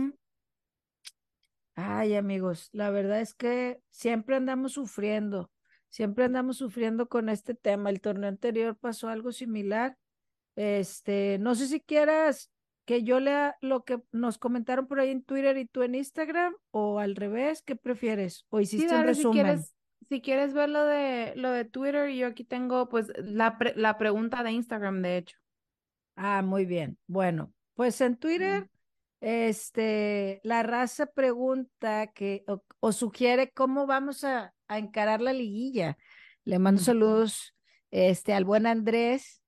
Ay, 1.75 2.15
amigos, 2.15 2.69
la 2.73 2.89
verdad 2.89 3.21
es 3.21 3.35
que 3.35 3.79
siempre 3.91 4.35
andamos 4.35 4.73
sufriendo, 4.73 5.51
siempre 5.89 6.25
andamos 6.25 6.57
sufriendo 6.57 7.07
con 7.07 7.29
este 7.29 7.53
tema. 7.53 7.91
El 7.91 8.01
torneo 8.01 8.27
anterior 8.27 8.75
pasó 8.75 9.09
algo 9.09 9.31
similar. 9.31 9.95
Este, 10.55 11.37
no 11.39 11.53
sé 11.53 11.67
si 11.67 11.81
quieras 11.81 12.51
que 12.85 13.03
yo 13.03 13.19
lea 13.19 13.55
lo 13.61 13.83
que 13.83 14.01
nos 14.11 14.39
comentaron 14.39 14.87
por 14.87 14.99
ahí 14.99 15.11
en 15.11 15.23
Twitter 15.23 15.55
y 15.57 15.67
tú 15.67 15.83
en 15.83 15.93
Instagram, 15.93 16.55
o 16.71 16.97
al 16.97 17.15
revés, 17.15 17.61
¿qué 17.61 17.75
prefieres? 17.75 18.47
O 18.49 18.59
hiciste 18.59 18.95
un 18.95 19.03
resumen. 19.03 19.33
Si 19.33 19.43
quieres, 19.43 19.75
si 20.09 20.21
quieres 20.21 20.53
ver 20.55 20.69
lo 20.69 20.83
de 20.83 21.33
lo 21.35 21.51
de 21.51 21.65
Twitter, 21.65 22.09
yo 22.09 22.25
aquí 22.25 22.43
tengo 22.43 22.89
pues 22.89 23.11
la, 23.17 23.55
la 23.75 23.99
pregunta 23.99 24.41
de 24.41 24.51
Instagram, 24.51 25.03
de 25.03 25.17
hecho. 25.17 25.37
Ah, 26.21 26.41
muy 26.41 26.65
bien. 26.65 26.97
Bueno, 27.07 27.53
pues 27.75 28.01
en 28.01 28.17
Twitter 28.17 28.69
este, 29.21 30.41
la 30.43 30.63
raza 30.63 31.05
pregunta 31.05 32.07
que 32.07 32.43
o, 32.81 32.91
sugiere 32.91 33.51
cómo 33.51 33.87
vamos 33.87 34.25
a, 34.25 34.53
encarar 34.67 35.21
la 35.21 35.31
liguilla. 35.31 35.97
Le 36.43 36.59
mando 36.59 36.81
saludos 36.81 37.55
este, 37.89 38.33
al 38.33 38.43
buen 38.43 38.67
Andrés, 38.67 39.41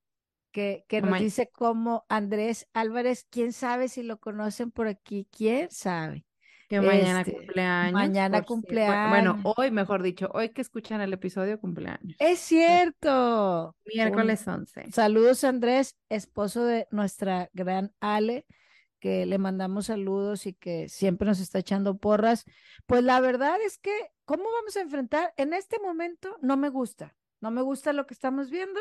que, 0.50 0.84
que 0.88 1.02
nos 1.02 1.20
dice 1.20 1.50
cómo 1.52 2.06
Andrés 2.08 2.66
Álvarez, 2.72 3.26
quién 3.28 3.52
sabe 3.52 3.88
si 3.88 4.02
lo 4.02 4.18
conocen 4.18 4.70
por 4.70 4.88
aquí, 4.88 5.28
quién 5.30 5.70
sabe. 5.70 6.24
Que 6.72 6.80
mañana 6.80 7.20
este, 7.20 7.32
cumpleaños. 7.32 7.92
Mañana 7.92 8.42
cumpleaños. 8.44 9.10
bueno, 9.10 9.54
hoy, 9.58 9.70
mejor 9.70 10.02
dicho, 10.02 10.30
hoy 10.32 10.48
que 10.54 10.62
escuchan 10.62 11.02
el 11.02 11.12
episodio, 11.12 11.60
cumpleaños. 11.60 12.16
Es 12.18 12.38
cierto. 12.38 13.76
Miércoles 13.84 14.48
11. 14.48 14.90
Saludos, 14.90 15.44
Andrés, 15.44 15.98
esposo 16.08 16.64
de 16.64 16.88
nuestra 16.90 17.50
gran 17.52 17.92
Ale 18.00 18.46
que 19.00 19.26
le 19.26 19.36
mandamos 19.36 19.86
saludos 19.86 20.46
y 20.46 20.54
que 20.54 20.88
siempre 20.88 21.28
nos 21.28 21.40
está 21.40 21.58
echando 21.58 21.98
porras. 21.98 22.46
Pues 22.86 23.04
la 23.04 23.20
verdad 23.20 23.60
es 23.60 23.76
que, 23.76 23.92
¿cómo 24.24 24.44
vamos 24.44 24.74
a 24.78 24.80
enfrentar? 24.80 25.34
En 25.36 25.52
este 25.52 25.78
momento 25.78 26.38
no 26.40 26.56
me 26.56 26.70
gusta, 26.70 27.14
no 27.42 27.50
me 27.50 27.60
gusta 27.60 27.92
lo 27.92 28.06
que 28.06 28.14
estamos 28.14 28.48
viendo, 28.48 28.80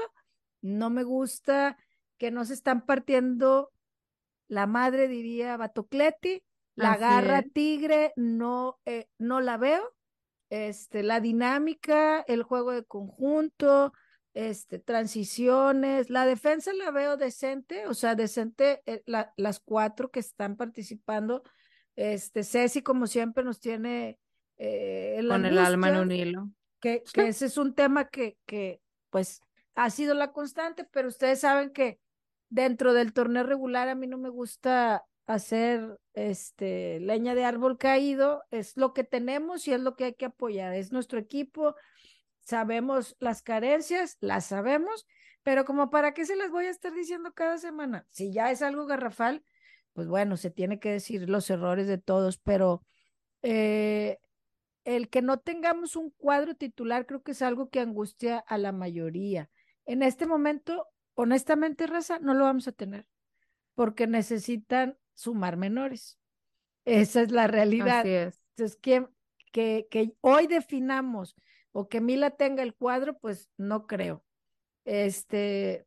no 0.62 0.90
me 0.90 1.04
gusta 1.04 1.78
que 2.18 2.32
nos 2.32 2.52
están 2.52 2.86
partiendo 2.86 3.74
la 4.48 4.66
madre, 4.66 5.10
diría 5.10 5.58
Batocleti, 5.58 6.42
la 6.76 6.98
garra 6.98 7.42
tigre, 7.42 8.14
no, 8.16 8.80
eh, 8.86 9.08
no 9.18 9.42
la 9.42 9.58
veo. 9.58 9.94
Este, 10.50 11.04
la 11.04 11.22
dinámica, 11.22 12.22
el 12.22 12.44
juego 12.44 12.72
de 12.72 12.84
conjunto, 12.84 13.94
este, 14.34 14.80
transiciones, 14.80 16.10
la 16.10 16.26
defensa 16.26 16.74
la 16.74 16.92
veo 16.92 17.16
decente, 17.18 17.88
o 17.88 17.94
sea, 17.94 18.16
decente 18.16 18.82
eh, 18.86 19.04
las 19.06 19.60
cuatro 19.60 20.12
que 20.12 20.20
están 20.20 20.58
participando. 20.58 21.44
Este, 21.96 22.44
Ceci, 22.44 22.82
como 22.82 23.08
siempre, 23.08 23.44
nos 23.44 23.60
tiene 23.60 24.20
eh, 24.58 25.24
con 25.28 25.46
el 25.46 25.58
alma 25.58 25.90
en 25.90 25.96
un 25.98 26.12
hilo. 26.12 26.50
Que, 26.80 27.04
que 27.14 27.28
ese 27.28 27.46
es 27.46 27.58
un 27.58 27.76
tema 27.76 28.10
que, 28.10 28.38
que, 28.46 28.82
pues, 29.10 29.42
ha 29.76 29.90
sido 29.90 30.14
la 30.16 30.32
constante, 30.32 30.84
pero 30.92 31.08
ustedes 31.08 31.40
saben 31.40 31.72
que 31.72 32.00
dentro 32.50 32.94
del 32.94 33.14
torneo 33.14 33.44
regular 33.44 33.88
a 33.88 33.96
mí 33.96 34.08
no 34.08 34.18
me 34.18 34.30
gusta 34.30 35.06
hacer 35.26 36.00
este 36.14 37.00
leña 37.00 37.36
de 37.36 37.46
árbol 37.46 37.78
caído, 37.78 38.44
es 38.52 38.78
lo 38.78 38.94
que 38.94 39.04
tenemos 39.04 39.68
y 39.68 39.74
es 39.74 39.80
lo 39.80 39.96
que 39.96 40.06
hay 40.06 40.14
que 40.14 40.26
apoyar, 40.26 40.74
es 40.74 40.92
nuestro 40.92 41.20
equipo, 41.20 41.76
sabemos 42.42 43.16
las 43.20 43.42
carencias, 43.42 44.18
las 44.20 44.46
sabemos, 44.48 45.06
pero 45.44 45.66
como 45.66 45.90
para 45.90 46.14
qué 46.14 46.26
se 46.26 46.36
las 46.36 46.52
voy 46.52 46.66
a 46.66 46.70
estar 46.70 46.94
diciendo 46.94 47.34
cada 47.34 47.58
semana. 47.58 48.06
Si 48.10 48.32
ya 48.32 48.52
es 48.52 48.62
algo 48.62 48.86
garrafal, 48.86 49.44
pues 49.94 50.08
bueno, 50.08 50.38
se 50.38 50.52
tiene 50.52 50.80
que 50.80 50.92
decir 50.92 51.30
los 51.30 51.50
errores 51.50 51.88
de 51.88 51.98
todos, 51.98 52.38
pero 52.38 52.84
eh, 53.42 54.20
el 54.84 55.10
que 55.10 55.22
no 55.22 55.40
tengamos 55.40 55.96
un 55.96 56.12
cuadro 56.12 56.56
titular 56.56 57.06
creo 57.06 57.22
que 57.22 57.32
es 57.32 57.42
algo 57.42 57.70
que 57.70 57.80
angustia 57.80 58.40
a 58.40 58.58
la 58.58 58.72
mayoría. 58.72 59.50
En 59.86 60.04
este 60.04 60.26
momento, 60.26 60.88
honestamente, 61.16 61.88
Raza, 61.88 62.20
no 62.20 62.34
lo 62.34 62.46
vamos 62.46 62.68
a 62.68 62.72
tener, 62.72 63.08
porque 63.76 64.08
necesitan 64.08 64.98
sumar 65.22 65.58
menores. 65.58 66.18
Esa 66.86 67.22
es 67.22 67.32
la 67.32 67.48
realidad. 67.48 68.00
Así 68.00 68.10
es. 68.10 68.42
Entonces, 68.56 68.78
que, 68.78 69.08
que, 69.52 69.88
que 69.90 70.16
hoy 70.22 70.48
definamos 70.48 71.36
o 71.72 71.88
que 71.88 72.02
Mila 72.02 72.32
tenga 72.32 72.64
el 72.64 72.74
cuadro, 72.74 73.18
pues 73.20 73.50
no 73.58 73.88
creo. 73.88 74.24
Este, 74.84 75.86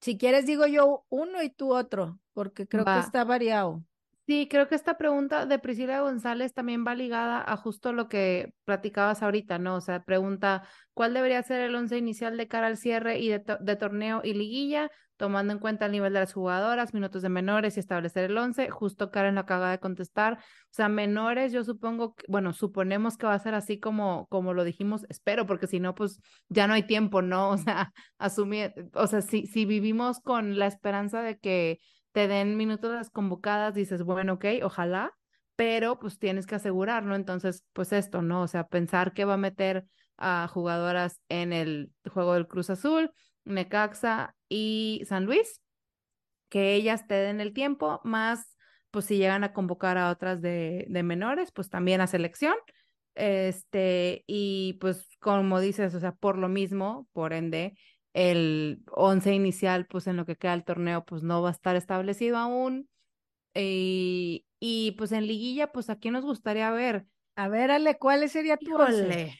si 0.00 0.18
quieres 0.18 0.46
digo 0.46 0.66
yo 0.66 1.06
uno 1.08 1.42
y 1.42 1.50
tú 1.50 1.74
otro, 1.74 2.18
porque 2.32 2.66
creo 2.66 2.84
que 2.84 2.98
está 2.98 3.24
variado. 3.24 3.84
Sí, 4.30 4.46
creo 4.48 4.68
que 4.68 4.76
esta 4.76 4.96
pregunta 4.96 5.44
de 5.44 5.58
Priscila 5.58 6.02
González 6.02 6.54
también 6.54 6.84
va 6.86 6.94
ligada 6.94 7.42
a 7.44 7.56
justo 7.56 7.92
lo 7.92 8.08
que 8.08 8.54
platicabas 8.64 9.24
ahorita, 9.24 9.58
¿no? 9.58 9.74
O 9.74 9.80
sea, 9.80 10.04
pregunta, 10.04 10.62
¿cuál 10.94 11.14
debería 11.14 11.42
ser 11.42 11.62
el 11.62 11.74
once 11.74 11.98
inicial 11.98 12.36
de 12.36 12.46
cara 12.46 12.68
al 12.68 12.76
cierre 12.76 13.18
y 13.18 13.28
de, 13.28 13.42
de 13.58 13.74
torneo 13.74 14.20
y 14.22 14.34
liguilla? 14.34 14.88
tomando 15.16 15.52
en 15.52 15.58
cuenta 15.58 15.84
el 15.84 15.92
nivel 15.92 16.14
de 16.14 16.20
las 16.20 16.32
jugadoras, 16.32 16.94
minutos 16.94 17.20
de 17.20 17.28
menores 17.28 17.76
y 17.76 17.80
establecer 17.80 18.30
el 18.30 18.38
11. 18.38 18.70
Justo 18.70 19.10
Karen 19.10 19.34
lo 19.34 19.42
acaba 19.42 19.70
de 19.70 19.78
contestar. 19.78 20.38
O 20.38 20.70
sea, 20.70 20.88
menores, 20.88 21.52
yo 21.52 21.62
supongo, 21.62 22.14
que, 22.14 22.24
bueno, 22.26 22.54
suponemos 22.54 23.18
que 23.18 23.26
va 23.26 23.34
a 23.34 23.38
ser 23.38 23.54
así 23.54 23.78
como, 23.78 24.26
como 24.28 24.54
lo 24.54 24.64
dijimos, 24.64 25.04
espero, 25.10 25.44
porque 25.44 25.66
si 25.66 25.78
no, 25.78 25.94
pues 25.94 26.22
ya 26.48 26.66
no 26.66 26.72
hay 26.72 26.84
tiempo, 26.84 27.20
¿no? 27.20 27.50
O 27.50 27.58
sea, 27.58 27.92
asumir, 28.16 28.72
o 28.94 29.06
sea, 29.06 29.20
si, 29.20 29.44
si 29.44 29.66
vivimos 29.66 30.20
con 30.20 30.58
la 30.58 30.66
esperanza 30.66 31.20
de 31.20 31.38
que 31.38 31.80
te 32.12 32.28
den 32.28 32.56
minutos 32.56 32.92
las 32.92 33.10
convocadas, 33.10 33.74
dices, 33.74 34.02
bueno, 34.02 34.34
ok, 34.34 34.46
ojalá, 34.62 35.12
pero 35.56 35.98
pues 35.98 36.18
tienes 36.18 36.46
que 36.46 36.54
asegurar, 36.56 37.04
¿no? 37.04 37.14
Entonces, 37.14 37.64
pues 37.72 37.92
esto, 37.92 38.22
¿no? 38.22 38.42
O 38.42 38.48
sea, 38.48 38.66
pensar 38.66 39.12
que 39.12 39.24
va 39.24 39.34
a 39.34 39.36
meter 39.36 39.84
a 40.16 40.48
jugadoras 40.48 41.20
en 41.28 41.52
el 41.52 41.92
juego 42.10 42.34
del 42.34 42.48
Cruz 42.48 42.70
Azul, 42.70 43.10
Necaxa 43.44 44.34
y 44.48 45.02
San 45.06 45.24
Luis, 45.24 45.60
que 46.48 46.74
ellas 46.74 47.06
te 47.06 47.14
den 47.14 47.40
el 47.40 47.52
tiempo, 47.52 48.00
más 48.04 48.56
pues 48.90 49.04
si 49.04 49.18
llegan 49.18 49.44
a 49.44 49.52
convocar 49.52 49.98
a 49.98 50.10
otras 50.10 50.40
de, 50.42 50.86
de 50.88 51.02
menores, 51.02 51.52
pues 51.52 51.68
también 51.70 52.00
a 52.00 52.06
selección. 52.06 52.54
Este, 53.14 54.24
y 54.26 54.78
pues 54.80 55.08
como 55.20 55.60
dices, 55.60 55.94
o 55.94 56.00
sea, 56.00 56.12
por 56.12 56.38
lo 56.38 56.48
mismo, 56.48 57.08
por 57.12 57.32
ende, 57.32 57.74
el 58.12 58.82
once 58.90 59.32
inicial, 59.32 59.86
pues 59.86 60.06
en 60.06 60.16
lo 60.16 60.26
que 60.26 60.36
queda 60.36 60.54
el 60.54 60.64
torneo, 60.64 61.04
pues 61.04 61.22
no 61.22 61.42
va 61.42 61.48
a 61.48 61.52
estar 61.52 61.76
establecido 61.76 62.36
aún. 62.36 62.88
Y, 63.54 64.46
y 64.58 64.92
pues 64.92 65.12
en 65.12 65.26
liguilla, 65.26 65.72
pues 65.72 65.90
a 65.90 65.96
quién 65.96 66.14
nos 66.14 66.24
gustaría 66.24 66.70
ver. 66.70 67.06
A 67.36 67.48
ver, 67.48 67.70
Ale, 67.70 67.98
¿cuál 67.98 68.28
sería 68.28 68.56
tu 68.56 68.74
once? 68.74 69.34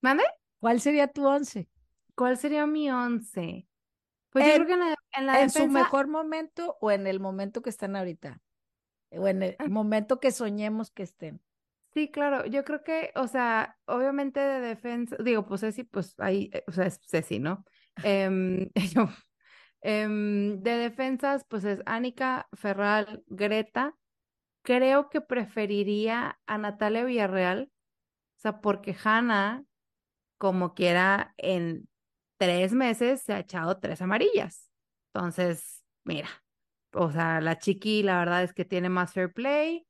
¿Mande? 0.00 0.24
¿Cuál 0.58 0.80
sería 0.80 1.08
tu 1.08 1.26
once? 1.26 1.68
¿Cuál 2.14 2.36
sería 2.36 2.66
mi 2.66 2.90
once? 2.90 3.68
Pues 4.30 4.46
yo 4.46 4.54
creo 4.54 4.66
que 4.66 4.94
en, 5.12 5.26
la, 5.26 5.40
en 5.40 5.50
su 5.50 5.66
mejor 5.68 6.08
momento 6.08 6.76
o 6.80 6.90
en 6.90 7.06
el 7.06 7.20
momento 7.20 7.62
que 7.62 7.70
están 7.70 7.96
ahorita. 7.96 8.40
O 9.10 9.28
en 9.28 9.42
el 9.42 9.56
ah. 9.58 9.68
momento 9.68 10.20
que 10.20 10.32
soñemos 10.32 10.90
que 10.90 11.04
estén. 11.04 11.40
Sí, 11.94 12.10
claro, 12.10 12.44
yo 12.44 12.64
creo 12.64 12.82
que, 12.82 13.12
o 13.14 13.26
sea, 13.26 13.78
obviamente 13.86 14.40
de 14.40 14.60
defensa, 14.60 15.16
digo, 15.18 15.46
pues 15.46 15.62
Ceci, 15.62 15.84
pues 15.84 16.14
ahí, 16.18 16.50
eh, 16.52 16.62
o 16.66 16.72
sea, 16.72 16.86
es 16.86 17.00
Ceci, 17.06 17.38
¿no? 17.38 17.64
Em, 18.02 18.70
em, 19.82 20.62
de 20.62 20.70
defensas, 20.78 21.44
pues 21.48 21.64
es 21.64 21.80
Anika, 21.86 22.48
Ferral, 22.54 23.22
Greta. 23.26 23.94
Creo 24.62 25.10
que 25.10 25.20
preferiría 25.20 26.38
a 26.46 26.58
Natalia 26.58 27.04
Villarreal, 27.04 27.70
o 28.38 28.40
sea, 28.40 28.60
porque 28.60 28.96
Hanna, 29.04 29.64
como 30.38 30.74
quiera, 30.74 31.34
en 31.38 31.88
tres 32.38 32.72
meses 32.74 33.22
se 33.22 33.34
ha 33.34 33.40
echado 33.40 33.78
tres 33.78 34.02
amarillas. 34.02 34.70
Entonces, 35.14 35.84
mira, 36.04 36.28
o 36.92 37.10
sea, 37.12 37.40
la 37.40 37.58
chiqui, 37.58 38.02
la 38.02 38.18
verdad 38.18 38.44
es 38.44 38.52
que 38.54 38.64
tiene 38.64 38.88
más 38.88 39.12
fair 39.12 39.32
play. 39.32 39.86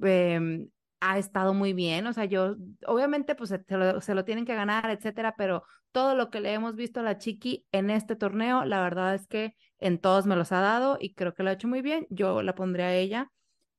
Em, 0.00 0.68
ha 1.04 1.18
estado 1.18 1.52
muy 1.52 1.72
bien, 1.72 2.06
o 2.06 2.12
sea, 2.12 2.26
yo, 2.26 2.54
obviamente, 2.86 3.34
pues 3.34 3.50
se 3.50 3.76
lo, 3.76 4.00
se 4.00 4.14
lo, 4.14 4.24
tienen 4.24 4.46
que 4.46 4.54
ganar, 4.54 4.88
etcétera, 4.88 5.34
pero 5.36 5.64
todo 5.90 6.14
lo 6.14 6.30
que 6.30 6.40
le 6.40 6.52
hemos 6.52 6.76
visto 6.76 7.00
a 7.00 7.02
la 7.02 7.18
Chiqui 7.18 7.66
en 7.72 7.90
este 7.90 8.14
torneo, 8.14 8.64
la 8.64 8.80
verdad 8.80 9.16
es 9.16 9.26
que 9.26 9.56
en 9.78 9.98
todos 9.98 10.26
me 10.26 10.36
los 10.36 10.52
ha 10.52 10.60
dado 10.60 10.98
y 11.00 11.14
creo 11.14 11.34
que 11.34 11.42
lo 11.42 11.50
ha 11.50 11.54
hecho 11.54 11.66
muy 11.66 11.82
bien. 11.82 12.06
Yo 12.08 12.40
la 12.42 12.54
pondría 12.54 12.86
a 12.86 12.94
ella. 12.94 13.32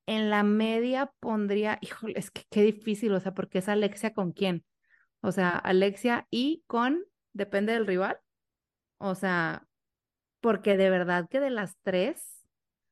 En 0.06 0.28
la 0.28 0.42
media 0.42 1.10
pondría, 1.18 1.78
híjole, 1.80 2.12
es 2.18 2.30
que 2.30 2.42
qué 2.50 2.62
difícil, 2.62 3.12
o 3.14 3.20
sea, 3.20 3.32
porque 3.32 3.58
es 3.58 3.68
Alexia 3.70 4.12
con 4.12 4.32
quién. 4.32 4.64
O 5.22 5.32
sea, 5.32 5.52
Alexia 5.56 6.26
y 6.30 6.62
con 6.66 7.04
depende 7.32 7.72
del 7.72 7.86
rival. 7.86 8.18
O 8.98 9.14
sea, 9.14 9.66
porque 10.40 10.76
de 10.76 10.90
verdad 10.90 11.26
que 11.30 11.40
de 11.40 11.48
las 11.48 11.78
tres, 11.82 12.46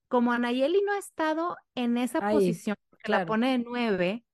como 0.09 0.33
Anayeli 0.33 0.80
no 0.80 0.93
ha 0.93 0.99
estado 0.99 1.59
en 1.74 1.99
esa 1.99 2.33
posición, 2.33 2.76
la 3.07 3.26
pone 3.26 3.53
de 3.53 3.59
nueve, 3.59 4.24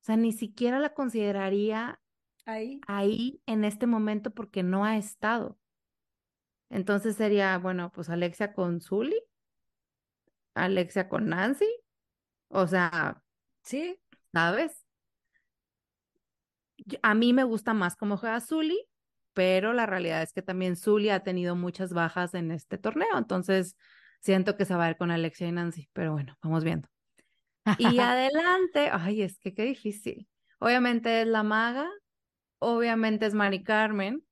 o 0.00 0.04
sea, 0.04 0.16
ni 0.16 0.32
siquiera 0.32 0.78
la 0.78 0.94
consideraría 0.94 2.00
ahí. 2.44 2.80
ahí 2.86 3.42
en 3.46 3.64
este 3.64 3.86
momento 3.86 4.30
porque 4.32 4.62
no 4.62 4.84
ha 4.84 4.96
estado. 4.96 5.58
Entonces 6.68 7.16
sería, 7.16 7.58
bueno, 7.58 7.92
pues 7.92 8.10
Alexia 8.10 8.52
con 8.52 8.80
Zully, 8.80 9.20
Alexia 10.54 11.08
con 11.08 11.28
Nancy, 11.28 11.68
o 12.48 12.66
sea, 12.66 13.22
sí, 13.62 13.98
¿sabes? 14.32 14.86
A 17.02 17.14
mí 17.14 17.32
me 17.32 17.44
gusta 17.44 17.74
más 17.74 17.96
cómo 17.96 18.16
juega 18.16 18.40
Zully, 18.40 18.88
pero 19.32 19.72
la 19.72 19.86
realidad 19.86 20.22
es 20.22 20.32
que 20.32 20.42
también 20.42 20.76
Zully 20.76 21.10
ha 21.10 21.22
tenido 21.22 21.56
muchas 21.56 21.92
bajas 21.92 22.34
en 22.34 22.50
este 22.50 22.78
torneo, 22.78 23.18
entonces 23.18 23.76
siento 24.20 24.56
que 24.56 24.64
se 24.64 24.74
va 24.74 24.86
a 24.86 24.90
ir 24.90 24.96
con 24.96 25.10
Alexia 25.10 25.46
y 25.46 25.52
Nancy, 25.52 25.88
pero 25.92 26.12
bueno, 26.12 26.36
vamos 26.42 26.64
viendo. 26.64 26.88
Y 27.78 27.98
adelante, 27.98 28.90
ay, 28.92 29.22
es 29.22 29.38
que 29.38 29.54
qué 29.54 29.64
difícil. 29.64 30.28
Obviamente 30.58 31.22
es 31.22 31.26
la 31.26 31.42
maga, 31.42 31.88
obviamente 32.58 33.26
es 33.26 33.34
Mari 33.34 33.62
Carmen, 33.62 34.26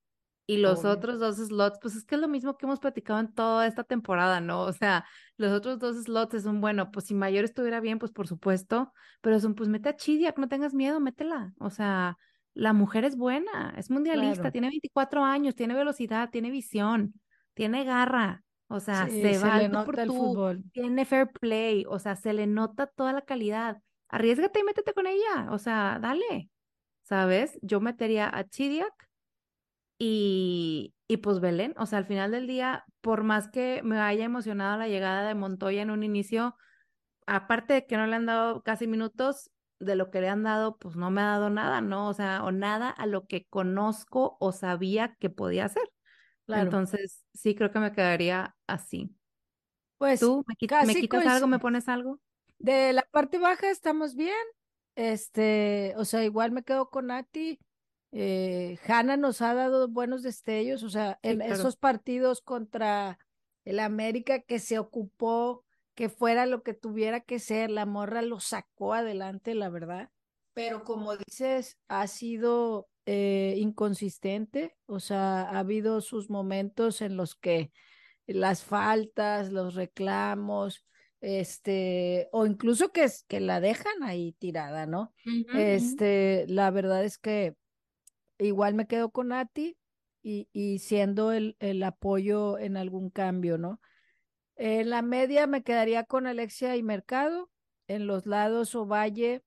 y 0.47 0.57
los 0.57 0.85
otros 0.85 1.19
dos 1.19 1.37
slots, 1.37 1.79
pues 1.81 1.95
es 1.95 2.05
que 2.05 2.15
es 2.15 2.21
lo 2.21 2.27
mismo 2.27 2.55
que 2.55 2.67
hemos 2.67 2.79
platicado 2.79 3.19
en 3.19 3.33
toda 3.33 3.65
esta 3.65 3.83
temporada, 3.83 4.41
¿no? 4.41 4.61
O 4.61 4.73
sea, 4.73 5.05
los 5.37 5.51
otros 5.51 5.79
dos 5.79 6.03
slots 6.03 6.43
son, 6.43 6.61
bueno, 6.61 6.91
pues 6.91 7.05
si 7.05 7.15
Mayor 7.15 7.45
estuviera 7.45 7.79
bien, 7.79 7.97
pues 7.97 8.11
por 8.11 8.27
supuesto, 8.27 8.93
pero 9.21 9.39
son, 9.39 9.55
pues 9.55 9.69
mete 9.69 9.89
a 9.89 9.95
Chidiac, 9.95 10.37
no 10.37 10.47
tengas 10.47 10.75
miedo, 10.75 10.99
métela. 10.99 11.53
O 11.59 11.71
sea, 11.71 12.17
la 12.53 12.73
mujer 12.73 13.05
es 13.05 13.17
buena, 13.17 13.73
es 13.75 13.89
mundialista, 13.89 14.51
tiene 14.51 14.69
24 14.69 15.23
años, 15.23 15.55
tiene 15.55 15.73
velocidad, 15.73 16.29
tiene 16.29 16.51
visión, 16.51 17.19
tiene 17.55 17.83
garra. 17.83 18.43
O 18.67 18.79
sea, 18.79 19.07
se, 19.07 19.37
va 19.37 19.59
le 19.59 19.69
nota 19.69 20.03
el 20.03 20.09
fútbol. 20.09 20.63
Tiene 20.71 21.05
fair 21.05 21.29
play, 21.29 21.85
o 21.87 21.99
sea, 21.99 22.15
se 22.15 22.33
le 22.33 22.47
nota 22.47 22.87
toda 22.87 23.13
la 23.13 23.21
calidad. 23.21 23.81
Arriesgate 24.09 24.59
y 24.59 24.63
métete 24.63 24.93
con 24.93 25.07
ella, 25.07 25.47
o 25.51 25.57
sea, 25.57 25.99
dale. 26.01 26.49
¿Sabes? 27.03 27.59
Yo 27.61 27.79
metería 27.79 28.27
a 28.27 28.43
Chidiac 28.45 28.93
y, 29.99 30.93
y 31.07 31.17
pues 31.17 31.39
Belén, 31.39 31.75
o 31.77 31.85
sea, 31.85 31.99
al 31.99 32.05
final 32.05 32.31
del 32.31 32.47
día, 32.47 32.83
por 33.01 33.23
más 33.23 33.47
que 33.47 33.81
me 33.83 33.99
haya 33.99 34.25
emocionado 34.25 34.77
la 34.77 34.87
llegada 34.87 35.27
de 35.27 35.35
Montoya 35.35 35.83
en 35.83 35.91
un 35.91 36.03
inicio, 36.03 36.55
aparte 37.27 37.73
de 37.73 37.85
que 37.85 37.97
no 37.97 38.07
le 38.07 38.15
han 38.15 38.25
dado 38.25 38.63
casi 38.63 38.87
minutos, 38.87 39.51
de 39.79 39.95
lo 39.95 40.09
que 40.09 40.21
le 40.21 40.29
han 40.29 40.43
dado, 40.43 40.77
pues 40.77 40.95
no 40.95 41.11
me 41.11 41.21
ha 41.21 41.25
dado 41.25 41.49
nada, 41.49 41.81
¿no? 41.81 42.07
O 42.07 42.13
sea, 42.13 42.43
o 42.43 42.51
nada 42.51 42.89
a 42.89 43.05
lo 43.05 43.25
que 43.25 43.45
conozco 43.45 44.37
o 44.39 44.51
sabía 44.51 45.15
que 45.19 45.29
podía 45.29 45.65
hacer. 45.65 45.83
Entonces, 46.47 47.23
sí 47.33 47.55
creo 47.55 47.71
que 47.71 47.79
me 47.79 47.91
quedaría 47.91 48.55
así. 48.67 49.15
Pues, 49.97 50.19
¿tú 50.19 50.45
me, 50.47 50.55
¿me 50.85 50.95
quitas 50.95 51.25
algo, 51.25 51.47
me 51.47 51.59
pones 51.59 51.87
algo? 51.87 52.19
De 52.59 52.93
la 52.93 53.03
parte 53.03 53.37
baja 53.37 53.69
estamos 53.69 54.15
bien. 54.15 54.35
Este, 54.95 55.93
o 55.97 56.05
sea, 56.05 56.23
igual 56.23 56.51
me 56.51 56.63
quedo 56.63 56.89
con 56.89 57.07
Nati. 57.07 57.59
Eh, 58.11 58.77
Hanna 58.87 59.17
nos 59.17 59.41
ha 59.41 59.53
dado 59.53 59.89
buenos 59.89 60.23
destellos, 60.23 60.83
o 60.83 60.89
sea, 60.89 61.19
en 61.21 61.41
esos 61.41 61.75
partidos 61.75 62.41
contra 62.41 63.19
el 63.65 63.79
América 63.79 64.39
que 64.39 64.59
se 64.59 64.79
ocupó 64.79 65.65
que 65.95 66.09
fuera 66.09 66.45
lo 66.45 66.61
que 66.61 66.73
tuviera 66.73 67.21
que 67.21 67.39
ser, 67.39 67.71
la 67.71 67.85
morra 67.85 68.21
lo 68.21 68.39
sacó 68.39 68.93
adelante, 68.93 69.55
la 69.55 69.69
verdad. 69.69 70.11
Pero 70.53 70.83
como 70.83 71.17
dices, 71.17 71.77
ha 71.87 72.07
sido 72.07 72.87
eh, 73.05 73.55
inconsistente, 73.57 74.75
o 74.87 74.99
sea, 74.99 75.41
ha 75.41 75.59
habido 75.59 76.01
sus 76.01 76.29
momentos 76.29 77.01
en 77.01 77.17
los 77.17 77.35
que 77.35 77.71
las 78.25 78.63
faltas, 78.63 79.51
los 79.51 79.75
reclamos, 79.75 80.83
este, 81.21 82.29
o 82.31 82.45
incluso 82.45 82.91
que, 82.91 83.07
que 83.27 83.39
la 83.39 83.59
dejan 83.59 84.03
ahí 84.03 84.33
tirada, 84.33 84.85
¿no? 84.85 85.13
este, 85.53 86.45
la 86.47 86.71
verdad 86.71 87.03
es 87.03 87.17
que 87.17 87.55
igual 88.39 88.73
me 88.73 88.87
quedo 88.87 89.11
con 89.11 89.27
Nati 89.27 89.77
y, 90.23 90.49
y 90.51 90.79
siendo 90.79 91.31
el, 91.31 91.55
el, 91.59 91.83
apoyo 91.83 92.57
en 92.57 92.75
algún 92.75 93.11
cambio, 93.11 93.57
¿no? 93.57 93.79
En 94.55 94.89
la 94.89 95.01
media 95.01 95.45
me 95.45 95.63
quedaría 95.63 96.05
con 96.05 96.25
Alexia 96.25 96.75
y 96.75 96.81
Mercado, 96.81 97.51
en 97.87 98.07
los 98.07 98.25
lados 98.25 98.73
Ovalle, 98.73 99.43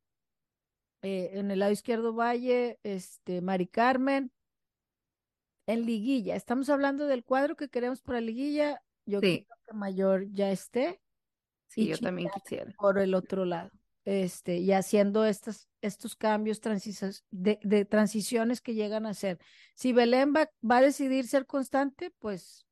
eh, 1.02 1.30
en 1.34 1.50
el 1.50 1.60
lado 1.60 1.72
izquierdo 1.72 2.14
Valle, 2.14 2.78
este, 2.82 3.40
Mari 3.40 3.66
Carmen, 3.66 4.32
en 5.66 5.86
liguilla. 5.86 6.36
Estamos 6.36 6.68
hablando 6.70 7.06
del 7.06 7.24
cuadro 7.24 7.56
que 7.56 7.68
queremos 7.68 8.00
para 8.00 8.20
liguilla. 8.20 8.82
Yo 9.06 9.20
creo 9.20 9.44
que 9.66 9.74
mayor 9.74 10.26
ya 10.32 10.50
esté. 10.50 11.00
Sí, 11.68 11.86
yo 11.86 11.98
también 11.98 12.30
quisiera. 12.34 12.72
Por 12.78 12.98
el 12.98 13.14
otro 13.14 13.44
lado 13.44 13.70
este, 14.08 14.56
y 14.56 14.72
haciendo 14.72 15.26
estas, 15.26 15.68
estos 15.82 16.16
cambios 16.16 16.62
de, 17.30 17.58
de, 17.62 17.84
transiciones 17.84 18.62
que 18.62 18.72
llegan 18.72 19.04
a 19.04 19.12
ser. 19.12 19.38
Si 19.74 19.92
Belén 19.92 20.32
va, 20.34 20.50
va, 20.68 20.78
a 20.78 20.82
decidir 20.82 21.28
ser 21.28 21.44
constante, 21.44 22.10
pues 22.18 22.64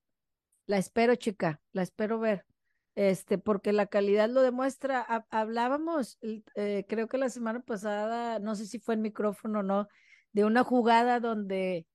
la 0.64 0.78
espero, 0.78 1.14
chica, 1.14 1.60
la 1.72 1.82
espero 1.82 2.18
ver. 2.18 2.46
Este, 2.96 3.38
porque 3.38 3.72
la 3.72 3.86
calidad 3.86 4.28
lo 4.28 4.42
demuestra. 4.42 5.24
hablábamos, 5.30 6.18
eh, 6.56 6.84
creo 6.88 7.06
que 7.06 7.18
la 7.18 7.28
semana 7.28 7.60
pasada, 7.60 8.40
no 8.40 8.56
sé 8.56 8.66
si 8.66 8.80
fue 8.80 8.94
en 8.94 9.02
micrófono 9.02 9.60
o 9.60 9.62
no, 9.62 9.88
de 10.32 10.44
una 10.44 10.64
jugada 10.64 11.20
donde 11.20 11.86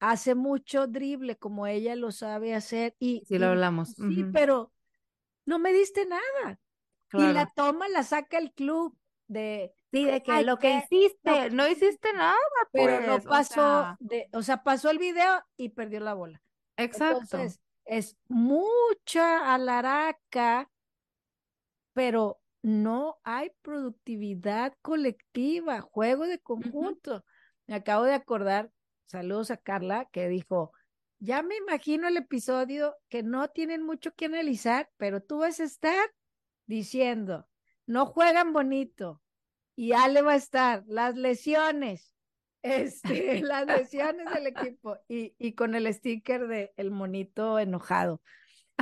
hace 0.00 0.34
mucho 0.34 0.88
drible 0.88 1.36
como 1.36 1.66
ella 1.66 1.94
lo 1.94 2.10
sabe 2.10 2.54
hacer 2.54 2.94
y 2.98 3.22
sí 3.26 3.38
lo 3.38 3.46
hablamos 3.46 3.94
sí 3.94 4.26
pero 4.30 4.70
no 5.46 5.58
me 5.58 5.72
diste 5.72 6.04
nada 6.04 6.60
y 7.12 7.32
la 7.32 7.52
toma, 7.54 7.88
la 7.88 8.02
saca 8.02 8.38
el 8.38 8.52
club 8.52 8.96
de... 9.28 9.72
Sí, 9.92 10.04
de 10.04 10.22
que 10.22 10.42
lo 10.42 10.58
que 10.58 10.76
hiciste, 10.76 11.50
no, 11.50 11.66
hiciste 11.68 12.12
nada, 12.12 12.36
pero 12.72 13.00
no 13.00 13.14
pues, 13.14 13.24
pasó, 13.24 13.60
o 13.60 13.82
sea... 13.82 13.96
de, 14.00 14.28
o 14.32 14.42
sea, 14.42 14.62
pasó 14.62 14.90
el 14.90 14.98
video 14.98 15.42
y 15.56 15.70
perdió 15.70 16.00
la 16.00 16.14
bola. 16.14 16.42
Exacto. 16.76 17.22
Entonces, 17.22 17.60
es 17.86 18.16
mucha 18.28 19.54
alaraca, 19.54 20.70
pero 21.92 22.40
no 22.62 23.18
hay 23.22 23.52
productividad 23.62 24.74
colectiva, 24.82 25.80
juego 25.80 26.26
de 26.26 26.40
conjunto. 26.40 27.24
Me 27.66 27.76
acabo 27.76 28.04
de 28.04 28.14
acordar, 28.14 28.70
saludos 29.06 29.50
a 29.50 29.56
Carla, 29.56 30.08
que 30.10 30.28
dijo, 30.28 30.72
ya 31.18 31.42
me 31.42 31.56
imagino 31.56 32.08
el 32.08 32.16
episodio 32.16 32.96
que 33.08 33.22
no 33.22 33.48
tienen 33.48 33.82
mucho 33.82 34.12
que 34.14 34.26
analizar, 34.26 34.90
pero 34.96 35.22
tú 35.22 35.38
vas 35.38 35.60
a 35.60 35.64
estar 35.64 36.12
diciendo, 36.66 37.48
no 37.86 38.06
juegan 38.06 38.52
bonito. 38.52 39.22
Y 39.76 39.92
Ale 39.92 40.22
va 40.22 40.32
a 40.32 40.36
estar, 40.36 40.84
las 40.86 41.16
lesiones, 41.16 42.15
este, 42.66 43.40
las 43.42 43.66
lesiones 43.66 44.32
del 44.32 44.46
equipo 44.48 44.96
y, 45.08 45.34
y 45.38 45.52
con 45.52 45.74
el 45.74 45.92
sticker 45.92 46.46
de 46.48 46.72
el 46.76 46.90
monito 46.90 47.58
enojado. 47.58 48.20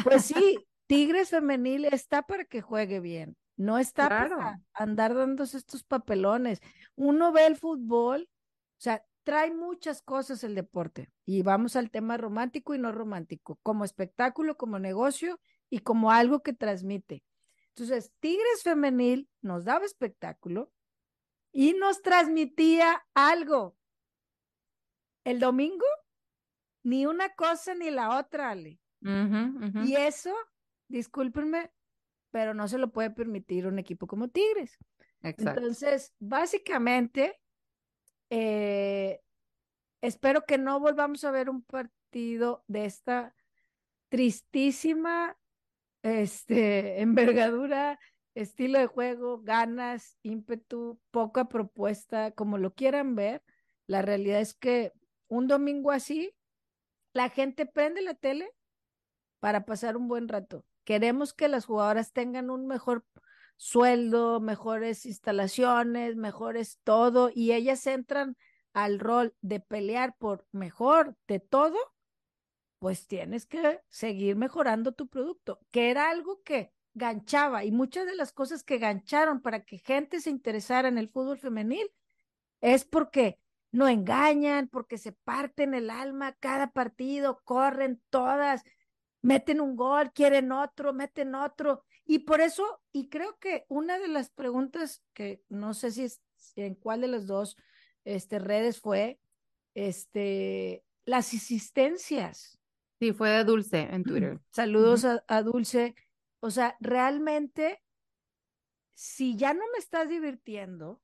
Pues 0.03 0.25
sí, 0.27 0.35
Tigres 0.87 1.31
femenil 1.31 1.87
está 1.87 2.23
para 2.23 2.45
que 2.45 2.61
juegue 2.61 3.01
bien, 3.01 3.37
no 3.57 3.79
está 3.79 4.09
para 4.09 4.61
andar 4.73 5.15
dándose 5.15 5.57
estos 5.57 5.85
papelones. 5.85 6.61
Uno 6.95 7.33
ve 7.33 7.47
el 7.47 7.57
fútbol, 7.57 8.29
o 8.29 8.81
sea, 8.81 9.05
trae 9.25 9.53
muchas 9.53 10.03
cosas 10.03 10.45
el 10.45 10.55
deporte 10.55 11.11
y 11.25 11.43
vamos 11.43 11.77
al 11.77 11.91
tema 11.91 12.17
romántico 12.17 12.75
y 12.75 12.79
no 12.79 12.93
romántico, 12.93 13.59
como 13.63 13.85
espectáculo, 13.85 14.57
como 14.57 14.79
negocio 14.79 15.41
y 15.71 15.79
como 15.79 16.11
algo 16.11 16.43
que 16.43 16.53
transmite. 16.53 17.25
Entonces, 17.71 18.13
Tigres 18.21 18.63
Femenil 18.63 19.29
nos 19.41 19.65
daba 19.65 19.85
espectáculo 19.85 20.71
y 21.55 21.73
nos 21.75 22.03
transmitía 22.03 23.07
algo. 23.15 23.77
El 25.23 25.39
domingo, 25.39 25.87
ni 26.83 27.07
una 27.07 27.31
cosa 27.35 27.75
ni 27.75 27.91
la 27.91 28.19
otra, 28.19 28.51
Ale. 28.51 28.81
Y 29.85 29.95
eso, 29.97 30.35
discúlpenme, 30.89 31.71
pero 32.31 32.55
no 32.55 32.67
se 32.67 32.79
lo 32.79 32.91
puede 32.91 33.11
permitir 33.11 33.67
un 33.69 33.79
equipo 33.79 34.07
como 34.09 34.29
Tigres. 34.29 34.77
Entonces, 35.21 36.13
básicamente, 36.19 37.41
eh, 38.31 39.21
espero 40.03 40.45
que 40.45 40.59
no 40.59 40.81
volvamos 40.81 41.23
a 41.23 41.31
ver 41.31 41.49
un 41.49 41.63
partido 41.63 42.65
de 42.67 42.87
esta 42.87 43.35
tristísima 44.09 45.39
este, 46.03 47.01
envergadura, 47.01 48.01
estilo 48.35 48.79
de 48.79 48.87
juego, 48.87 49.41
ganas, 49.43 50.19
ímpetu, 50.23 51.01
poca 51.11 51.49
propuesta, 51.49 52.33
como 52.33 52.59
lo 52.59 52.75
quieran 52.75 53.15
ver. 53.15 53.43
La 53.87 54.03
realidad 54.03 54.41
es 54.41 54.55
que 54.55 54.93
un 55.29 55.47
domingo 55.47 55.91
así, 55.91 56.35
la 57.13 57.29
gente 57.29 57.67
prende 57.67 58.03
la 58.03 58.15
tele 58.15 58.51
para 59.41 59.65
pasar 59.65 59.97
un 59.97 60.09
buen 60.09 60.29
rato. 60.29 60.65
Queremos 60.85 61.33
que 61.33 61.49
las 61.49 61.67
jugadoras 61.67 62.13
tengan 62.13 62.51
un 62.51 62.67
mejor 62.67 63.05
sueldo, 63.57 64.41
mejores 64.41 65.07
instalaciones, 65.07 66.17
mejores 66.17 66.81
todo, 66.83 67.31
y 67.33 67.53
ellas 67.53 67.87
entran 67.87 68.37
al 68.73 68.99
rol 68.99 69.35
de 69.41 69.61
pelear 69.61 70.17
por 70.19 70.47
mejor 70.51 71.17
de 71.29 71.39
todo, 71.39 71.79
pues 72.81 73.07
tienes 73.07 73.47
que 73.47 73.81
seguir 73.89 74.37
mejorando 74.37 74.93
tu 74.93 75.09
producto, 75.09 75.61
que 75.71 75.91
era 75.91 76.11
algo 76.11 76.43
que 76.43 76.74
ganchaba 76.95 77.65
y 77.65 77.73
muchas 77.73 78.07
de 78.07 78.15
las 78.15 78.33
cosas 78.33 78.63
que 78.63 78.79
gancharon 78.79 79.43
para 79.43 79.65
que 79.65 79.79
gente 79.79 80.21
se 80.21 80.31
interesara 80.31 80.89
en 80.89 80.99
el 80.99 81.09
fútbol 81.09 81.39
femenil 81.39 81.91
es 82.61 82.85
porque 82.85 83.39
no 83.73 83.89
engañan, 83.89 84.69
porque 84.69 84.99
se 84.99 85.13
parten 85.13 85.75
el 85.75 85.91
alma 85.91 86.37
cada 86.39 86.71
partido, 86.71 87.43
corren 87.45 88.01
todas, 88.09 88.63
meten 89.21 89.61
un 89.61 89.75
gol, 89.75 90.13
quieren 90.13 90.53
otro, 90.53 90.93
meten 90.93 91.35
otro. 91.35 91.85
Y 92.07 92.21
por 92.21 92.41
eso, 92.41 92.81
y 92.93 93.09
creo 93.09 93.37
que 93.39 93.65
una 93.69 93.99
de 93.99 94.09
las 94.09 94.31
preguntas 94.31 95.03
que 95.13 95.43
no 95.49 95.75
sé 95.75 95.91
si 95.91 96.05
es, 96.05 96.23
en 96.55 96.77
cuál 96.77 97.01
de 97.01 97.09
las 97.09 97.27
dos 97.27 97.57
este, 98.05 98.39
redes 98.39 98.81
fue, 98.81 99.19
este, 99.75 100.85
las 101.05 101.35
asistencias. 101.35 102.61
Sí, 103.01 103.13
fue 103.13 103.31
de 103.31 103.45
Dulce 103.45 103.81
en 103.81 104.05
Twitter. 104.05 104.39
Saludos 104.53 105.05
a, 105.05 105.25
a 105.27 105.43
Dulce. 105.43 105.97
O 106.45 106.51
sea, 106.51 106.77
realmente, 106.79 107.83
si 108.93 109.35
ya 109.35 109.55
no 109.55 109.63
me 109.73 109.79
estás 109.79 110.11
divirtiendo, 110.11 111.01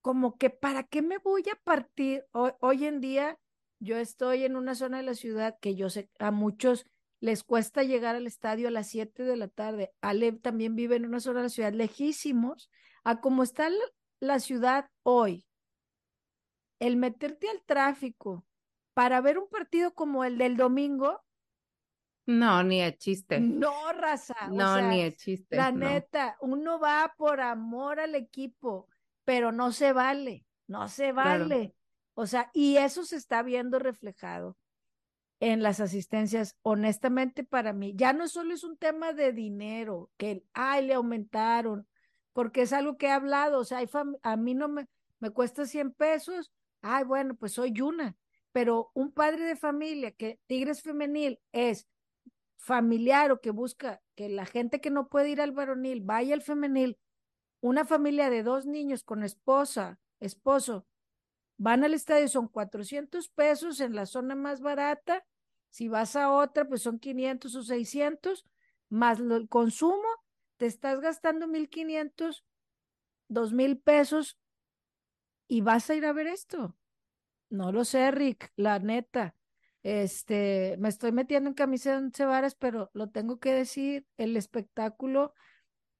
como 0.00 0.38
que 0.38 0.48
para 0.48 0.84
qué 0.84 1.02
me 1.02 1.18
voy 1.18 1.42
a 1.52 1.56
partir 1.62 2.24
hoy, 2.32 2.86
en 2.86 3.02
día. 3.02 3.38
Yo 3.78 3.98
estoy 3.98 4.44
en 4.44 4.56
una 4.56 4.74
zona 4.74 4.96
de 4.96 5.02
la 5.02 5.12
ciudad 5.12 5.58
que 5.60 5.76
yo 5.76 5.90
sé 5.90 6.08
a 6.18 6.30
muchos 6.30 6.86
les 7.20 7.44
cuesta 7.44 7.82
llegar 7.82 8.16
al 8.16 8.26
estadio 8.26 8.68
a 8.68 8.70
las 8.70 8.88
7 8.88 9.24
de 9.24 9.36
la 9.36 9.48
tarde. 9.48 9.92
Ale 10.00 10.32
también 10.32 10.74
vive 10.74 10.96
en 10.96 11.04
una 11.04 11.20
zona 11.20 11.40
de 11.40 11.44
la 11.44 11.50
ciudad 11.50 11.74
lejísimos 11.74 12.70
a 13.04 13.20
como 13.20 13.42
está 13.42 13.68
la 14.20 14.40
ciudad 14.40 14.88
hoy. 15.02 15.46
El 16.78 16.96
meterte 16.96 17.50
al 17.50 17.62
tráfico 17.66 18.46
para 18.94 19.20
ver 19.20 19.36
un 19.36 19.50
partido 19.50 19.92
como 19.92 20.24
el 20.24 20.38
del 20.38 20.56
domingo. 20.56 21.25
No, 22.26 22.62
ni 22.62 22.80
el 22.80 22.98
chiste. 22.98 23.40
No, 23.40 23.92
raza. 23.92 24.48
No, 24.50 24.80
ni 24.82 25.00
el 25.00 25.16
chiste. 25.16 25.56
La 25.56 25.70
neta, 25.70 26.36
uno 26.40 26.78
va 26.78 27.14
por 27.16 27.40
amor 27.40 28.00
al 28.00 28.14
equipo 28.14 28.88
pero 29.26 29.50
no 29.50 29.72
se 29.72 29.92
vale, 29.92 30.46
no 30.68 30.88
se 30.88 31.12
vale. 31.12 31.74
O 32.14 32.26
sea, 32.26 32.48
y 32.54 32.76
eso 32.76 33.04
se 33.04 33.16
está 33.16 33.42
viendo 33.42 33.78
reflejado 33.78 34.56
en 35.40 35.62
las 35.62 35.80
asistencias, 35.80 36.56
honestamente 36.62 37.44
para 37.44 37.74
mí, 37.74 37.92
ya 37.94 38.14
no 38.14 38.26
solo 38.26 38.54
es 38.54 38.64
un 38.64 38.78
tema 38.78 39.12
de 39.12 39.32
dinero, 39.32 40.10
que, 40.16 40.46
ay, 40.54 40.86
le 40.86 40.94
aumentaron, 40.94 41.86
porque 42.32 42.62
es 42.62 42.72
algo 42.72 42.96
que 42.96 43.08
he 43.08 43.10
hablado, 43.10 43.58
o 43.58 43.64
sea, 43.64 43.80
a 44.22 44.36
mí 44.36 44.54
no 44.54 44.68
me, 44.68 44.88
me 45.18 45.28
cuesta 45.28 45.66
100 45.66 45.92
pesos, 45.92 46.52
ay, 46.80 47.04
bueno, 47.04 47.34
pues 47.34 47.52
soy 47.52 47.78
una, 47.82 48.16
pero 48.52 48.92
un 48.94 49.12
padre 49.12 49.44
de 49.44 49.56
familia 49.56 50.12
que 50.12 50.40
Tigres 50.46 50.80
Femenil 50.80 51.38
es 51.52 51.86
familiar 52.56 53.30
o 53.32 53.40
que 53.40 53.50
busca 53.50 54.02
que 54.14 54.28
la 54.28 54.46
gente 54.46 54.80
que 54.80 54.90
no 54.90 55.08
puede 55.08 55.30
ir 55.30 55.40
al 55.40 55.52
varonil 55.52 56.00
vaya 56.02 56.34
al 56.34 56.42
femenil, 56.42 56.98
una 57.60 57.84
familia 57.84 58.30
de 58.30 58.42
dos 58.42 58.66
niños 58.66 59.02
con 59.02 59.22
esposa, 59.22 59.98
esposo, 60.20 60.86
van 61.58 61.84
al 61.84 61.94
estadio, 61.94 62.28
son 62.28 62.48
400 62.48 63.28
pesos 63.28 63.80
en 63.80 63.94
la 63.94 64.06
zona 64.06 64.34
más 64.34 64.60
barata. 64.60 65.24
Si 65.70 65.88
vas 65.88 66.16
a 66.16 66.30
otra, 66.30 66.66
pues 66.66 66.82
son 66.82 66.98
500 66.98 67.54
o 67.54 67.62
600, 67.62 68.46
más 68.88 69.20
el 69.20 69.48
consumo, 69.48 70.08
te 70.56 70.66
estás 70.66 71.00
gastando 71.00 71.46
1500, 71.46 72.44
2000 73.28 73.78
pesos 73.78 74.38
y 75.48 75.60
vas 75.60 75.88
a 75.90 75.94
ir 75.94 76.06
a 76.06 76.12
ver 76.12 76.26
esto. 76.26 76.76
No 77.50 77.72
lo 77.72 77.84
sé, 77.84 78.10
Rick, 78.10 78.52
la 78.56 78.78
neta. 78.78 79.35
Este, 79.86 80.74
me 80.80 80.88
estoy 80.88 81.12
metiendo 81.12 81.48
en 81.48 81.54
camisa 81.54 82.00
de 82.00 82.24
varas, 82.24 82.56
pero 82.56 82.90
lo 82.92 83.10
tengo 83.10 83.38
que 83.38 83.52
decir, 83.52 84.04
el 84.16 84.36
espectáculo 84.36 85.32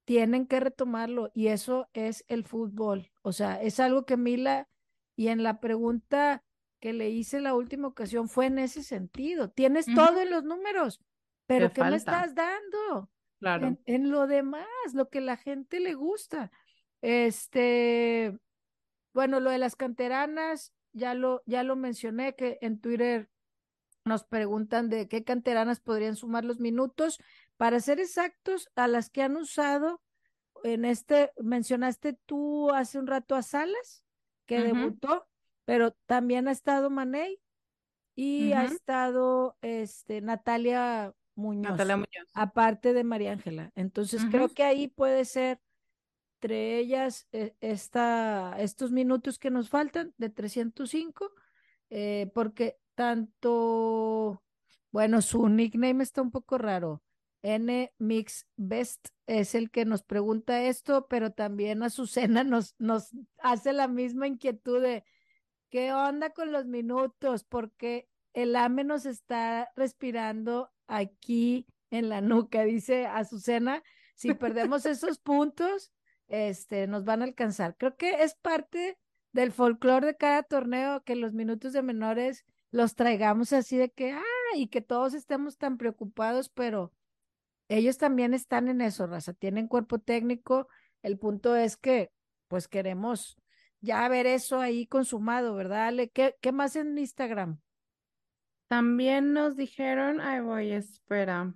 tienen 0.03 0.45
que 0.45 0.59
retomarlo 0.59 1.31
y 1.33 1.47
eso 1.47 1.87
es 1.93 2.25
el 2.27 2.43
fútbol. 2.43 3.09
O 3.21 3.31
sea, 3.31 3.61
es 3.61 3.79
algo 3.79 4.05
que 4.05 4.17
Mila 4.17 4.67
y 5.15 5.29
en 5.29 5.41
la 5.41 5.61
pregunta 5.61 6.43
que 6.81 6.91
le 6.91 7.11
hice 7.11 7.39
la 7.39 7.55
última 7.55 7.87
ocasión 7.87 8.27
fue 8.27 8.47
en 8.47 8.59
ese 8.59 8.83
sentido. 8.83 9.51
Tienes 9.51 9.85
todo 9.85 10.19
en 10.19 10.31
los 10.31 10.43
números, 10.43 10.99
pero 11.45 11.71
¿qué 11.71 11.81
me 11.85 11.95
estás 11.95 12.35
dando? 12.35 13.09
Claro. 13.39 13.77
En, 13.85 14.11
lo 14.11 14.27
demás, 14.27 14.67
lo 14.91 15.07
que 15.07 15.21
la 15.21 15.37
gente 15.37 15.79
le 15.79 15.93
gusta. 15.93 16.51
Este, 17.01 18.37
bueno, 19.13 19.39
lo 19.39 19.49
de 19.49 19.59
las 19.59 19.77
canteranas, 19.77 20.73
ya 20.91 21.13
lo, 21.13 21.41
ya 21.45 21.63
lo 21.63 21.77
mencioné, 21.77 22.35
que 22.35 22.57
en 22.59 22.81
Twitter 22.81 23.29
nos 24.07 24.23
preguntan 24.23 24.89
de 24.89 25.07
qué 25.07 25.23
canteranas 25.23 25.79
podrían 25.79 26.15
sumar 26.15 26.45
los 26.45 26.59
minutos. 26.59 27.19
Para 27.57 27.79
ser 27.79 27.99
exactos, 27.99 28.69
a 28.75 28.87
las 28.87 29.09
que 29.09 29.23
han 29.23 29.35
usado 29.35 30.01
en 30.63 30.85
este, 30.85 31.31
mencionaste 31.37 32.13
tú 32.25 32.71
hace 32.71 32.99
un 32.99 33.07
rato 33.07 33.35
a 33.35 33.43
Salas, 33.43 34.03
que 34.45 34.61
debutó, 34.61 35.27
pero 35.65 35.91
también 36.05 36.47
ha 36.47 36.51
estado 36.51 36.89
Maney 36.89 37.39
y 38.15 38.53
ha 38.53 38.65
estado 38.65 39.57
este, 39.61 40.21
Natalia 40.21 41.13
Muñoz, 41.35 41.71
Natalia 41.71 41.97
Muñoz. 41.97 42.31
aparte 42.33 42.93
de 42.93 43.03
María 43.03 43.33
Ángela. 43.33 43.71
Entonces 43.75 44.25
creo 44.31 44.49
que 44.49 44.63
ahí 44.63 44.87
puede 44.87 45.25
ser 45.25 45.59
entre 46.37 46.77
ellas 46.77 47.27
eh, 47.31 47.55
esta, 47.61 48.55
estos 48.59 48.91
minutos 48.91 49.39
que 49.39 49.49
nos 49.49 49.69
faltan 49.69 50.13
de 50.17 50.29
305, 50.29 51.31
eh, 51.89 52.29
porque 52.33 52.77
tanto, 52.97 54.43
bueno, 54.91 55.21
su 55.21 55.47
nickname 55.47 56.03
está 56.03 56.23
un 56.23 56.31
poco 56.31 56.57
raro. 56.57 57.03
N 57.43 57.93
Mix 57.99 58.47
Best 58.55 59.09
es 59.27 59.53
el 59.53 59.69
que 59.69 59.85
nos 59.85 60.01
pregunta 60.01 60.63
esto, 60.63 61.07
pero 61.07 61.31
también 61.31 61.83
Azucena 61.83 62.43
nos, 62.43 62.73
nos 62.79 63.11
hace 63.37 63.71
la 63.71 63.87
misma 63.87 64.25
inquietud 64.25 64.81
de 64.81 65.05
qué 65.69 65.93
onda 65.93 66.31
con 66.31 66.51
los 66.51 66.65
minutos, 66.65 67.43
porque 67.43 68.09
el 68.33 68.55
AME 68.55 68.83
nos 68.83 69.05
está 69.05 69.71
respirando 69.75 70.71
aquí 70.87 71.67
en 71.91 72.09
la 72.09 72.21
nuca, 72.21 72.63
dice 72.63 73.05
Azucena, 73.05 73.83
si 74.15 74.33
perdemos 74.33 74.85
esos 74.87 75.19
puntos, 75.19 75.93
este, 76.27 76.87
nos 76.87 77.05
van 77.05 77.21
a 77.21 77.25
alcanzar. 77.25 77.77
Creo 77.77 77.95
que 77.95 78.23
es 78.23 78.33
parte 78.33 78.97
del 79.33 79.51
folclore 79.51 80.07
de 80.07 80.17
cada 80.17 80.41
torneo 80.41 81.03
que 81.03 81.15
los 81.15 81.33
minutos 81.33 81.73
de 81.73 81.83
menores 81.83 82.43
los 82.71 82.95
traigamos 82.95 83.53
así 83.53 83.77
de 83.77 83.89
que, 83.89 84.11
ah, 84.11 84.23
y 84.55 84.67
que 84.67 84.81
todos 84.81 85.13
estemos 85.13 85.57
tan 85.57 85.77
preocupados, 85.77 86.49
pero 86.49 86.93
ellos 87.69 87.97
también 87.97 88.33
están 88.33 88.67
en 88.67 88.81
eso, 88.81 89.07
raza, 89.07 89.33
tienen 89.33 89.67
cuerpo 89.67 89.99
técnico. 89.99 90.67
El 91.01 91.17
punto 91.17 91.55
es 91.55 91.77
que, 91.77 92.11
pues 92.47 92.67
queremos 92.67 93.37
ya 93.81 94.07
ver 94.09 94.25
eso 94.25 94.59
ahí 94.59 94.87
consumado, 94.87 95.55
¿verdad? 95.55 95.87
Ale? 95.87 96.09
¿Qué, 96.09 96.35
qué 96.41 96.51
más 96.51 96.75
en 96.75 96.97
Instagram? 96.97 97.59
También 98.67 99.33
nos 99.33 99.55
dijeron, 99.55 100.19
ay 100.19 100.41
voy, 100.41 100.71
espera. 100.71 101.53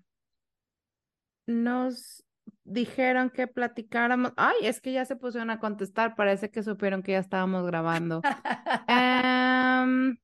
Nos 1.45 2.23
dijeron 2.63 3.29
que 3.29 3.47
platicáramos. 3.47 4.33
Ay, 4.37 4.55
es 4.63 4.79
que 4.79 4.93
ya 4.93 5.05
se 5.05 5.15
pusieron 5.15 5.49
a 5.49 5.59
contestar, 5.59 6.15
parece 6.15 6.51
que 6.51 6.63
supieron 6.63 7.03
que 7.03 7.13
ya 7.13 7.19
estábamos 7.19 7.65
grabando. 7.65 8.21
Em, 8.87 10.17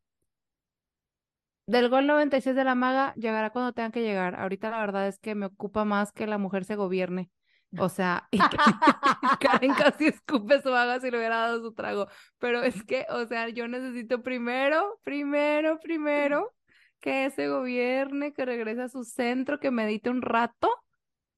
del 1.67 1.89
gol 1.89 2.07
96 2.07 2.55
de 2.55 2.63
la 2.63 2.75
maga 2.75 3.13
llegará 3.15 3.51
cuando 3.51 3.73
tenga 3.73 3.91
que 3.91 4.01
llegar. 4.01 4.39
Ahorita 4.39 4.71
la 4.71 4.79
verdad 4.79 5.07
es 5.07 5.19
que 5.19 5.35
me 5.35 5.47
ocupa 5.47 5.85
más 5.85 6.11
que 6.11 6.25
la 6.25 6.37
mujer 6.37 6.63
se 6.65 6.75
gobierne. 6.75 7.29
O 7.77 7.89
sea, 7.89 8.27
y 8.31 8.39
Karen 9.39 9.73
casi 9.77 10.07
escupe 10.07 10.61
su 10.61 10.69
maga 10.71 11.01
si 11.01 11.11
le 11.11 11.17
hubiera 11.17 11.37
dado 11.37 11.61
su 11.61 11.73
trago. 11.73 12.07
Pero 12.39 12.63
es 12.63 12.83
que, 12.83 13.05
o 13.09 13.25
sea, 13.25 13.49
yo 13.49 13.67
necesito 13.67 14.23
primero, 14.23 14.99
primero, 15.03 15.77
primero 15.79 16.53
que 17.01 17.29
se 17.31 17.49
gobierne, 17.49 18.33
que 18.33 18.45
regrese 18.45 18.83
a 18.83 18.89
su 18.89 19.03
centro, 19.03 19.59
que 19.59 19.69
medite 19.69 20.09
un 20.09 20.21
rato. 20.21 20.69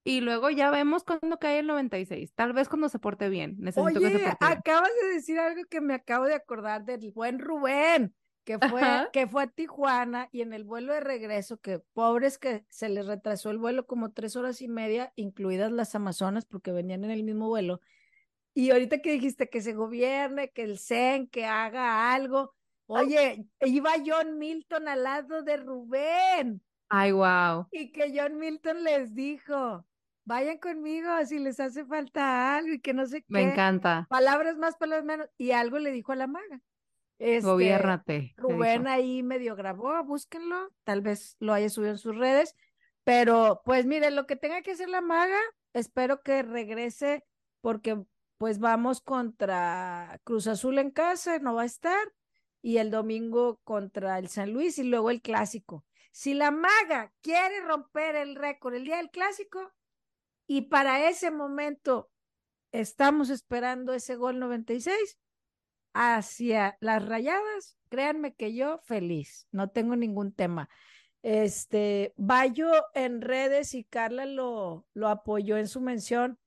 Y 0.03 0.21
luego 0.21 0.49
ya 0.49 0.71
vemos 0.71 1.03
cuando 1.03 1.39
cae 1.39 1.59
el 1.59 1.67
96. 1.67 2.34
Tal 2.34 2.53
vez 2.53 2.69
cuando 2.69 2.88
se 2.88 2.99
porte 2.99 3.30
bien. 3.30 3.55
Necesito 3.57 3.99
que 3.99 4.11
se 4.11 4.19
porte 4.19 4.45
acabas 4.45 4.89
de 5.01 5.09
decir 5.09 5.39
algo 5.39 5.63
que 5.69 5.82
me 5.82 5.95
acabo 5.95 6.25
de 6.25 6.36
acordar 6.36 6.86
del 6.86 7.11
buen 7.11 7.39
Rubén 7.39 8.13
que 8.44 8.58
fue, 8.58 8.82
que 9.14 9.28
fue 9.28 9.44
a 9.44 9.48
Tijuana 9.48 10.30
y 10.32 10.42
en 10.42 10.54
el 10.54 10.64
vuelo 10.64 10.94
de 10.94 11.02
regreso, 11.02 11.58
que 11.58 11.80
pobres 11.94 12.38
que 12.38 12.66
se 12.70 12.90
les 12.90 13.06
retrasó 13.06 13.52
el 13.52 13.58
vuelo 13.58 13.86
como 13.86 14.12
tres 14.12 14.36
horas 14.36 14.62
y 14.62 14.68
media, 14.68 15.14
incluidas 15.16 15.72
las 15.72 15.94
Amazonas, 15.96 16.46
porque 16.46 16.72
venían 16.72 17.04
en 17.04 17.12
el 17.12 17.24
mismo 17.24 17.48
vuelo. 17.48 17.82
Y 18.54 18.72
ahorita 18.72 19.02
que 19.02 19.12
dijiste 19.12 19.50
que 19.50 19.62
se 19.62 19.74
gobierne, 19.74 20.50
que 20.52 20.64
el 20.64 20.80
CEN, 20.80 21.28
que 21.28 21.46
haga 21.46 22.12
algo. 22.12 22.56
Oye, 22.88 23.46
iba 23.62 23.92
John 24.04 24.40
Milton 24.40 24.88
al 24.88 25.04
lado 25.04 25.44
de 25.44 25.58
Rubén. 25.58 26.64
Ay, 26.90 27.12
wow. 27.12 27.68
Y 27.72 27.92
que 27.92 28.12
John 28.18 28.40
Milton 28.40 28.84
les 28.84 29.14
dijo, 29.14 29.86
vayan 30.26 30.58
conmigo 30.58 31.10
si 31.26 31.38
les 31.38 31.60
hace 31.60 31.86
falta 31.86 32.58
algo 32.58 32.74
y 32.74 32.80
que 32.80 32.96
no 32.96 33.06
sé 33.06 33.22
qué. 33.22 33.28
Me 33.30 33.44
encanta. 33.44 34.08
Palabras 34.10 34.58
más, 34.58 34.76
palabras 34.76 35.06
menos. 35.06 35.30
Y 35.38 35.52
algo 35.52 35.78
le 35.78 35.92
dijo 35.92 36.12
a 36.12 36.16
la 36.16 36.26
maga 36.26 36.62
Este, 37.20 37.47
Gobiérnate. 37.47 38.34
te 38.36 38.41
Rubén 38.41 38.88
ahí 38.88 39.22
medio 39.24 39.55
grabó, 39.55 40.03
búsquenlo, 40.03 40.72
tal 40.86 41.01
vez 41.01 41.36
lo 41.39 41.53
haya 41.53 41.70
subido 41.70 41.91
en 41.91 41.97
sus 41.97 42.15
redes, 42.15 42.55
pero 43.03 43.61
pues 43.65 43.86
miren, 43.86 44.15
lo 44.15 44.26
que 44.26 44.38
tenga 44.38 44.61
que 44.61 44.72
hacer 44.72 44.88
la 44.88 45.01
maga, 45.01 45.39
espero 45.74 46.22
que 46.24 46.43
regrese 46.43 47.26
porque 47.61 48.01
pues 48.38 48.59
vamos 48.59 49.01
contra 49.01 50.22
Cruz 50.24 50.47
Azul 50.47 50.80
en 50.80 50.91
casa, 50.91 51.39
no 51.39 51.55
va 51.55 51.63
a 51.63 51.65
estar, 51.65 52.13
y 52.61 52.78
el 52.78 52.89
domingo 52.89 53.59
contra 53.63 54.17
el 54.17 54.30
San 54.30 54.53
Luis 54.53 54.80
y 54.80 54.84
luego 54.84 55.09
el 55.09 55.22
clásico. 55.22 55.86
Si 56.11 56.34
la 56.34 56.51
maga 56.51 57.13
quiere 57.22 57.61
romper 57.61 58.15
el 58.15 58.36
récord 58.36 58.76
el 58.76 58.86
día 58.86 58.97
del 58.97 59.11
clásico 59.11 59.74
y 60.47 60.63
para 60.63 61.07
ese 61.09 61.32
momento 61.32 62.09
estamos 62.72 63.30
esperando 63.30 63.93
ese 63.93 64.15
gol 64.15 64.39
96 64.39 65.20
hacia 65.94 66.78
las 66.82 67.06
rayadas, 67.06 67.78
créanme 67.90 68.34
que 68.36 68.54
yo 68.54 68.80
feliz, 68.80 69.48
no 69.52 69.70
tengo 69.70 69.96
ningún 69.96 70.32
tema. 70.34 70.70
Este, 71.22 72.14
Bayo 72.16 72.72
en 72.94 73.22
redes 73.22 73.74
y 73.74 73.84
Carla 73.84 74.26
lo, 74.26 74.86
lo 74.94 75.10
apoyó 75.10 75.58
en 75.58 75.68
su 75.68 75.82
mención. 75.82 76.40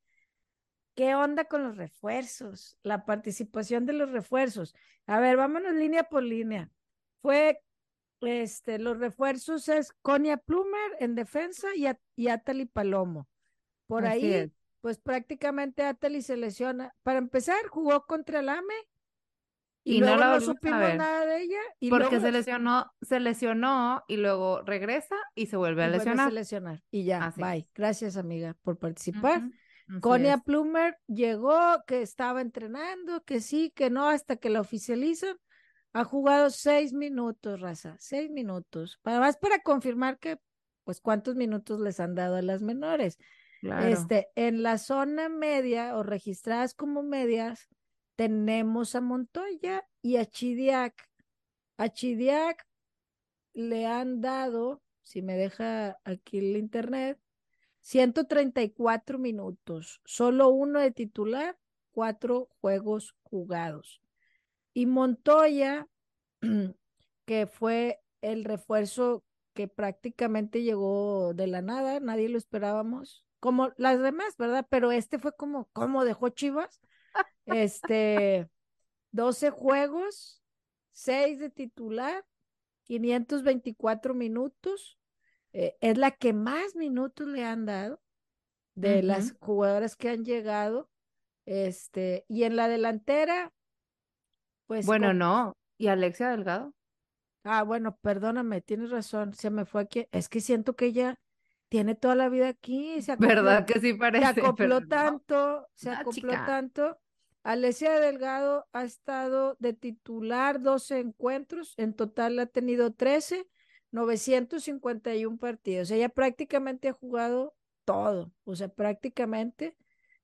¿Qué 0.95 1.15
onda 1.15 1.45
con 1.45 1.63
los 1.63 1.77
refuerzos? 1.77 2.79
La 2.83 3.05
participación 3.05 3.87
de 3.87 3.95
los 3.95 4.11
refuerzos. 4.11 4.75
A 5.07 5.21
ver, 5.21 5.37
vámonos 5.37 5.75
línea 5.75 6.05
por 6.05 6.23
línea. 6.23 6.71
Fue, 7.21 7.63
este, 8.21 8.79
los 8.79 8.99
refuerzos 8.99 9.69
es 9.69 9.93
Conia 10.03 10.37
Plumer 10.37 10.97
en 11.01 11.15
defensa 11.15 11.69
y, 11.75 11.87
y 12.17 12.29
Atali 12.29 12.67
Palomo. 12.67 13.29
Por 13.87 14.07
Así 14.07 14.33
ahí, 14.33 14.33
es. 14.33 14.51
pues 14.81 14.99
prácticamente 14.99 15.83
Atali 15.83 16.23
se 16.23 16.37
lesiona. 16.37 16.95
Para 17.03 17.19
empezar, 17.19 17.67
jugó 17.69 18.07
contra 18.07 18.41
el 18.41 18.49
AME 18.49 18.75
y, 19.85 19.97
Y 19.97 20.01
no 20.01 20.17
la 20.17 20.35
a 20.35 20.41
supimos 20.41 20.79
ver. 20.79 20.97
nada 20.97 21.27
de 21.27 21.43
ella. 21.43 21.61
Y 21.81 21.91
Porque 21.91 22.05
luego 22.11 22.21
se 22.27 22.33
lesionó, 22.33 22.93
se 23.01 23.21
lesionó 23.21 24.03
y 24.09 24.17
luego 24.17 24.63
regresa 24.63 25.17
y 25.35 25.47
se 25.47 25.57
vuelve 25.57 25.83
a 25.85 25.89
vuelve 25.89 26.11
a 26.11 26.15
lesionar. 26.15 26.33
lesionar. 26.33 26.83
Y 26.91 27.05
ya, 27.05 27.25
Así 27.27 27.41
bye. 27.43 27.59
es. 27.59 27.71
Gracias, 27.75 28.17
amiga, 28.17 28.57
por 28.63 28.79
participar. 28.79 29.39
Ujú, 29.39 29.53
así 29.89 30.01
Conia 30.01 30.35
es. 30.35 30.43
Plumer 30.43 30.97
llegó, 31.07 31.83
que 31.87 32.03
estaba 32.03 32.41
entrenando, 32.41 33.23
que 33.25 33.41
sí, 33.41 33.73
que 33.75 33.91
no, 33.91 34.09
hasta 34.09 34.37
que 34.37 34.51
la 34.51 34.61
oficializan. 34.61 35.37
Ha 35.95 36.05
jugado 36.05 36.49
seis 36.51 36.93
minutos, 36.95 37.61
raza, 37.61 37.97
seis 37.99 38.31
minutos. 38.31 38.99
Para 39.03 39.21
más 39.21 39.37
para 39.37 39.59
confirmar 39.59 40.19
que, 40.19 40.39
pues, 40.85 41.01
cuántos 41.01 41.35
minutos 41.35 41.81
les 41.81 42.01
han 42.01 42.15
dado 42.15 42.37
a 42.37 42.43
las 42.43 42.63
menores. 42.63 43.19
Claro. 43.61 43.87
Este, 43.87 44.29
en 44.35 44.63
la 44.63 44.79
zona 44.79 45.29
media 45.29 45.95
o 45.97 46.03
registradas 46.03 46.73
como 46.75 47.03
medias, 47.03 47.69
tenemos 48.17 48.95
a 48.95 49.01
Montoya 49.01 49.87
y 50.03 50.17
a 50.17 50.27
Chidiac. 50.27 51.09
A 51.77 51.89
Chidiac 51.89 52.67
le 53.55 53.87
han 53.87 54.21
dado, 54.21 54.83
si 55.03 55.23
me 55.23 55.37
deja 55.37 55.99
aquí 56.05 56.39
el 56.39 56.57
internet, 56.57 57.19
134 57.81 59.19
minutos, 59.19 60.01
solo 60.05 60.49
uno 60.51 60.81
de 60.81 60.93
titular, 60.93 61.59
cuatro 61.91 62.49
juegos 62.61 63.17
jugados. 63.23 64.01
Y 64.73 64.87
Montoya, 64.87 65.89
que 67.25 67.47
fue 67.47 68.01
el 68.21 68.45
refuerzo 68.45 69.25
que 69.53 69.69
prácticamente 69.69 70.63
llegó 70.63 71.35
de 71.35 71.47
la 71.47 71.61
nada, 71.61 72.01
nadie 72.01 72.29
lo 72.29 72.39
esperábamos, 72.39 73.27
como 73.41 73.73
las 73.77 74.01
demás, 74.01 74.37
¿verdad? 74.39 74.67
Pero 74.71 74.93
este 74.93 75.19
fue 75.19 75.35
como, 75.35 75.69
como 75.73 76.05
dejó 76.05 76.29
Chivas, 76.31 76.81
este, 77.47 78.49
12 79.13 79.51
juegos, 79.51 80.43
6 80.93 81.39
de 81.39 81.51
titular, 81.51 82.25
524 82.85 84.15
minutos, 84.15 84.99
eh, 85.53 85.77
es 85.81 85.99
la 85.99 86.11
que 86.13 86.33
más 86.33 86.75
minutos 86.77 87.27
le 87.29 87.45
han 87.45 87.67
dado 87.67 88.01
de 88.75 89.03
las 89.03 89.35
jugadoras 89.41 89.97
que 89.97 90.09
han 90.11 90.25
llegado, 90.25 90.89
este, 91.45 92.25
y 92.29 92.45
en 92.45 92.57
la 92.57 92.69
delantera, 92.69 93.53
pues 94.67 94.87
Bueno, 94.87 95.09
con- 95.09 95.19
no. 95.19 95.53
¿Y 95.79 95.89
Alexia 95.89 96.31
Delgado? 96.31 96.75
Ah, 97.45 97.65
bueno, 97.65 97.97
perdóname, 97.97 98.61
tienes 98.61 98.91
razón, 98.91 99.35
se 99.35 99.51
me 99.51 99.65
fue 99.65 99.83
aquí. 99.83 100.07
Es 100.13 100.29
que 100.29 100.41
siento 100.41 100.77
que 100.77 100.87
ella 100.87 101.17
tiene 101.69 101.95
toda 101.95 102.15
la 102.15 102.29
vida 102.29 102.49
aquí, 102.49 103.03
se 103.03 103.13
acopló, 103.13 103.29
¿Verdad 103.29 103.67
que 103.67 103.81
sí 103.81 103.93
se 103.93 103.95
parece? 103.99 104.25
acopló 104.41 104.57
Pero 104.57 104.81
no. 104.81 104.89
tanto, 104.89 105.69
se 105.75 105.91
acopló 105.91 106.13
chica. 106.13 106.47
tanto. 106.47 106.99
Alesia 107.43 107.99
Delgado 107.99 108.67
ha 108.73 108.85
estado 108.85 109.57
de 109.59 109.73
titular 109.73 110.61
12 110.61 111.01
encuentros, 111.01 111.75
en 111.77 111.95
total 111.95 112.39
ha 112.39 112.47
tenido 112.47 112.93
13, 112.93 113.49
951 113.91 115.39
partidos. 115.39 115.91
Ella 115.91 116.09
prácticamente 116.09 116.89
ha 116.89 116.93
jugado 116.93 117.55
todo, 117.85 118.33
o 118.45 118.55
sea, 118.55 118.69
prácticamente, 118.69 119.77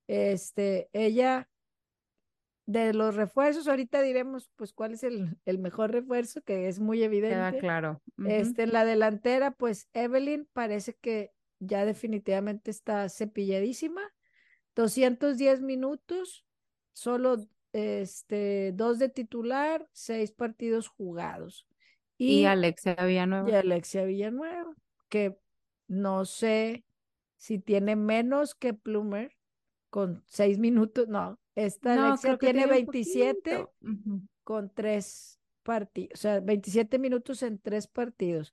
este, 0.06 0.88
ella 0.92 1.48
de 2.66 2.92
los 2.92 3.16
refuerzos, 3.16 3.66
ahorita 3.66 4.02
diremos 4.02 4.50
pues 4.54 4.74
cuál 4.74 4.92
es 4.92 5.02
el, 5.02 5.38
el 5.46 5.58
mejor 5.58 5.90
refuerzo, 5.90 6.42
que 6.42 6.68
es 6.68 6.78
muy 6.78 6.98
Queda 6.98 7.06
evidente. 7.06 7.58
claro. 7.58 8.02
Ujú. 8.18 8.28
Este, 8.28 8.64
en 8.64 8.72
la 8.74 8.84
delantera, 8.84 9.52
pues 9.52 9.88
Evelyn 9.94 10.46
parece 10.52 10.94
que 10.94 11.32
ya 11.60 11.86
definitivamente 11.86 12.70
está 12.70 13.08
cepilladísima. 13.08 14.02
210 14.76 15.62
minutos, 15.62 16.44
solo 16.98 17.36
este, 17.72 18.72
dos 18.74 18.98
de 18.98 19.08
titular, 19.08 19.88
seis 19.92 20.32
partidos 20.32 20.88
jugados. 20.88 21.66
Y 22.16 22.40
Y, 22.40 22.44
Alexia 22.46 22.94
Villanueva. 22.96 23.48
y 23.50 23.54
Alexia 23.54 24.04
Villanueva, 24.04 24.74
que 25.08 25.38
no 25.86 26.24
sé 26.24 26.84
si 27.36 27.58
tiene 27.60 27.94
menos 27.96 28.54
que 28.54 28.74
Plumer 28.74 29.36
con 29.90 30.22
seis 30.26 30.58
minutos. 30.58 31.06
No, 31.08 31.38
esta 31.54 31.94
No, 31.94 32.06
Alexia 32.08 32.36
tiene 32.38 32.64
tiene 32.64 32.64
un 32.64 32.70
27 32.70 33.58
poquito. 33.58 33.74
Ujú. 33.82 34.22
con 34.44 34.70
tres 34.74 35.38
partidos, 35.62 36.18
o 36.18 36.22
sea, 36.22 36.40
27 36.40 36.98
minutos 36.98 37.42
en 37.42 37.58
tres 37.60 37.86
partidos. 37.86 38.52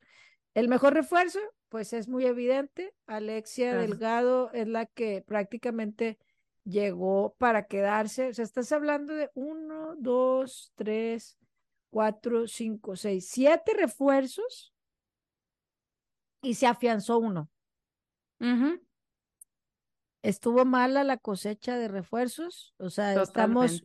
El 0.54 0.68
mejor 0.70 0.94
refuerzo, 0.94 1.40
pues 1.70 1.94
es 1.94 2.08
muy 2.08 2.26
evidente, 2.26 2.94
Alexia 3.08 3.72
Claro. 3.72 3.82
Delgado 3.82 4.52
es 4.54 4.68
la 4.68 4.86
que 4.86 5.24
prácticamente 5.26 6.18
llegó 6.66 7.36
para 7.38 7.68
quedarse, 7.68 8.30
o 8.30 8.34
sea, 8.34 8.44
estás 8.44 8.72
hablando 8.72 9.14
de 9.14 9.30
uno, 9.36 9.96
dos, 9.98 10.74
tres, 10.76 11.38
cuatro, 11.90 12.48
cinco, 12.48 12.96
seis, 12.96 13.30
siete 13.30 13.74
refuerzos 13.74 14.74
y 16.42 16.56
se 16.56 16.68
afianzó 16.68 17.20
uno. 17.20 17.50
Estuvo 20.24 20.66
mala 20.66 21.04
la 21.04 21.18
cosecha 21.18 21.78
de 21.78 21.88
refuerzos, 21.88 22.74
o 22.78 22.90
sea, 22.90 23.22
estamos 23.22 23.84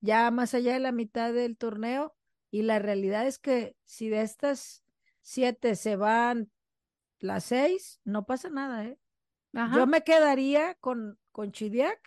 ya 0.00 0.30
más 0.30 0.54
allá 0.54 0.72
de 0.72 0.80
la 0.80 0.92
mitad 0.92 1.32
del 1.32 1.56
torneo 1.58 2.16
y 2.50 2.62
la 2.62 2.78
realidad 2.78 3.26
es 3.26 3.38
que 3.38 3.76
si 3.84 4.08
de 4.08 4.22
estas 4.22 4.84
siete 5.20 5.74
se 5.74 5.96
van 5.96 6.50
las 7.18 7.44
seis, 7.44 8.00
no 8.04 8.24
pasa 8.24 8.50
nada, 8.50 8.84
¿eh? 8.86 8.98
Ajá. 9.52 9.76
Yo 9.76 9.86
me 9.86 10.02
quedaría 10.02 10.74
con, 10.76 11.18
con 11.32 11.52
Chidiac, 11.52 12.00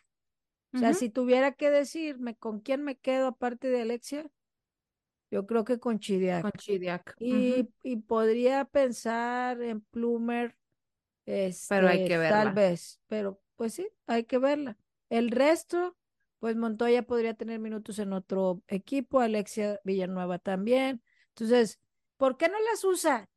o 0.74 0.78
sea, 0.78 0.94
si 0.94 1.10
tuviera 1.10 1.52
que 1.52 1.70
decirme 1.70 2.36
con 2.36 2.60
quién 2.60 2.84
me 2.84 2.98
quedo 2.98 3.28
aparte 3.28 3.70
de 3.70 3.82
Alexia, 3.82 4.26
yo 5.34 5.48
creo 5.48 5.64
que 5.64 5.80
con 5.80 5.98
Chidiac. 6.00 6.44
Con 6.44 6.52
Chidiac. 6.52 7.16
Y, 7.20 7.68
y 7.82 7.96
podría 7.98 8.66
pensar 8.66 9.62
en 9.64 9.82
Plumer, 9.82 10.56
Pero 11.26 11.88
hay 11.88 12.04
este, 12.04 12.30
tal 12.30 12.54
vez, 12.54 13.02
pero 13.08 13.42
pues 13.56 13.74
sí, 13.74 13.88
hay 14.06 14.26
que 14.26 14.38
verla. 14.38 14.78
El 15.10 15.32
resto, 15.32 15.98
pues 16.38 16.56
Montoya 16.56 17.04
podría 17.04 17.34
tener 17.34 17.60
minutos 17.60 17.98
en 17.98 18.14
otro 18.14 18.62
equipo, 18.68 19.22
Alexia 19.22 19.80
Villanueva 19.84 20.38
también. 20.38 21.02
Entonces, 21.30 21.80
¿por 22.18 22.38
qué 22.38 22.50
no 22.50 22.60
las 22.72 22.84
usa? 22.84 23.28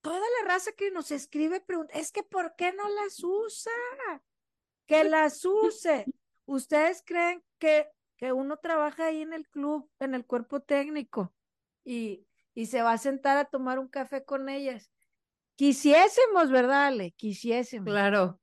Toda 0.00 0.18
la 0.18 0.48
raza 0.48 0.72
que 0.72 0.90
nos 0.90 1.10
escribe 1.10 1.60
pregunta, 1.60 1.98
es 1.98 2.12
que 2.12 2.22
¿por 2.22 2.54
qué 2.56 2.72
no 2.72 2.88
las 2.88 3.22
usa? 3.22 3.72
Que 4.86 5.04
las 5.04 5.44
use. 5.44 6.06
¿Ustedes 6.46 7.02
creen 7.04 7.42
que, 7.58 7.86
que 8.16 8.32
uno 8.32 8.56
trabaja 8.56 9.06
ahí 9.06 9.20
en 9.20 9.32
el 9.32 9.46
club, 9.48 9.90
en 9.98 10.14
el 10.14 10.24
cuerpo 10.24 10.60
técnico, 10.60 11.34
y, 11.84 12.26
y 12.54 12.66
se 12.66 12.82
va 12.82 12.92
a 12.92 12.98
sentar 12.98 13.36
a 13.36 13.44
tomar 13.44 13.78
un 13.78 13.88
café 13.88 14.24
con 14.24 14.48
ellas? 14.48 14.90
Quisiésemos, 15.56 16.50
¿verdad, 16.50 16.86
Ale? 16.86 17.12
Quisiésemos. 17.12 17.86
Claro. 17.86 18.40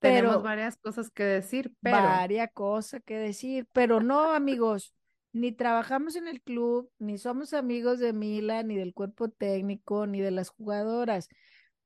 Tenemos 0.00 0.42
varias 0.42 0.76
cosas 0.76 1.10
que 1.10 1.24
decir, 1.24 1.72
pero 1.80 1.96
Varia 1.96 2.46
cosa 2.48 3.00
que 3.00 3.16
decir, 3.16 3.66
pero 3.72 4.00
no, 4.00 4.32
amigos, 4.32 4.94
ni 5.32 5.50
trabajamos 5.52 6.14
en 6.14 6.28
el 6.28 6.40
club, 6.40 6.90
ni 6.98 7.18
somos 7.18 7.52
amigos 7.52 7.98
de 7.98 8.12
Mila, 8.12 8.62
ni 8.62 8.76
del 8.76 8.94
cuerpo 8.94 9.28
técnico, 9.28 10.06
ni 10.06 10.20
de 10.20 10.30
las 10.30 10.50
jugadoras. 10.50 11.28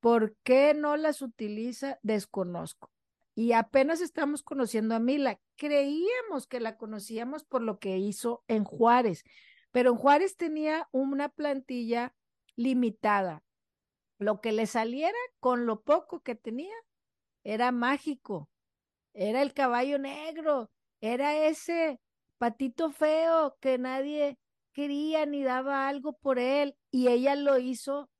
¿Por 0.01 0.37
qué 0.43 0.75
no 0.75 0.97
las 0.97 1.23
utiliza? 1.23 1.99
Desconozco. 2.03 2.91
Y 3.35 3.53
apenas 3.53 4.01
estamos 4.01 4.43
conociendo 4.43 4.95
a 4.95 4.99
Mila. 4.99 5.41
Creíamos 5.57 6.47
que 6.47 6.61
la 6.61 6.77
conocíamos 6.77 7.45
por 7.45 7.63
lo 7.63 7.79
que 7.79 7.99
hizo 7.99 8.45
en 8.49 8.65
Juárez, 8.65 9.25
pero 9.71 9.91
en 9.91 9.97
Juárez 9.97 10.37
tenía 10.37 10.89
una 10.93 11.29
plantilla 11.31 12.15
limitada. 12.57 13.43
Lo 14.19 14.41
que 14.41 14.53
le 14.53 14.67
saliera 14.67 15.19
con 15.41 15.67
lo 15.67 15.83
poco 15.83 16.23
que 16.23 16.35
tenía 16.35 16.75
era 17.43 17.73
mágico. 17.73 18.51
Era 19.15 19.43
el 19.43 19.53
caballo 19.53 19.99
negro, 19.99 20.71
era 21.01 21.47
ese 21.47 22.01
patito 22.39 22.91
feo 22.91 23.57
que 23.61 23.79
nadie 23.79 24.39
quería 24.73 25.27
ni 25.27 25.43
daba 25.43 25.89
algo 25.89 26.15
por 26.15 26.39
él 26.39 26.77
y 26.91 27.09
ella 27.09 27.35
lo 27.35 27.59
hizo 27.59 28.11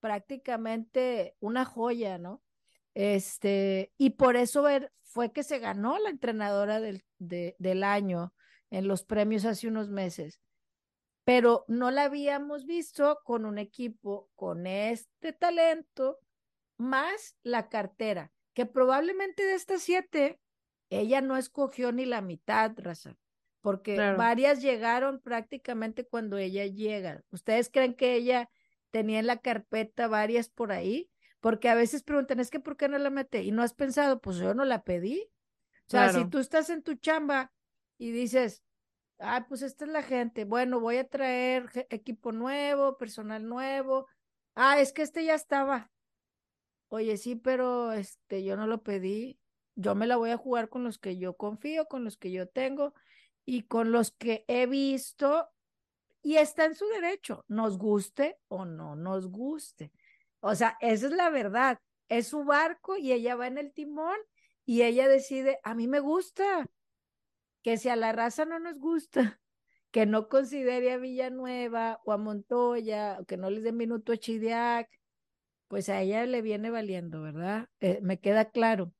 prácticamente 0.00 1.36
una 1.38 1.64
joya, 1.64 2.18
¿no? 2.18 2.42
Este, 2.94 3.92
y 3.96 4.10
por 4.10 4.36
eso 4.36 4.66
fue 5.02 5.32
que 5.32 5.42
se 5.42 5.58
ganó 5.58 5.98
la 5.98 6.10
entrenadora 6.10 6.80
del, 6.80 7.04
del 7.18 7.84
año 7.84 8.34
en 8.70 8.88
los 8.88 9.04
premios 9.04 9.44
hace 9.44 9.68
unos 9.68 9.88
meses. 9.90 10.40
Pero 11.24 11.64
no 11.68 11.90
la 11.90 12.04
habíamos 12.04 12.66
visto 12.66 13.20
con 13.24 13.44
un 13.44 13.58
equipo 13.58 14.28
con 14.34 14.66
este 14.66 15.32
talento, 15.32 16.18
más 16.78 17.36
la 17.42 17.68
cartera, 17.68 18.32
que 18.54 18.66
probablemente 18.66 19.44
de 19.44 19.54
estas 19.54 19.82
siete, 19.82 20.40
ella 20.90 21.20
no 21.20 21.36
escogió 21.36 21.92
ni 21.92 22.06
la 22.06 22.22
mitad, 22.22 22.72
Raza, 22.76 23.16
porque 23.60 23.96
varias 23.96 24.60
llegaron 24.60 25.20
prácticamente 25.20 26.06
cuando 26.06 26.38
ella 26.38 26.66
llega. 26.66 27.22
¿Ustedes 27.30 27.70
creen 27.70 27.94
que 27.94 28.14
ella 28.14 28.50
tenía 28.90 29.20
en 29.20 29.28
la 29.28 29.38
carpeta 29.38 30.08
varias 30.08 30.48
por 30.48 30.72
ahí? 30.72 31.11
Porque 31.42 31.68
a 31.68 31.74
veces 31.74 32.04
preguntan, 32.04 32.38
es 32.38 32.50
que 32.50 32.60
¿por 32.60 32.76
qué 32.76 32.88
no 32.88 32.98
la 32.98 33.10
mete? 33.10 33.42
Y 33.42 33.50
no 33.50 33.62
has 33.62 33.74
pensado, 33.74 34.20
pues 34.20 34.36
yo 34.36 34.54
no 34.54 34.64
la 34.64 34.84
pedí. 34.84 35.28
O 35.88 35.90
sea, 35.90 36.12
si 36.12 36.24
tú 36.26 36.38
estás 36.38 36.70
en 36.70 36.84
tu 36.84 36.94
chamba 36.94 37.52
y 37.98 38.12
dices, 38.12 38.62
ah, 39.18 39.44
pues 39.48 39.62
esta 39.62 39.84
es 39.84 39.90
la 39.90 40.04
gente, 40.04 40.44
bueno, 40.44 40.78
voy 40.78 40.98
a 40.98 41.08
traer 41.08 41.68
equipo 41.90 42.30
nuevo, 42.30 42.96
personal 42.96 43.44
nuevo. 43.44 44.06
Ah, 44.54 44.78
es 44.78 44.92
que 44.92 45.02
este 45.02 45.24
ya 45.24 45.34
estaba. 45.34 45.90
Oye, 46.86 47.16
sí, 47.16 47.34
pero 47.34 47.90
este 47.90 48.44
yo 48.44 48.56
no 48.56 48.68
lo 48.68 48.84
pedí. 48.84 49.36
Yo 49.74 49.96
me 49.96 50.06
la 50.06 50.18
voy 50.18 50.30
a 50.30 50.36
jugar 50.36 50.68
con 50.68 50.84
los 50.84 50.98
que 50.98 51.18
yo 51.18 51.36
confío, 51.36 51.86
con 51.86 52.04
los 52.04 52.16
que 52.16 52.30
yo 52.30 52.48
tengo 52.48 52.94
y 53.44 53.62
con 53.62 53.90
los 53.90 54.12
que 54.12 54.44
he 54.46 54.66
visto 54.66 55.48
y 56.22 56.36
está 56.36 56.66
en 56.66 56.76
su 56.76 56.86
derecho, 56.86 57.44
nos 57.48 57.78
guste 57.78 58.38
o 58.46 58.64
no 58.64 58.94
nos 58.94 59.26
guste. 59.26 59.90
O 60.42 60.54
sea, 60.56 60.76
esa 60.80 61.06
es 61.06 61.12
la 61.12 61.30
verdad. 61.30 61.78
Es 62.08 62.28
su 62.28 62.44
barco 62.44 62.96
y 62.96 63.12
ella 63.12 63.36
va 63.36 63.46
en 63.46 63.58
el 63.58 63.72
timón 63.72 64.18
y 64.66 64.82
ella 64.82 65.08
decide, 65.08 65.60
a 65.62 65.74
mí 65.74 65.86
me 65.86 66.00
gusta, 66.00 66.68
que 67.62 67.78
si 67.78 67.88
a 67.88 67.96
la 67.96 68.12
raza 68.12 68.44
no 68.44 68.58
nos 68.58 68.78
gusta, 68.78 69.40
que 69.92 70.04
no 70.04 70.28
considere 70.28 70.92
a 70.92 70.98
Villanueva 70.98 72.00
o 72.04 72.12
a 72.12 72.18
Montoya, 72.18 73.18
o 73.20 73.24
que 73.24 73.36
no 73.36 73.50
les 73.50 73.62
dé 73.62 73.72
minuto 73.72 74.12
a 74.12 74.16
Chidiac, 74.16 74.90
pues 75.68 75.88
a 75.88 76.00
ella 76.02 76.26
le 76.26 76.42
viene 76.42 76.70
valiendo, 76.70 77.22
¿verdad? 77.22 77.68
Eh, 77.80 78.00
me 78.02 78.18
queda 78.18 78.50
claro. 78.50 78.92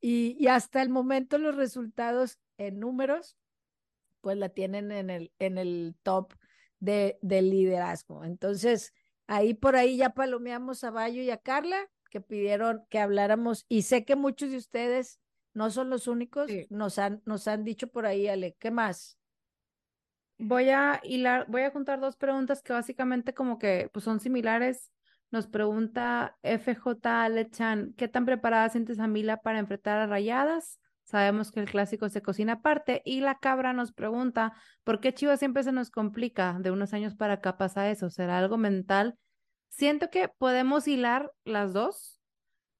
Y, 0.00 0.46
hasta 0.46 0.80
el 0.80 0.90
momento 0.90 1.38
los 1.38 1.56
resultados 1.56 2.38
en 2.56 2.78
números, 2.78 3.36
pues 4.20 4.36
la 4.36 4.50
tienen 4.50 4.92
en 4.92 5.10
el, 5.10 5.32
en 5.38 5.58
el 5.58 5.96
top 6.02 6.34
de, 6.78 7.18
del 7.20 7.50
liderazgo. 7.50 8.22
Entonces, 8.22 8.92
ahí 9.26 9.54
por 9.54 9.76
ahí 9.76 9.96
ya 9.96 10.10
palomeamos 10.10 10.84
a 10.84 10.90
Bayo 10.90 11.22
y 11.22 11.30
a 11.30 11.38
Carla, 11.38 11.88
que 12.10 12.20
pidieron 12.20 12.84
que 12.90 12.98
habláramos, 12.98 13.64
y 13.68 13.82
sé 13.82 14.04
que 14.04 14.16
muchos 14.16 14.50
de 14.50 14.56
ustedes 14.56 15.20
no 15.52 15.70
son 15.70 15.90
los 15.90 16.08
únicos, 16.08 16.50
nos, 16.68 16.98
han, 16.98 17.22
nos 17.24 17.48
han 17.48 17.64
dicho 17.64 17.88
por 17.88 18.06
ahí, 18.06 18.28
Ale, 18.28 18.56
¿qué 18.58 18.70
más? 18.70 19.18
Voy 20.36 20.70
a 20.70 21.00
hilar, 21.04 21.46
voy 21.48 21.62
a 21.62 21.70
juntar 21.70 22.00
dos 22.00 22.16
preguntas 22.16 22.60
que 22.60 22.72
básicamente 22.72 23.34
como 23.34 23.58
que 23.58 23.88
pues 23.92 24.04
son 24.04 24.18
similares. 24.20 24.90
Nos 25.30 25.46
pregunta 25.46 26.36
FJ 26.42 27.06
Alechan, 27.24 27.94
¿qué 27.96 28.08
tan 28.08 28.24
preparada 28.24 28.68
sientes 28.68 28.98
a 28.98 29.06
Mila 29.06 29.38
para 29.42 29.58
enfrentar 29.58 29.98
a 29.98 30.06
Rayadas? 30.06 30.80
Sabemos 31.04 31.52
que 31.52 31.60
el 31.60 31.70
clásico 31.70 32.08
se 32.08 32.22
cocina 32.22 32.54
aparte. 32.54 33.02
Y 33.04 33.20
la 33.20 33.38
cabra 33.38 33.72
nos 33.72 33.92
pregunta, 33.92 34.54
¿por 34.82 35.00
qué 35.00 35.14
Chivas 35.14 35.38
siempre 35.38 35.62
se 35.62 35.72
nos 35.72 35.90
complica? 35.90 36.56
De 36.60 36.70
unos 36.70 36.92
años 36.92 37.14
para 37.14 37.34
acá 37.34 37.56
pasa 37.56 37.90
eso. 37.90 38.10
¿Será 38.10 38.38
algo 38.38 38.56
mental? 38.56 39.16
Siento 39.68 40.10
que 40.10 40.28
podemos 40.28 40.88
hilar 40.88 41.32
las 41.44 41.72
dos, 41.72 42.20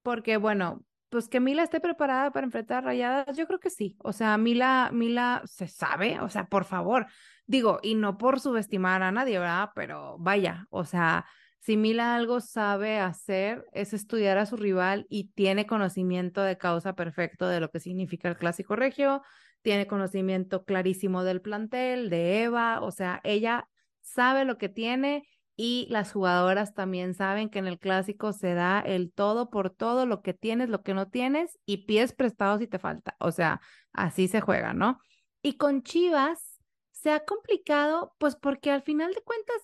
porque 0.02 0.36
bueno, 0.36 0.84
pues 1.14 1.28
que 1.28 1.38
Mila 1.38 1.62
esté 1.62 1.80
preparada 1.80 2.32
para 2.32 2.44
enfrentar 2.44 2.82
rayadas, 2.82 3.36
yo 3.36 3.46
creo 3.46 3.60
que 3.60 3.70
sí. 3.70 3.96
O 4.00 4.12
sea, 4.12 4.36
Mila, 4.36 4.90
Mila 4.92 5.42
se 5.44 5.68
sabe, 5.68 6.18
o 6.20 6.28
sea, 6.28 6.46
por 6.46 6.64
favor. 6.64 7.06
Digo, 7.46 7.78
y 7.82 7.94
no 7.94 8.18
por 8.18 8.40
subestimar 8.40 9.02
a 9.02 9.12
nadie, 9.12 9.38
¿verdad? 9.38 9.70
Pero 9.74 10.16
vaya, 10.18 10.66
o 10.70 10.84
sea, 10.84 11.26
si 11.64 11.78
Mila 11.78 12.14
algo 12.14 12.40
sabe 12.40 12.98
hacer 12.98 13.64
es 13.72 13.94
estudiar 13.94 14.36
a 14.36 14.44
su 14.44 14.56
rival 14.56 15.06
y 15.08 15.30
tiene 15.30 15.66
conocimiento 15.66 16.42
de 16.42 16.58
causa 16.58 16.94
perfecto 16.94 17.48
de 17.48 17.60
lo 17.60 17.70
que 17.70 17.80
significa 17.80 18.28
el 18.28 18.36
clásico 18.36 18.76
regio, 18.76 19.22
tiene 19.62 19.86
conocimiento 19.86 20.64
clarísimo 20.64 21.24
del 21.24 21.40
plantel, 21.40 22.10
de 22.10 22.42
Eva, 22.42 22.82
o 22.82 22.90
sea, 22.90 23.20
ella 23.24 23.66
sabe 24.02 24.44
lo 24.44 24.58
que 24.58 24.68
tiene 24.68 25.26
y 25.56 25.86
las 25.88 26.12
jugadoras 26.12 26.74
también 26.74 27.14
saben 27.14 27.48
que 27.48 27.60
en 27.60 27.66
el 27.66 27.78
clásico 27.78 28.34
se 28.34 28.52
da 28.52 28.80
el 28.80 29.10
todo 29.10 29.48
por 29.48 29.70
todo, 29.70 30.04
lo 30.04 30.20
que 30.20 30.34
tienes, 30.34 30.68
lo 30.68 30.82
que 30.82 30.92
no 30.92 31.08
tienes 31.08 31.58
y 31.64 31.86
pies 31.86 32.12
prestados 32.12 32.60
si 32.60 32.66
te 32.66 32.78
falta. 32.78 33.16
O 33.20 33.32
sea, 33.32 33.62
así 33.92 34.28
se 34.28 34.42
juega, 34.42 34.74
¿no? 34.74 34.98
Y 35.40 35.56
con 35.56 35.82
Chivas 35.82 36.60
se 36.90 37.10
ha 37.10 37.24
complicado, 37.24 38.14
pues 38.18 38.36
porque 38.36 38.70
al 38.70 38.82
final 38.82 39.14
de 39.14 39.22
cuentas, 39.22 39.56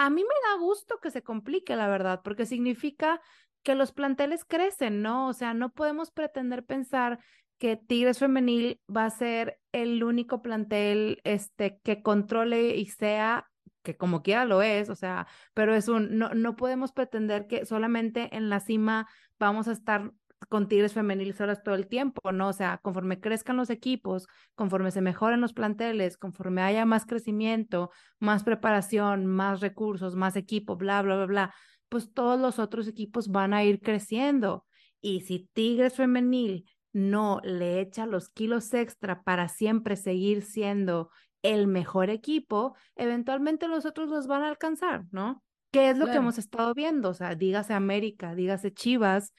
a 0.00 0.08
mí 0.08 0.22
me 0.22 0.48
da 0.48 0.58
gusto 0.58 0.98
que 0.98 1.10
se 1.10 1.22
complique, 1.22 1.76
la 1.76 1.86
verdad, 1.86 2.22
porque 2.24 2.46
significa 2.46 3.20
que 3.62 3.74
los 3.74 3.92
planteles 3.92 4.46
crecen, 4.46 5.02
¿no? 5.02 5.28
O 5.28 5.34
sea, 5.34 5.52
no 5.52 5.74
podemos 5.74 6.10
pretender 6.10 6.64
pensar 6.64 7.18
que 7.58 7.76
Tigres 7.76 8.18
Femenil 8.18 8.80
va 8.88 9.04
a 9.04 9.10
ser 9.10 9.60
el 9.72 10.02
único 10.02 10.40
plantel 10.40 11.20
este, 11.24 11.80
que 11.84 12.00
controle 12.00 12.76
y 12.76 12.86
sea 12.86 13.50
que 13.82 13.98
como 13.98 14.22
quiera 14.22 14.46
lo 14.46 14.62
es, 14.62 14.88
o 14.88 14.94
sea, 14.94 15.26
pero 15.52 15.74
es 15.74 15.88
un, 15.88 16.16
no, 16.16 16.30
no 16.30 16.56
podemos 16.56 16.92
pretender 16.92 17.46
que 17.46 17.66
solamente 17.66 18.34
en 18.34 18.48
la 18.48 18.60
cima 18.60 19.06
vamos 19.38 19.68
a 19.68 19.72
estar 19.72 20.12
con 20.50 20.66
Tigres 20.66 20.94
femeniles 20.94 21.40
horas 21.40 21.62
todo 21.62 21.76
el 21.76 21.86
tiempo, 21.86 22.32
¿no? 22.32 22.48
O 22.48 22.52
sea, 22.52 22.78
conforme 22.82 23.20
crezcan 23.20 23.56
los 23.56 23.70
equipos, 23.70 24.26
conforme 24.56 24.90
se 24.90 25.00
mejoren 25.00 25.40
los 25.40 25.52
planteles, 25.52 26.16
conforme 26.16 26.60
haya 26.60 26.84
más 26.84 27.06
crecimiento, 27.06 27.90
más 28.18 28.42
preparación, 28.42 29.26
más 29.26 29.60
recursos, 29.60 30.16
más 30.16 30.34
equipo, 30.34 30.76
bla, 30.76 31.02
bla, 31.02 31.14
bla, 31.14 31.26
bla, 31.26 31.54
pues 31.88 32.12
todos 32.12 32.38
los 32.40 32.58
otros 32.58 32.88
equipos 32.88 33.28
van 33.28 33.54
a 33.54 33.62
ir 33.62 33.80
creciendo. 33.80 34.66
Y 35.00 35.20
si 35.20 35.48
Tigres 35.52 35.94
femenil 35.94 36.68
no 36.92 37.40
le 37.44 37.80
echa 37.80 38.04
los 38.04 38.28
kilos 38.28 38.74
extra 38.74 39.22
para 39.22 39.48
siempre 39.48 39.94
seguir 39.94 40.42
siendo 40.42 41.10
el 41.42 41.68
mejor 41.68 42.10
equipo, 42.10 42.74
eventualmente 42.96 43.68
los 43.68 43.86
otros 43.86 44.08
los 44.08 44.26
van 44.26 44.42
a 44.42 44.48
alcanzar, 44.48 45.04
¿no? 45.12 45.44
¿Qué 45.70 45.90
es 45.90 45.96
lo 45.96 46.06
que 46.06 46.16
hemos 46.16 46.38
estado 46.38 46.74
viendo? 46.74 47.10
O 47.10 47.14
sea, 47.14 47.36
dígase 47.36 47.72
América, 47.72 48.34
dígase 48.34 48.74
Chivas, 48.74 49.32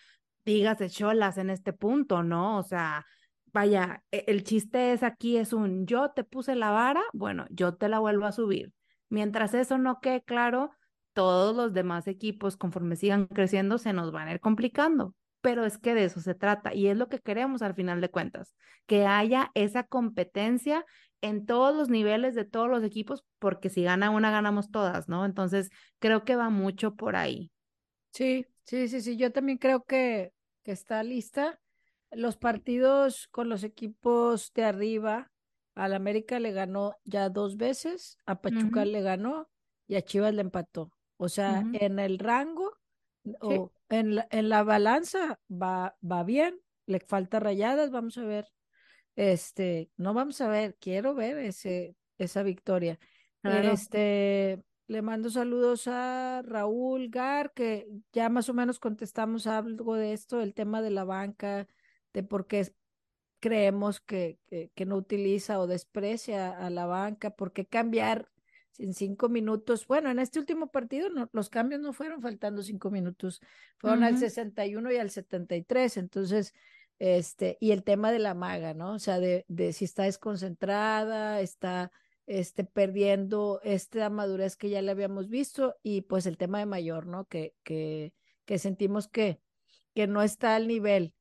dígase 0.45 0.89
Cholas 0.89 1.38
en 1.38 1.49
este 1.49 1.73
punto, 1.73 2.23
¿no? 2.23 2.57
O 2.57 2.63
sea, 2.63 3.05
vaya, 3.53 4.03
e, 4.11 4.26
el 4.27 4.43
chiste 4.43 4.93
es 4.93 5.03
aquí 5.03 5.38
es 5.38 5.53
un 5.53 5.85
yo 5.85 6.11
te 6.11 6.23
puse 6.23 6.55
la 6.55 6.72
vara, 6.72 7.01
bueno, 7.13 7.45
yo 7.49 7.76
te 7.76 7.89
la 7.89 7.99
vuelvo 7.99 8.26
a 8.26 8.31
subir. 8.31 8.73
Mientras 9.09 9.53
eso 9.53 9.77
no 9.77 9.99
quede 9.99 10.23
claro, 10.23 10.72
todos 11.13 11.55
los 11.55 11.73
demás 11.73 12.07
equipos, 12.07 12.57
conforme 12.57 12.95
sigan 12.95 13.27
creciendo, 13.27 13.77
se 13.77 13.93
nos 13.93 14.11
van 14.11 14.27
a 14.27 14.34
ir 14.34 14.39
complicando. 14.39 15.15
Pero 15.41 15.65
es 15.65 15.77
que 15.77 15.93
de 15.95 16.05
eso 16.05 16.22
se 16.22 16.35
trata 16.35 16.73
y 16.73 16.88
es 16.88 16.97
lo 16.97 17.09
que 17.09 17.19
queremos 17.19 17.61
al 17.61 17.73
final 17.73 17.99
de 17.99 18.09
cuentas, 18.09 18.53
que 18.85 19.05
haya 19.05 19.51
esa 19.55 19.84
competencia 19.84 20.85
en 21.22 21.45
todos 21.45 21.76
los 21.76 21.89
niveles 21.89 22.35
de 22.35 22.45
todos 22.45 22.69
los 22.69 22.84
equipos, 22.84 23.23
porque 23.39 23.69
si 23.69 23.84
gana 23.84 24.09
una, 24.09 24.31
ganamos 24.31 24.72
todas, 24.72 25.07
¿no? 25.07 25.26
Entonces, 25.26 25.69
creo 25.99 26.23
que 26.23 26.35
va 26.35 26.49
mucho 26.49 26.95
por 26.95 27.15
ahí. 27.15 27.51
Sí, 28.11 28.45
sí, 28.64 28.88
sí, 28.88 29.02
sí, 29.02 29.18
yo 29.18 29.32
también 29.32 29.58
creo 29.58 29.84
que, 29.84 30.34
que 30.64 30.72
está 30.72 31.04
lista. 31.04 31.60
Los 32.12 32.38
partidos 32.38 33.28
con 33.28 33.50
los 33.50 33.64
equipos 33.64 34.52
de 34.54 34.66
arriba, 34.66 35.32
al 35.76 35.94
América 35.94 36.40
le 36.40 36.52
ganó 36.52 36.98
ya 37.06 37.30
dos 37.30 37.58
veces, 37.58 38.18
a 38.26 38.42
Pachuca 38.42 38.84
le 38.84 39.02
ganó 39.02 39.50
y 39.88 39.96
a 39.96 40.02
Chivas 40.02 40.34
le 40.34 40.42
empató. 40.42 40.92
O 41.18 41.30
sea, 41.30 41.64
en 41.74 42.00
el 42.00 42.20
rango 42.20 42.74
o 43.40 43.72
en 43.90 44.16
la, 44.16 44.28
en 44.32 44.50
la 44.50 44.64
balanza 44.64 45.40
va, 45.50 45.96
va 46.04 46.24
bien, 46.24 46.60
le 46.86 47.00
falta 47.00 47.40
rayadas, 47.40 47.92
vamos 47.92 48.18
a 48.18 48.24
ver 48.24 48.48
este, 49.16 49.92
no 49.98 50.14
vamos 50.14 50.42
a 50.42 50.48
ver, 50.48 50.76
quiero 50.80 51.14
ver 51.14 51.38
ese, 51.38 51.96
esa 52.18 52.44
victoria. 52.44 53.00
Este, 53.44 54.62
le 54.91 55.01
mando 55.01 55.30
saludos 55.30 55.88
a 55.88 56.41
Raúl 56.43 57.09
Gar, 57.09 57.53
que 57.53 57.88
ya 58.11 58.27
más 58.27 58.49
o 58.49 58.53
menos 58.53 58.77
contestamos 58.77 59.47
algo 59.47 59.95
de 59.95 60.11
esto, 60.11 60.41
el 60.41 60.53
tema 60.53 60.81
de 60.81 60.89
la 60.89 61.05
banca, 61.05 61.65
de 62.11 62.23
por 62.23 62.45
qué 62.45 62.76
creemos 63.39 64.01
que, 64.01 64.38
que, 64.76 64.85
no 64.85 64.97
utiliza 64.97 65.61
o 65.61 65.68
desprecia 65.68 66.51
a 66.51 66.69
la 66.69 66.88
banca, 66.88 67.30
por 67.30 67.53
qué 67.53 67.65
cambiar 67.65 68.30
en 68.80 68.93
cinco 68.93 69.30
minutos. 69.30 69.88
Bueno, 69.88 70.11
en 70.11 70.19
este 70.19 70.39
último 70.39 70.68
partido 70.72 71.09
no, 71.09 71.30
los 71.31 71.49
cambios 71.49 71.80
no 71.80 71.93
fueron 71.93 72.22
faltando 72.22 72.61
cinco 72.61 72.91
minutos, 72.91 73.39
fueron 73.77 74.03
al 74.03 74.18
61 74.18 74.91
y 74.91 74.97
al 74.97 75.09
73. 75.09 75.95
Entonces, 75.95 76.53
este, 76.99 77.57
y 77.61 77.72
el 77.72 77.84
tema 77.84 78.11
de 78.11 78.19
la 78.19 78.34
maga, 78.34 78.73
¿no? 78.73 78.95
O 78.95 78.99
sea, 78.99 79.22
de, 79.22 79.45
de 79.47 79.72
si 79.72 79.85
está 79.85 80.03
desconcentrada, 80.03 81.39
está 81.39 81.93
este, 82.27 82.64
perdiendo 82.64 83.60
esta 83.64 84.10
madurez 84.10 84.56
que 84.56 84.69
ya 84.69 84.81
le 84.81 84.91
habíamos 84.91 85.30
visto 85.30 85.76
y 85.84 86.02
pues 86.02 86.26
el 86.26 86.38
tema 86.38 86.60
de 86.60 86.65
mayor, 86.65 87.07
¿no? 87.07 87.26
Que, 87.26 87.53
que, 87.64 88.14
que 88.45 88.60
sentimos 88.60 89.07
que, 89.07 89.39
que 89.93 90.07
no 90.07 90.22
está 90.22 90.56
al 90.56 90.68
nivel, 90.68 91.14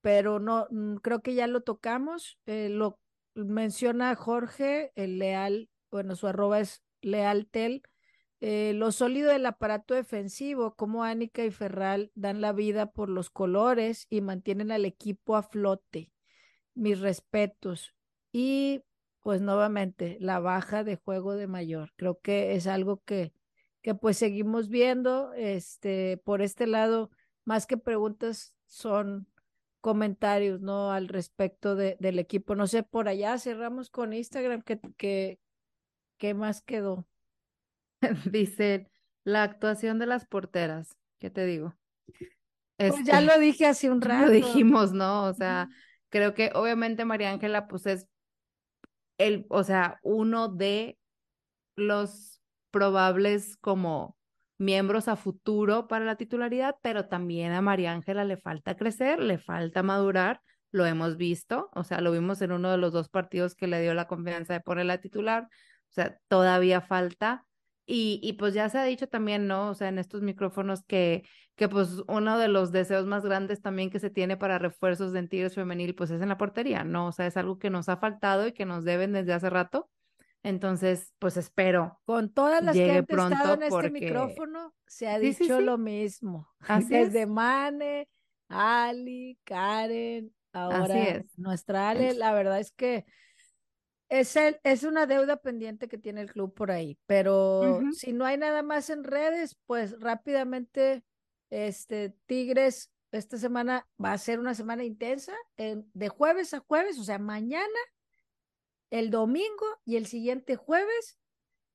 pero 0.00 0.38
no, 0.40 0.66
mm, 0.70 0.96
creo 0.96 1.20
que 1.22 1.34
ya 1.34 1.46
lo 1.46 1.62
tocamos, 1.62 2.38
eh, 2.46 2.68
lo 2.68 2.98
menciona 3.34 4.14
Jorge, 4.14 4.92
el 4.94 5.18
leal, 5.18 5.68
bueno, 5.90 6.16
su 6.16 6.26
arroba 6.26 6.60
es 6.60 6.82
lealtel, 7.00 7.82
eh, 8.40 8.72
lo 8.74 8.92
sólido 8.92 9.30
del 9.30 9.46
aparato 9.46 9.94
defensivo, 9.94 10.74
como 10.74 11.04
Ánica 11.04 11.44
y 11.44 11.50
Ferral 11.50 12.10
dan 12.14 12.40
la 12.40 12.52
vida 12.52 12.92
por 12.92 13.08
los 13.08 13.30
colores 13.30 14.06
y 14.10 14.20
mantienen 14.20 14.70
al 14.70 14.84
equipo 14.84 15.36
a 15.36 15.42
flote. 15.42 16.12
Mis 16.74 17.00
respetos. 17.00 17.94
Y 18.32 18.82
pues 19.26 19.42
nuevamente 19.42 20.18
la 20.20 20.38
baja 20.38 20.84
de 20.84 20.94
juego 20.94 21.34
de 21.34 21.48
mayor. 21.48 21.92
Creo 21.96 22.20
que 22.20 22.54
es 22.54 22.68
algo 22.68 23.02
que, 23.02 23.32
que 23.82 23.92
pues 23.92 24.18
seguimos 24.18 24.68
viendo. 24.68 25.32
Este, 25.32 26.22
por 26.24 26.42
este 26.42 26.68
lado, 26.68 27.10
más 27.44 27.66
que 27.66 27.76
preguntas, 27.76 28.54
son 28.66 29.26
comentarios, 29.80 30.60
¿no? 30.60 30.92
Al 30.92 31.08
respecto 31.08 31.74
de, 31.74 31.96
del 31.98 32.20
equipo. 32.20 32.54
No 32.54 32.68
sé, 32.68 32.84
por 32.84 33.08
allá 33.08 33.36
cerramos 33.36 33.90
con 33.90 34.12
Instagram, 34.12 34.62
¿qué, 34.62 34.78
qué, 34.96 35.40
qué 36.18 36.32
más 36.32 36.62
quedó? 36.62 37.04
Dice 38.30 38.88
la 39.24 39.42
actuación 39.42 39.98
de 39.98 40.06
las 40.06 40.24
porteras, 40.24 40.96
¿qué 41.18 41.30
te 41.30 41.44
digo? 41.46 41.74
Pues 42.76 42.94
ya 43.02 43.18
este, 43.18 43.22
lo 43.22 43.40
dije 43.40 43.66
hace 43.66 43.90
un 43.90 44.00
rato. 44.02 44.26
Lo 44.26 44.30
dijimos, 44.30 44.92
¿no? 44.92 45.24
O 45.24 45.34
sea, 45.34 45.68
creo 46.10 46.32
que 46.32 46.52
obviamente 46.54 47.04
María 47.04 47.32
Ángela, 47.32 47.66
pues 47.66 47.86
es 47.86 48.06
el, 49.18 49.46
o 49.48 49.62
sea, 49.64 49.98
uno 50.02 50.48
de 50.48 50.98
los 51.76 52.40
probables 52.70 53.56
como 53.56 54.16
miembros 54.58 55.08
a 55.08 55.16
futuro 55.16 55.86
para 55.88 56.04
la 56.04 56.16
titularidad, 56.16 56.76
pero 56.82 57.06
también 57.08 57.52
a 57.52 57.60
María 57.62 57.92
Ángela 57.92 58.24
le 58.24 58.36
falta 58.36 58.76
crecer, 58.76 59.20
le 59.20 59.38
falta 59.38 59.82
madurar, 59.82 60.40
lo 60.70 60.86
hemos 60.86 61.16
visto, 61.16 61.70
o 61.74 61.84
sea, 61.84 62.00
lo 62.00 62.12
vimos 62.12 62.40
en 62.42 62.52
uno 62.52 62.70
de 62.70 62.78
los 62.78 62.92
dos 62.92 63.08
partidos 63.08 63.54
que 63.54 63.66
le 63.66 63.80
dio 63.82 63.94
la 63.94 64.08
confianza 64.08 64.54
de 64.54 64.60
ponerla 64.60 64.98
titular, 64.98 65.44
o 65.44 65.92
sea, 65.92 66.18
todavía 66.28 66.80
falta. 66.80 67.44
Y, 67.88 68.18
y 68.22 68.32
pues 68.34 68.52
ya 68.52 68.68
se 68.68 68.78
ha 68.78 68.84
dicho 68.84 69.06
también, 69.06 69.46
¿no? 69.46 69.70
O 69.70 69.74
sea, 69.74 69.88
en 69.88 69.98
estos 69.98 70.20
micrófonos 70.22 70.82
que, 70.84 71.22
que 71.56 71.68
pues 71.68 72.02
uno 72.06 72.38
de 72.38 72.48
los 72.48 72.70
deseos 72.70 73.06
más 73.06 73.24
grandes 73.24 73.60
también 73.60 73.90
que 73.90 73.98
se 73.98 74.10
tiene 74.10 74.36
para 74.36 74.58
refuerzos 74.58 75.12
de 75.12 75.26
Tigres 75.26 75.54
femenil, 75.54 75.94
pues 75.94 76.10
es 76.10 76.22
en 76.22 76.28
la 76.28 76.38
portería, 76.38 76.84
¿no? 76.84 77.08
O 77.08 77.12
sea, 77.12 77.26
es 77.26 77.36
algo 77.36 77.58
que 77.58 77.70
nos 77.70 77.88
ha 77.88 77.96
faltado 77.96 78.46
y 78.46 78.52
que 78.52 78.66
nos 78.66 78.84
deben 78.84 79.12
desde 79.12 79.32
hace 79.32 79.50
rato. 79.50 79.90
Entonces, 80.42 81.12
pues 81.18 81.36
espero. 81.36 82.00
Con 82.04 82.32
todas 82.32 82.62
las 82.62 82.74
que 82.74 82.90
han 82.90 83.06
estado 83.08 83.54
en 83.54 83.62
este 83.64 83.90
micrófono, 83.90 84.74
se 84.86 85.08
ha 85.08 85.18
dicho 85.18 85.60
lo 85.60 85.76
mismo. 85.76 86.48
Así 86.60 86.88
desde 86.90 87.26
Mane, 87.26 88.08
Ali, 88.48 89.38
Karen, 89.44 90.32
ahora 90.52 91.24
nuestra 91.36 91.90
Ale, 91.90 92.14
la 92.14 92.32
verdad 92.32 92.60
es 92.60 92.70
que 92.70 93.06
es, 94.08 94.36
el, 94.36 94.60
es 94.62 94.84
una 94.84 95.06
deuda 95.06 95.36
pendiente 95.36 95.88
que 95.88 95.98
tiene 95.98 96.20
el 96.20 96.30
club 96.30 96.54
por 96.54 96.70
ahí, 96.70 96.98
pero 97.06 97.80
si 97.92 98.12
no 98.12 98.24
hay 98.24 98.38
nada 98.38 98.62
más 98.62 98.88
en 98.90 99.02
redes, 99.02 99.58
pues 99.66 99.98
rápidamente, 100.00 101.02
este, 101.50 102.10
Tigres, 102.26 102.90
esta 103.12 103.38
semana 103.38 103.88
va 104.02 104.12
a 104.12 104.18
ser 104.18 104.38
una 104.40 104.54
semana 104.54 104.84
intensa, 104.84 105.34
de 105.56 106.08
jueves 106.08 106.54
a 106.54 106.60
jueves, 106.60 106.98
o 106.98 107.04
sea, 107.04 107.18
mañana, 107.18 107.66
el 108.90 109.10
domingo 109.10 109.66
y 109.84 109.96
el 109.96 110.06
siguiente 110.06 110.56
jueves, 110.56 111.18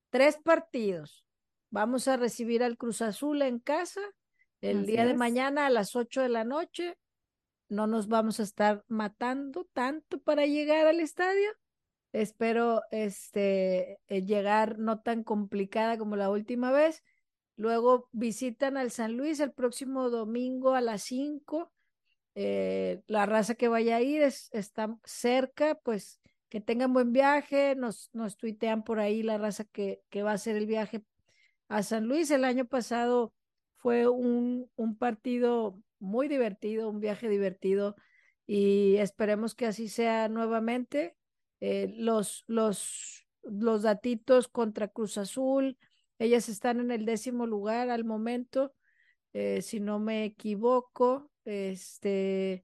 tres 0.09 0.37
partidos. 0.37 1.25
Vamos 1.69 2.07
a 2.07 2.17
recibir 2.17 2.63
al 2.63 2.77
Cruz 2.77 3.01
Azul 3.01 3.41
en 3.41 3.59
casa 3.59 4.01
el 4.59 4.85
día 4.85 5.05
de 5.05 5.13
mañana 5.13 5.65
a 5.65 5.69
las 5.69 5.95
ocho 5.95 6.21
de 6.21 6.29
la 6.29 6.43
noche. 6.43 6.97
No 7.69 7.87
nos 7.87 8.07
vamos 8.07 8.39
a 8.39 8.43
estar 8.43 8.83
matando 8.87 9.67
tanto 9.73 10.19
para 10.19 10.45
llegar 10.45 10.85
al 10.85 10.99
estadio 10.99 11.49
Espero 12.13 12.81
este, 12.91 13.99
eh, 14.07 14.25
llegar 14.25 14.79
no 14.79 14.99
tan 14.99 15.23
complicada 15.23 15.97
como 15.97 16.15
la 16.17 16.29
última 16.29 16.71
vez. 16.71 17.03
Luego 17.61 18.09
visitan 18.11 18.75
al 18.75 18.89
San 18.89 19.15
Luis 19.15 19.39
el 19.39 19.51
próximo 19.51 20.09
domingo 20.09 20.73
a 20.73 20.81
las 20.81 21.03
5. 21.03 21.71
Eh, 22.33 23.03
la 23.05 23.27
raza 23.27 23.53
que 23.53 23.67
vaya 23.67 23.97
a 23.97 24.01
ir 24.01 24.23
es, 24.23 24.49
está 24.51 24.97
cerca, 25.03 25.75
pues 25.75 26.19
que 26.49 26.59
tengan 26.59 26.91
buen 26.91 27.13
viaje. 27.13 27.75
Nos, 27.75 28.09
nos 28.13 28.35
tuitean 28.35 28.83
por 28.83 28.99
ahí 28.99 29.21
la 29.21 29.37
raza 29.37 29.63
que, 29.65 30.01
va 30.23 30.31
a 30.31 30.33
hacer 30.33 30.55
el 30.55 30.65
viaje 30.65 31.03
a 31.67 31.83
San 31.83 32.07
Luis. 32.07 32.31
El 32.31 32.45
año 32.45 32.65
pasado 32.65 33.31
fue 33.77 34.07
un, 34.07 34.67
un 34.75 34.97
partido 34.97 35.79
muy 35.99 36.27
divertido, 36.27 36.89
un 36.89 36.99
viaje 36.99 37.29
divertido 37.29 37.95
y 38.47 38.95
esperemos 38.95 39.53
que 39.53 39.67
así 39.67 39.87
sea 39.87 40.29
nuevamente. 40.29 41.15
Eh, 41.59 41.93
los, 41.95 42.43
los, 42.47 43.27
los 43.43 43.83
datitos 43.83 44.47
contra 44.47 44.87
Cruz 44.87 45.19
Azul, 45.19 45.77
ellas 46.21 46.49
están 46.49 46.79
en 46.79 46.91
el 46.91 47.05
décimo 47.05 47.47
lugar 47.47 47.89
al 47.89 48.03
momento, 48.03 48.75
eh, 49.33 49.63
si 49.63 49.79
no 49.79 49.97
me 49.97 50.23
equivoco, 50.23 51.31
este, 51.45 52.63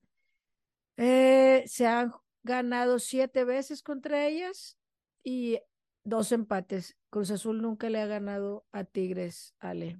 eh, 0.95 1.63
se 1.65 1.87
han 1.87 2.13
ganado 2.43 2.99
siete 2.99 3.45
veces 3.45 3.81
contra 3.81 4.27
ellas 4.27 4.77
y 5.23 5.59
dos 6.03 6.31
empates. 6.31 6.95
Cruz 7.09 7.31
Azul 7.31 7.59
nunca 7.59 7.89
le 7.89 7.99
ha 7.99 8.05
ganado 8.05 8.63
a 8.71 8.83
Tigres, 8.83 9.55
Ale. 9.59 9.99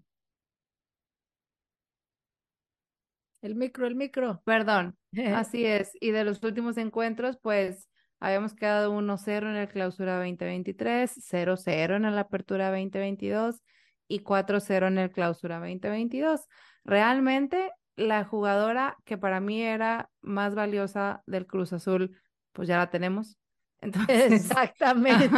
El 3.42 3.56
micro, 3.56 3.88
el 3.88 3.96
micro. 3.96 4.40
Perdón, 4.46 4.96
así 5.36 5.66
es. 5.66 5.94
Y 6.00 6.12
de 6.12 6.24
los 6.24 6.44
últimos 6.44 6.78
encuentros, 6.78 7.40
pues 7.42 7.90
Habíamos 8.20 8.56
quedado 8.56 8.92
1-0 8.94 9.50
en 9.50 9.56
el 9.56 9.68
clausura 9.68 10.18
2023, 10.18 11.18
0-0 11.32 11.96
en 11.96 12.16
la 12.16 12.22
apertura 12.22 12.72
2022 12.72 13.62
y 14.08 14.22
4-0 14.22 14.88
en 14.88 14.98
el 14.98 15.12
clausura 15.12 15.60
2022. 15.60 16.48
Realmente 16.84 17.72
la 17.96 18.24
jugadora 18.24 18.98
que 19.06 19.18
para 19.18 19.40
mí 19.40 19.62
era 19.62 20.10
más 20.22 20.56
valiosa 20.56 21.22
del 21.28 21.46
Cruz 21.46 21.74
Azul, 21.74 22.20
pues 22.54 22.68
ya 22.68 22.78
la 22.78 22.90
tenemos. 22.90 23.38
Entonces, 23.82 24.32
Exactamente. 24.32 25.30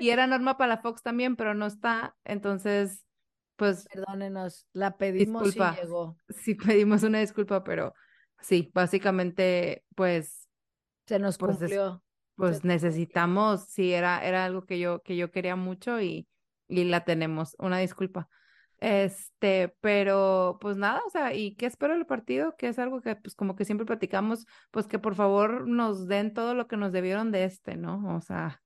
y 0.00 0.10
era 0.10 0.26
Norma 0.28 0.56
para 0.56 0.76
la 0.76 0.82
Fox 0.82 1.02
también, 1.02 1.34
pero 1.34 1.54
no 1.54 1.66
está. 1.66 2.14
Entonces, 2.24 3.04
pues. 3.56 3.88
Perdónenos, 3.92 4.68
la 4.72 4.96
pedimos 4.96 5.56
y 5.56 5.58
llegó. 5.58 6.16
Sí, 6.28 6.54
pedimos 6.54 7.02
una 7.02 7.18
disculpa, 7.18 7.64
pero 7.64 7.94
sí, 8.38 8.70
básicamente, 8.72 9.84
pues. 9.96 10.48
Se 11.06 11.18
nos 11.18 11.38
pues, 11.38 11.56
cumplió 11.56 12.04
pues 12.38 12.64
necesitamos, 12.64 13.66
sí, 13.68 13.92
era, 13.92 14.24
era 14.24 14.44
algo 14.44 14.64
que 14.64 14.78
yo, 14.78 15.02
que 15.02 15.16
yo 15.16 15.30
quería 15.32 15.56
mucho 15.56 16.00
y, 16.00 16.28
y 16.68 16.84
la 16.84 17.04
tenemos. 17.04 17.56
Una 17.58 17.78
disculpa. 17.78 18.28
Este, 18.80 19.74
pero 19.80 20.58
pues 20.60 20.76
nada, 20.76 21.02
o 21.04 21.10
sea, 21.10 21.34
¿y 21.34 21.56
qué 21.56 21.66
espero 21.66 21.94
del 21.94 22.06
partido? 22.06 22.56
Que 22.56 22.68
es 22.68 22.78
algo 22.78 23.00
que 23.02 23.16
pues 23.16 23.34
como 23.34 23.56
que 23.56 23.64
siempre 23.64 23.86
platicamos, 23.86 24.46
pues 24.70 24.86
que 24.86 25.00
por 25.00 25.16
favor 25.16 25.66
nos 25.68 26.06
den 26.06 26.32
todo 26.32 26.54
lo 26.54 26.68
que 26.68 26.76
nos 26.76 26.92
debieron 26.92 27.32
de 27.32 27.44
este, 27.44 27.76
¿no? 27.76 28.16
O 28.16 28.20
sea, 28.20 28.62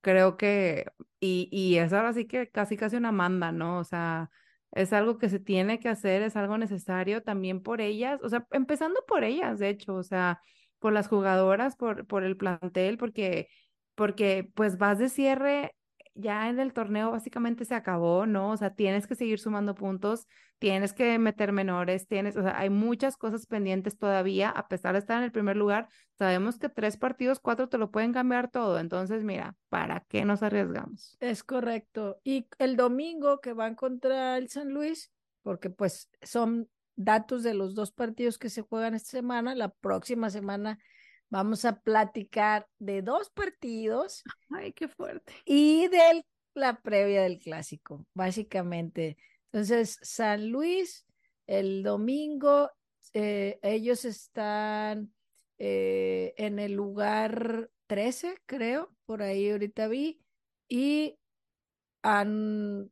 creo 0.00 0.36
que, 0.38 0.86
y, 1.20 1.48
y 1.52 1.78
es 1.78 1.92
ahora 1.92 2.12
sí 2.14 2.26
que 2.26 2.50
casi 2.50 2.76
casi 2.76 2.96
una 2.96 3.12
manda, 3.12 3.52
¿no? 3.52 3.78
O 3.78 3.84
sea, 3.84 4.30
es 4.72 4.92
algo 4.92 5.18
que 5.18 5.28
se 5.28 5.38
tiene 5.40 5.80
que 5.80 5.88
hacer, 5.90 6.22
es 6.22 6.36
algo 6.36 6.58
necesario 6.58 7.22
también 7.22 7.62
por 7.62 7.80
ellas, 7.82 8.20
o 8.22 8.28
sea, 8.30 8.46
empezando 8.52 9.00
por 9.06 9.24
ellas, 9.24 9.58
de 9.58 9.68
hecho, 9.70 9.94
o 9.94 10.02
sea, 10.02 10.40
por 10.82 10.92
las 10.92 11.08
jugadoras, 11.08 11.76
por, 11.76 12.06
por 12.06 12.24
el 12.24 12.36
plantel, 12.36 12.98
porque, 12.98 13.48
porque 13.94 14.50
pues 14.54 14.76
vas 14.76 14.98
de 14.98 15.08
cierre, 15.08 15.74
ya 16.14 16.50
en 16.50 16.60
el 16.60 16.72
torneo 16.72 17.12
básicamente 17.12 17.64
se 17.64 17.74
acabó, 17.74 18.26
¿no? 18.26 18.50
O 18.50 18.56
sea, 18.56 18.74
tienes 18.74 19.06
que 19.06 19.14
seguir 19.14 19.38
sumando 19.38 19.74
puntos, 19.74 20.26
tienes 20.58 20.92
que 20.92 21.18
meter 21.18 21.52
menores, 21.52 22.06
tienes, 22.06 22.36
o 22.36 22.42
sea, 22.42 22.58
hay 22.58 22.68
muchas 22.68 23.16
cosas 23.16 23.46
pendientes 23.46 23.96
todavía, 23.96 24.50
a 24.50 24.68
pesar 24.68 24.92
de 24.92 24.98
estar 24.98 25.18
en 25.18 25.24
el 25.24 25.32
primer 25.32 25.56
lugar, 25.56 25.88
sabemos 26.18 26.58
que 26.58 26.68
tres 26.68 26.96
partidos, 26.96 27.38
cuatro 27.40 27.68
te 27.68 27.78
lo 27.78 27.90
pueden 27.90 28.12
cambiar 28.12 28.50
todo, 28.50 28.78
entonces 28.78 29.24
mira, 29.24 29.54
¿para 29.68 30.04
qué 30.08 30.24
nos 30.24 30.42
arriesgamos? 30.42 31.16
Es 31.20 31.44
correcto. 31.44 32.20
Y 32.24 32.46
el 32.58 32.76
domingo 32.76 33.40
que 33.40 33.52
van 33.52 33.76
contra 33.76 34.36
el 34.36 34.48
San 34.50 34.72
Luis, 34.72 35.12
porque 35.42 35.70
pues 35.70 36.10
son 36.22 36.68
datos 36.96 37.42
de 37.42 37.54
los 37.54 37.74
dos 37.74 37.92
partidos 37.92 38.38
que 38.38 38.50
se 38.50 38.62
juegan 38.62 38.94
esta 38.94 39.10
semana. 39.10 39.54
La 39.54 39.68
próxima 39.68 40.30
semana 40.30 40.78
vamos 41.30 41.64
a 41.64 41.80
platicar 41.80 42.66
de 42.78 43.02
dos 43.02 43.30
partidos. 43.30 44.22
Ay, 44.50 44.72
qué 44.72 44.88
fuerte. 44.88 45.32
Y 45.44 45.88
del 45.88 46.24
la 46.54 46.80
previa 46.80 47.22
del 47.22 47.38
clásico, 47.38 48.06
básicamente. 48.14 49.16
Entonces, 49.46 49.98
San 50.02 50.50
Luis, 50.50 51.06
el 51.46 51.82
domingo, 51.82 52.70
eh, 53.14 53.58
ellos 53.62 54.04
están 54.04 55.12
eh, 55.58 56.34
en 56.36 56.58
el 56.58 56.72
lugar 56.72 57.70
13, 57.86 58.38
creo, 58.46 58.94
por 59.06 59.22
ahí 59.22 59.50
ahorita 59.50 59.88
vi, 59.88 60.20
y 60.68 61.18
han 62.02 62.90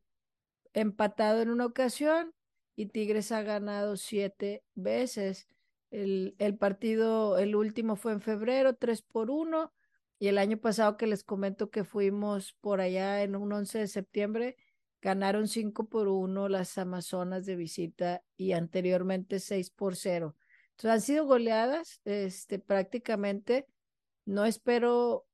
empatado 0.73 1.41
en 1.41 1.49
una 1.49 1.65
ocasión 1.65 2.33
y 2.81 2.87
Tigres 2.87 3.31
ha 3.31 3.43
ganado 3.43 3.95
siete 3.95 4.63
veces. 4.73 5.47
El, 5.91 6.35
el 6.39 6.57
partido, 6.57 7.37
el 7.37 7.55
último 7.55 7.95
fue 7.95 8.11
en 8.11 8.21
febrero, 8.21 8.75
3 8.75 9.03
por 9.03 9.29
1, 9.29 9.71
y 10.17 10.29
el 10.29 10.39
año 10.39 10.57
pasado 10.57 10.97
que 10.97 11.05
les 11.05 11.23
comento 11.23 11.69
que 11.69 11.83
fuimos 11.83 12.53
por 12.59 12.81
allá 12.81 13.21
en 13.21 13.35
un 13.35 13.53
11 13.53 13.77
de 13.77 13.87
septiembre, 13.87 14.57
ganaron 14.99 15.47
5 15.47 15.89
por 15.89 16.07
1 16.07 16.49
las 16.49 16.75
Amazonas 16.79 17.45
de 17.45 17.55
visita 17.55 18.23
y 18.35 18.53
anteriormente 18.53 19.39
6 19.39 19.69
por 19.69 19.95
0. 19.95 20.35
Entonces 20.71 20.91
han 20.91 21.01
sido 21.01 21.25
goleadas, 21.27 22.01
este, 22.03 22.57
prácticamente. 22.57 23.67
No 24.25 24.43
espero, 24.43 25.27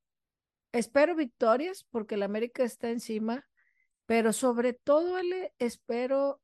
espero 0.74 1.16
victorias 1.16 1.86
porque 1.92 2.16
el 2.16 2.24
América 2.24 2.66
está 2.66 2.90
encima, 2.90 3.48
pero 4.06 4.34
sobre 4.34 4.74
todo, 4.74 5.16
Ale, 5.16 5.54
espero 5.60 6.42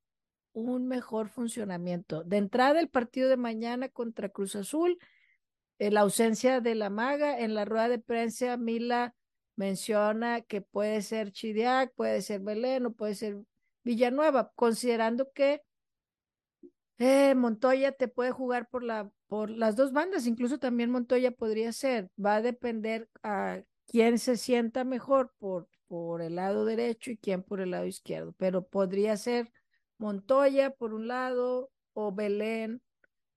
un 0.54 0.88
mejor 0.88 1.30
funcionamiento. 1.30 2.24
De 2.24 2.38
entrada, 2.38 2.80
el 2.80 2.90
partido 2.90 3.30
de 3.30 3.38
mañana 3.38 3.90
contra 3.90 4.30
Cruz 4.30 4.56
Azul, 4.56 4.98
eh, 5.80 5.92
la 5.92 6.02
ausencia 6.02 6.62
de 6.62 6.76
la 6.76 6.90
maga. 6.90 7.40
En 7.40 7.56
la 7.56 7.66
rueda 7.66 7.90
de 7.90 8.00
prensa, 8.00 8.56
Mila 8.58 9.16
menciona 9.56 10.42
que 10.42 10.62
puede 10.62 11.02
ser 11.02 11.32
Chidiac, 11.32 11.94
puede 11.96 12.22
ser 12.22 12.42
Belén 12.42 12.86
o 12.86 12.94
puede 12.94 13.16
ser 13.16 13.38
Villanueva, 13.84 14.52
considerando 14.56 15.32
que 15.34 15.62
eh, 17.00 17.36
Montoya 17.36 17.92
te 17.92 18.08
puede 18.08 18.32
jugar 18.32 18.70
por, 18.70 18.84
la, 18.84 19.12
por 19.28 19.50
las 19.50 19.76
dos 19.76 19.92
bandas, 19.92 20.26
incluso 20.26 20.60
también 20.60 20.90
Montoya 20.90 21.32
podría 21.32 21.74
ser. 21.74 22.10
Va 22.24 22.36
a 22.36 22.42
depender 22.42 23.10
a 23.24 23.62
quién 23.88 24.20
se 24.20 24.38
sienta 24.38 24.84
mejor 24.84 25.34
por, 25.40 25.68
por 25.88 26.22
el 26.22 26.36
lado 26.36 26.66
derecho 26.66 27.12
y 27.12 27.18
quién 27.18 27.44
por 27.44 27.60
el 27.62 27.72
lado 27.72 27.86
izquierdo, 27.86 28.34
pero 28.38 28.66
podría 28.66 29.18
ser 29.18 29.52
Montoya 30.04 30.72
por 30.72 30.94
un 30.94 31.08
lado 31.08 31.72
o 31.94 32.12
Belén 32.12 32.82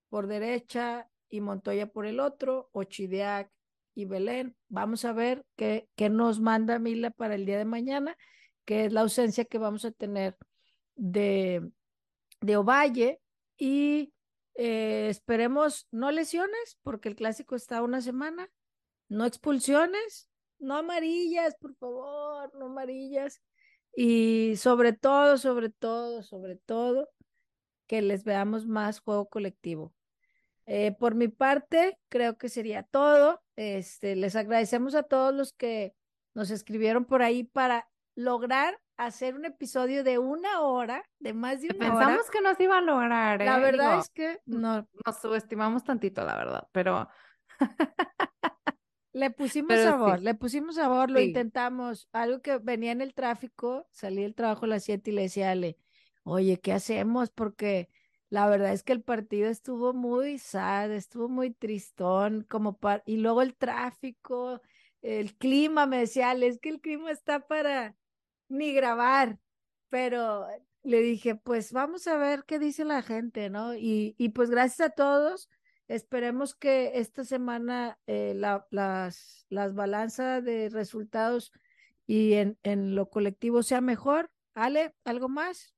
por 0.09 0.26
derecha 0.26 1.09
y 1.28 1.40
Montoya 1.40 1.86
por 1.86 2.06
el 2.06 2.18
otro 2.18 2.70
o 2.72 2.82
Chidiac 2.82 3.52
y 3.94 4.05
Belén. 4.05 4.56
Vamos 4.68 5.05
a 5.05 5.12
ver 5.12 5.44
qué, 5.55 5.88
qué 5.94 6.10
nos 6.10 6.40
manda 6.40 6.80
Mila 6.80 7.10
para 7.10 7.36
el 7.36 7.47
día 7.47 7.56
de 7.56 7.64
mañana, 7.64 8.16
que 8.64 8.84
es 8.84 8.93
la 8.93 9.02
ausencia 9.02 9.44
que 9.44 9.59
vamos 9.59 9.84
a 9.84 9.93
tener 9.93 10.36
de, 10.97 11.70
de 12.40 12.56
Ovalle 12.56 13.20
y 13.56 14.12
eh, 14.56 15.06
esperemos 15.09 15.86
no 15.93 16.10
lesiones, 16.10 16.78
porque 16.82 17.09
el 17.09 17.14
clásico 17.14 17.55
está 17.55 17.80
una 17.80 18.01
semana, 18.01 18.51
no 19.09 19.24
expulsiones, 19.24 20.28
no 20.59 20.78
amarillas, 20.78 21.55
por 21.60 21.76
favor, 21.76 22.52
no 22.59 22.66
amarillas. 22.66 23.40
Y 23.98 24.56
sobre 24.56 24.93
todo, 24.93 25.39
sobre 25.39 25.70
todo, 25.70 26.23
sobre 26.23 26.56
todo, 26.56 27.09
que 27.86 28.02
les 28.02 28.24
veamos 28.24 28.66
más 28.66 29.01
juego 29.01 29.27
colectivo. 29.28 29.94
Eh, 30.66 30.93
por 30.98 31.14
mi 31.14 31.28
parte, 31.28 31.98
creo 32.10 32.36
que 32.36 32.51
sería 32.51 32.82
todo. 32.82 33.43
Este, 33.56 34.14
les 34.14 34.36
agradecemos 34.36 34.94
a 34.94 35.02
todos 35.02 35.35
los 35.35 35.55
que 35.55 35.94
nos 36.35 36.51
escribieron 36.51 37.06
por 37.06 37.23
ahí 37.23 37.44
para 37.44 37.89
lograr 38.14 38.78
hacer 38.98 39.35
un 39.35 39.47
episodio 39.47 40.05
de 40.05 40.18
una 40.18 40.60
hora, 40.60 41.02
de 41.18 41.32
más 41.32 41.62
de 41.62 41.68
una 41.68 41.78
Pensamos 41.78 41.97
hora. 41.97 42.06
Pensamos 42.09 42.31
que 42.31 42.40
nos 42.43 42.60
iba 42.60 42.78
a 42.78 42.82
lograr, 42.82 43.40
¿eh? 43.40 43.47
La 43.47 43.59
verdad 43.59 43.98
es 44.01 44.10
que 44.10 44.40
no. 44.44 44.86
Nos 45.06 45.20
subestimamos 45.23 45.85
tantito, 45.85 46.23
la 46.23 46.36
verdad, 46.36 46.68
pero... 46.73 47.09
le 49.16 49.30
pusimos 49.30 49.68
pero 49.68 49.82
sabor, 49.82 50.18
sí. 50.18 50.24
le 50.24 50.34
pusimos 50.34 50.74
sabor, 50.74 51.10
lo 51.10 51.18
sí. 51.20 51.24
intentamos. 51.24 52.06
Algo 52.12 52.43
que 52.43 52.59
venía 52.59 52.93
en 52.93 53.01
el 53.01 53.14
tráfico, 53.14 53.88
salí 53.90 54.20
del 54.20 54.34
trabajo 54.34 54.66
a 54.66 54.68
las 54.68 54.84
7 54.84 55.10
y 55.10 55.14
le 55.14 55.22
decía 55.22 55.52
Ale, 55.52 55.78
oye, 56.22 56.60
¿qué 56.60 56.74
hacemos? 56.74 57.30
Porque 57.30 57.88
la 58.28 58.47
verdad 58.47 58.74
es 58.74 58.82
que 58.82 58.93
el 58.93 59.02
partido 59.02 59.48
estuvo 59.48 59.94
muy 59.94 60.38
sad, 60.38 60.93
estuvo 60.93 61.30
muy 61.30 61.51
tristón, 61.51 62.44
como 62.47 62.76
para... 62.76 63.02
Y 63.06 63.16
luego 63.16 63.40
el 63.40 63.56
tráfico, 63.56 64.60
el 65.01 65.34
clima, 65.38 65.86
me 65.86 66.01
decía 66.01 66.28
Ale, 66.28 66.48
es 66.48 66.59
que 66.59 66.68
el 66.68 66.82
clima 66.82 67.10
está 67.10 67.40
para 67.40 67.97
ni 68.48 68.74
grabar, 68.74 69.38
pero 69.88 70.47
le 70.82 71.01
dije, 71.01 71.36
pues 71.36 71.72
vamos 71.72 72.06
a 72.06 72.18
ver 72.18 72.44
qué 72.47 72.59
dice 72.59 72.84
la 72.84 73.01
gente, 73.01 73.48
¿no? 73.48 73.74
Y, 73.74 74.14
y 74.18 74.28
pues 74.28 74.51
gracias 74.51 74.90
a 74.90 74.90
todos, 74.90 75.48
esperemos 75.88 76.54
que 76.54 76.92
esta 76.94 77.24
semana 77.24 77.98
eh, 78.06 78.34
la, 78.34 78.66
las, 78.70 79.46
las 79.48 79.74
balanzas 79.74 80.44
de 80.44 80.68
resultados 80.68 81.52
y 82.06 82.34
en, 82.34 82.58
en 82.62 82.94
lo 82.94 83.08
colectivo 83.08 83.62
sea 83.62 83.80
mejor. 83.80 84.30
Ale, 84.54 84.94
¿algo 85.04 85.28
más? 85.28 85.74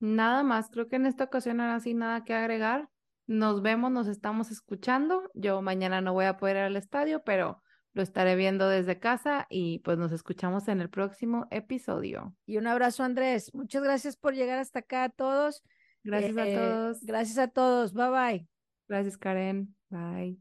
Nada 0.00 0.42
más, 0.42 0.68
creo 0.70 0.88
que 0.88 0.96
en 0.96 1.06
esta 1.06 1.24
ocasión 1.24 1.60
ahora 1.60 1.80
sí 1.80 1.94
nada 1.94 2.24
que 2.24 2.34
agregar. 2.34 2.88
Nos 3.26 3.62
vemos, 3.62 3.90
nos 3.92 4.08
estamos 4.08 4.50
escuchando. 4.50 5.30
Yo 5.32 5.62
mañana 5.62 6.00
no 6.00 6.12
voy 6.12 6.24
a 6.24 6.36
poder 6.36 6.56
ir 6.56 6.62
al 6.62 6.76
estadio, 6.76 7.22
pero 7.24 7.62
lo 7.94 8.02
estaré 8.02 8.36
viendo 8.36 8.68
desde 8.68 8.98
casa 8.98 9.46
y 9.48 9.78
pues 9.80 9.98
nos 9.98 10.12
escuchamos 10.12 10.68
en 10.68 10.80
el 10.80 10.90
próximo 10.90 11.46
episodio. 11.50 12.34
Y 12.46 12.56
un 12.56 12.66
abrazo, 12.66 13.04
Andrés. 13.04 13.54
Muchas 13.54 13.82
gracias 13.82 14.16
por 14.16 14.34
llegar 14.34 14.58
hasta 14.58 14.80
acá 14.80 15.04
a 15.04 15.08
todos. 15.08 15.62
Gracias 16.02 16.36
eh, 16.36 16.56
a 16.56 16.60
todos. 16.60 17.04
Gracias 17.04 17.38
a 17.38 17.48
todos. 17.48 17.92
Bye 17.92 18.08
bye. 18.10 18.51
Gracias, 18.88 19.16
Karen. 19.18 19.74
Bye. 19.90 20.36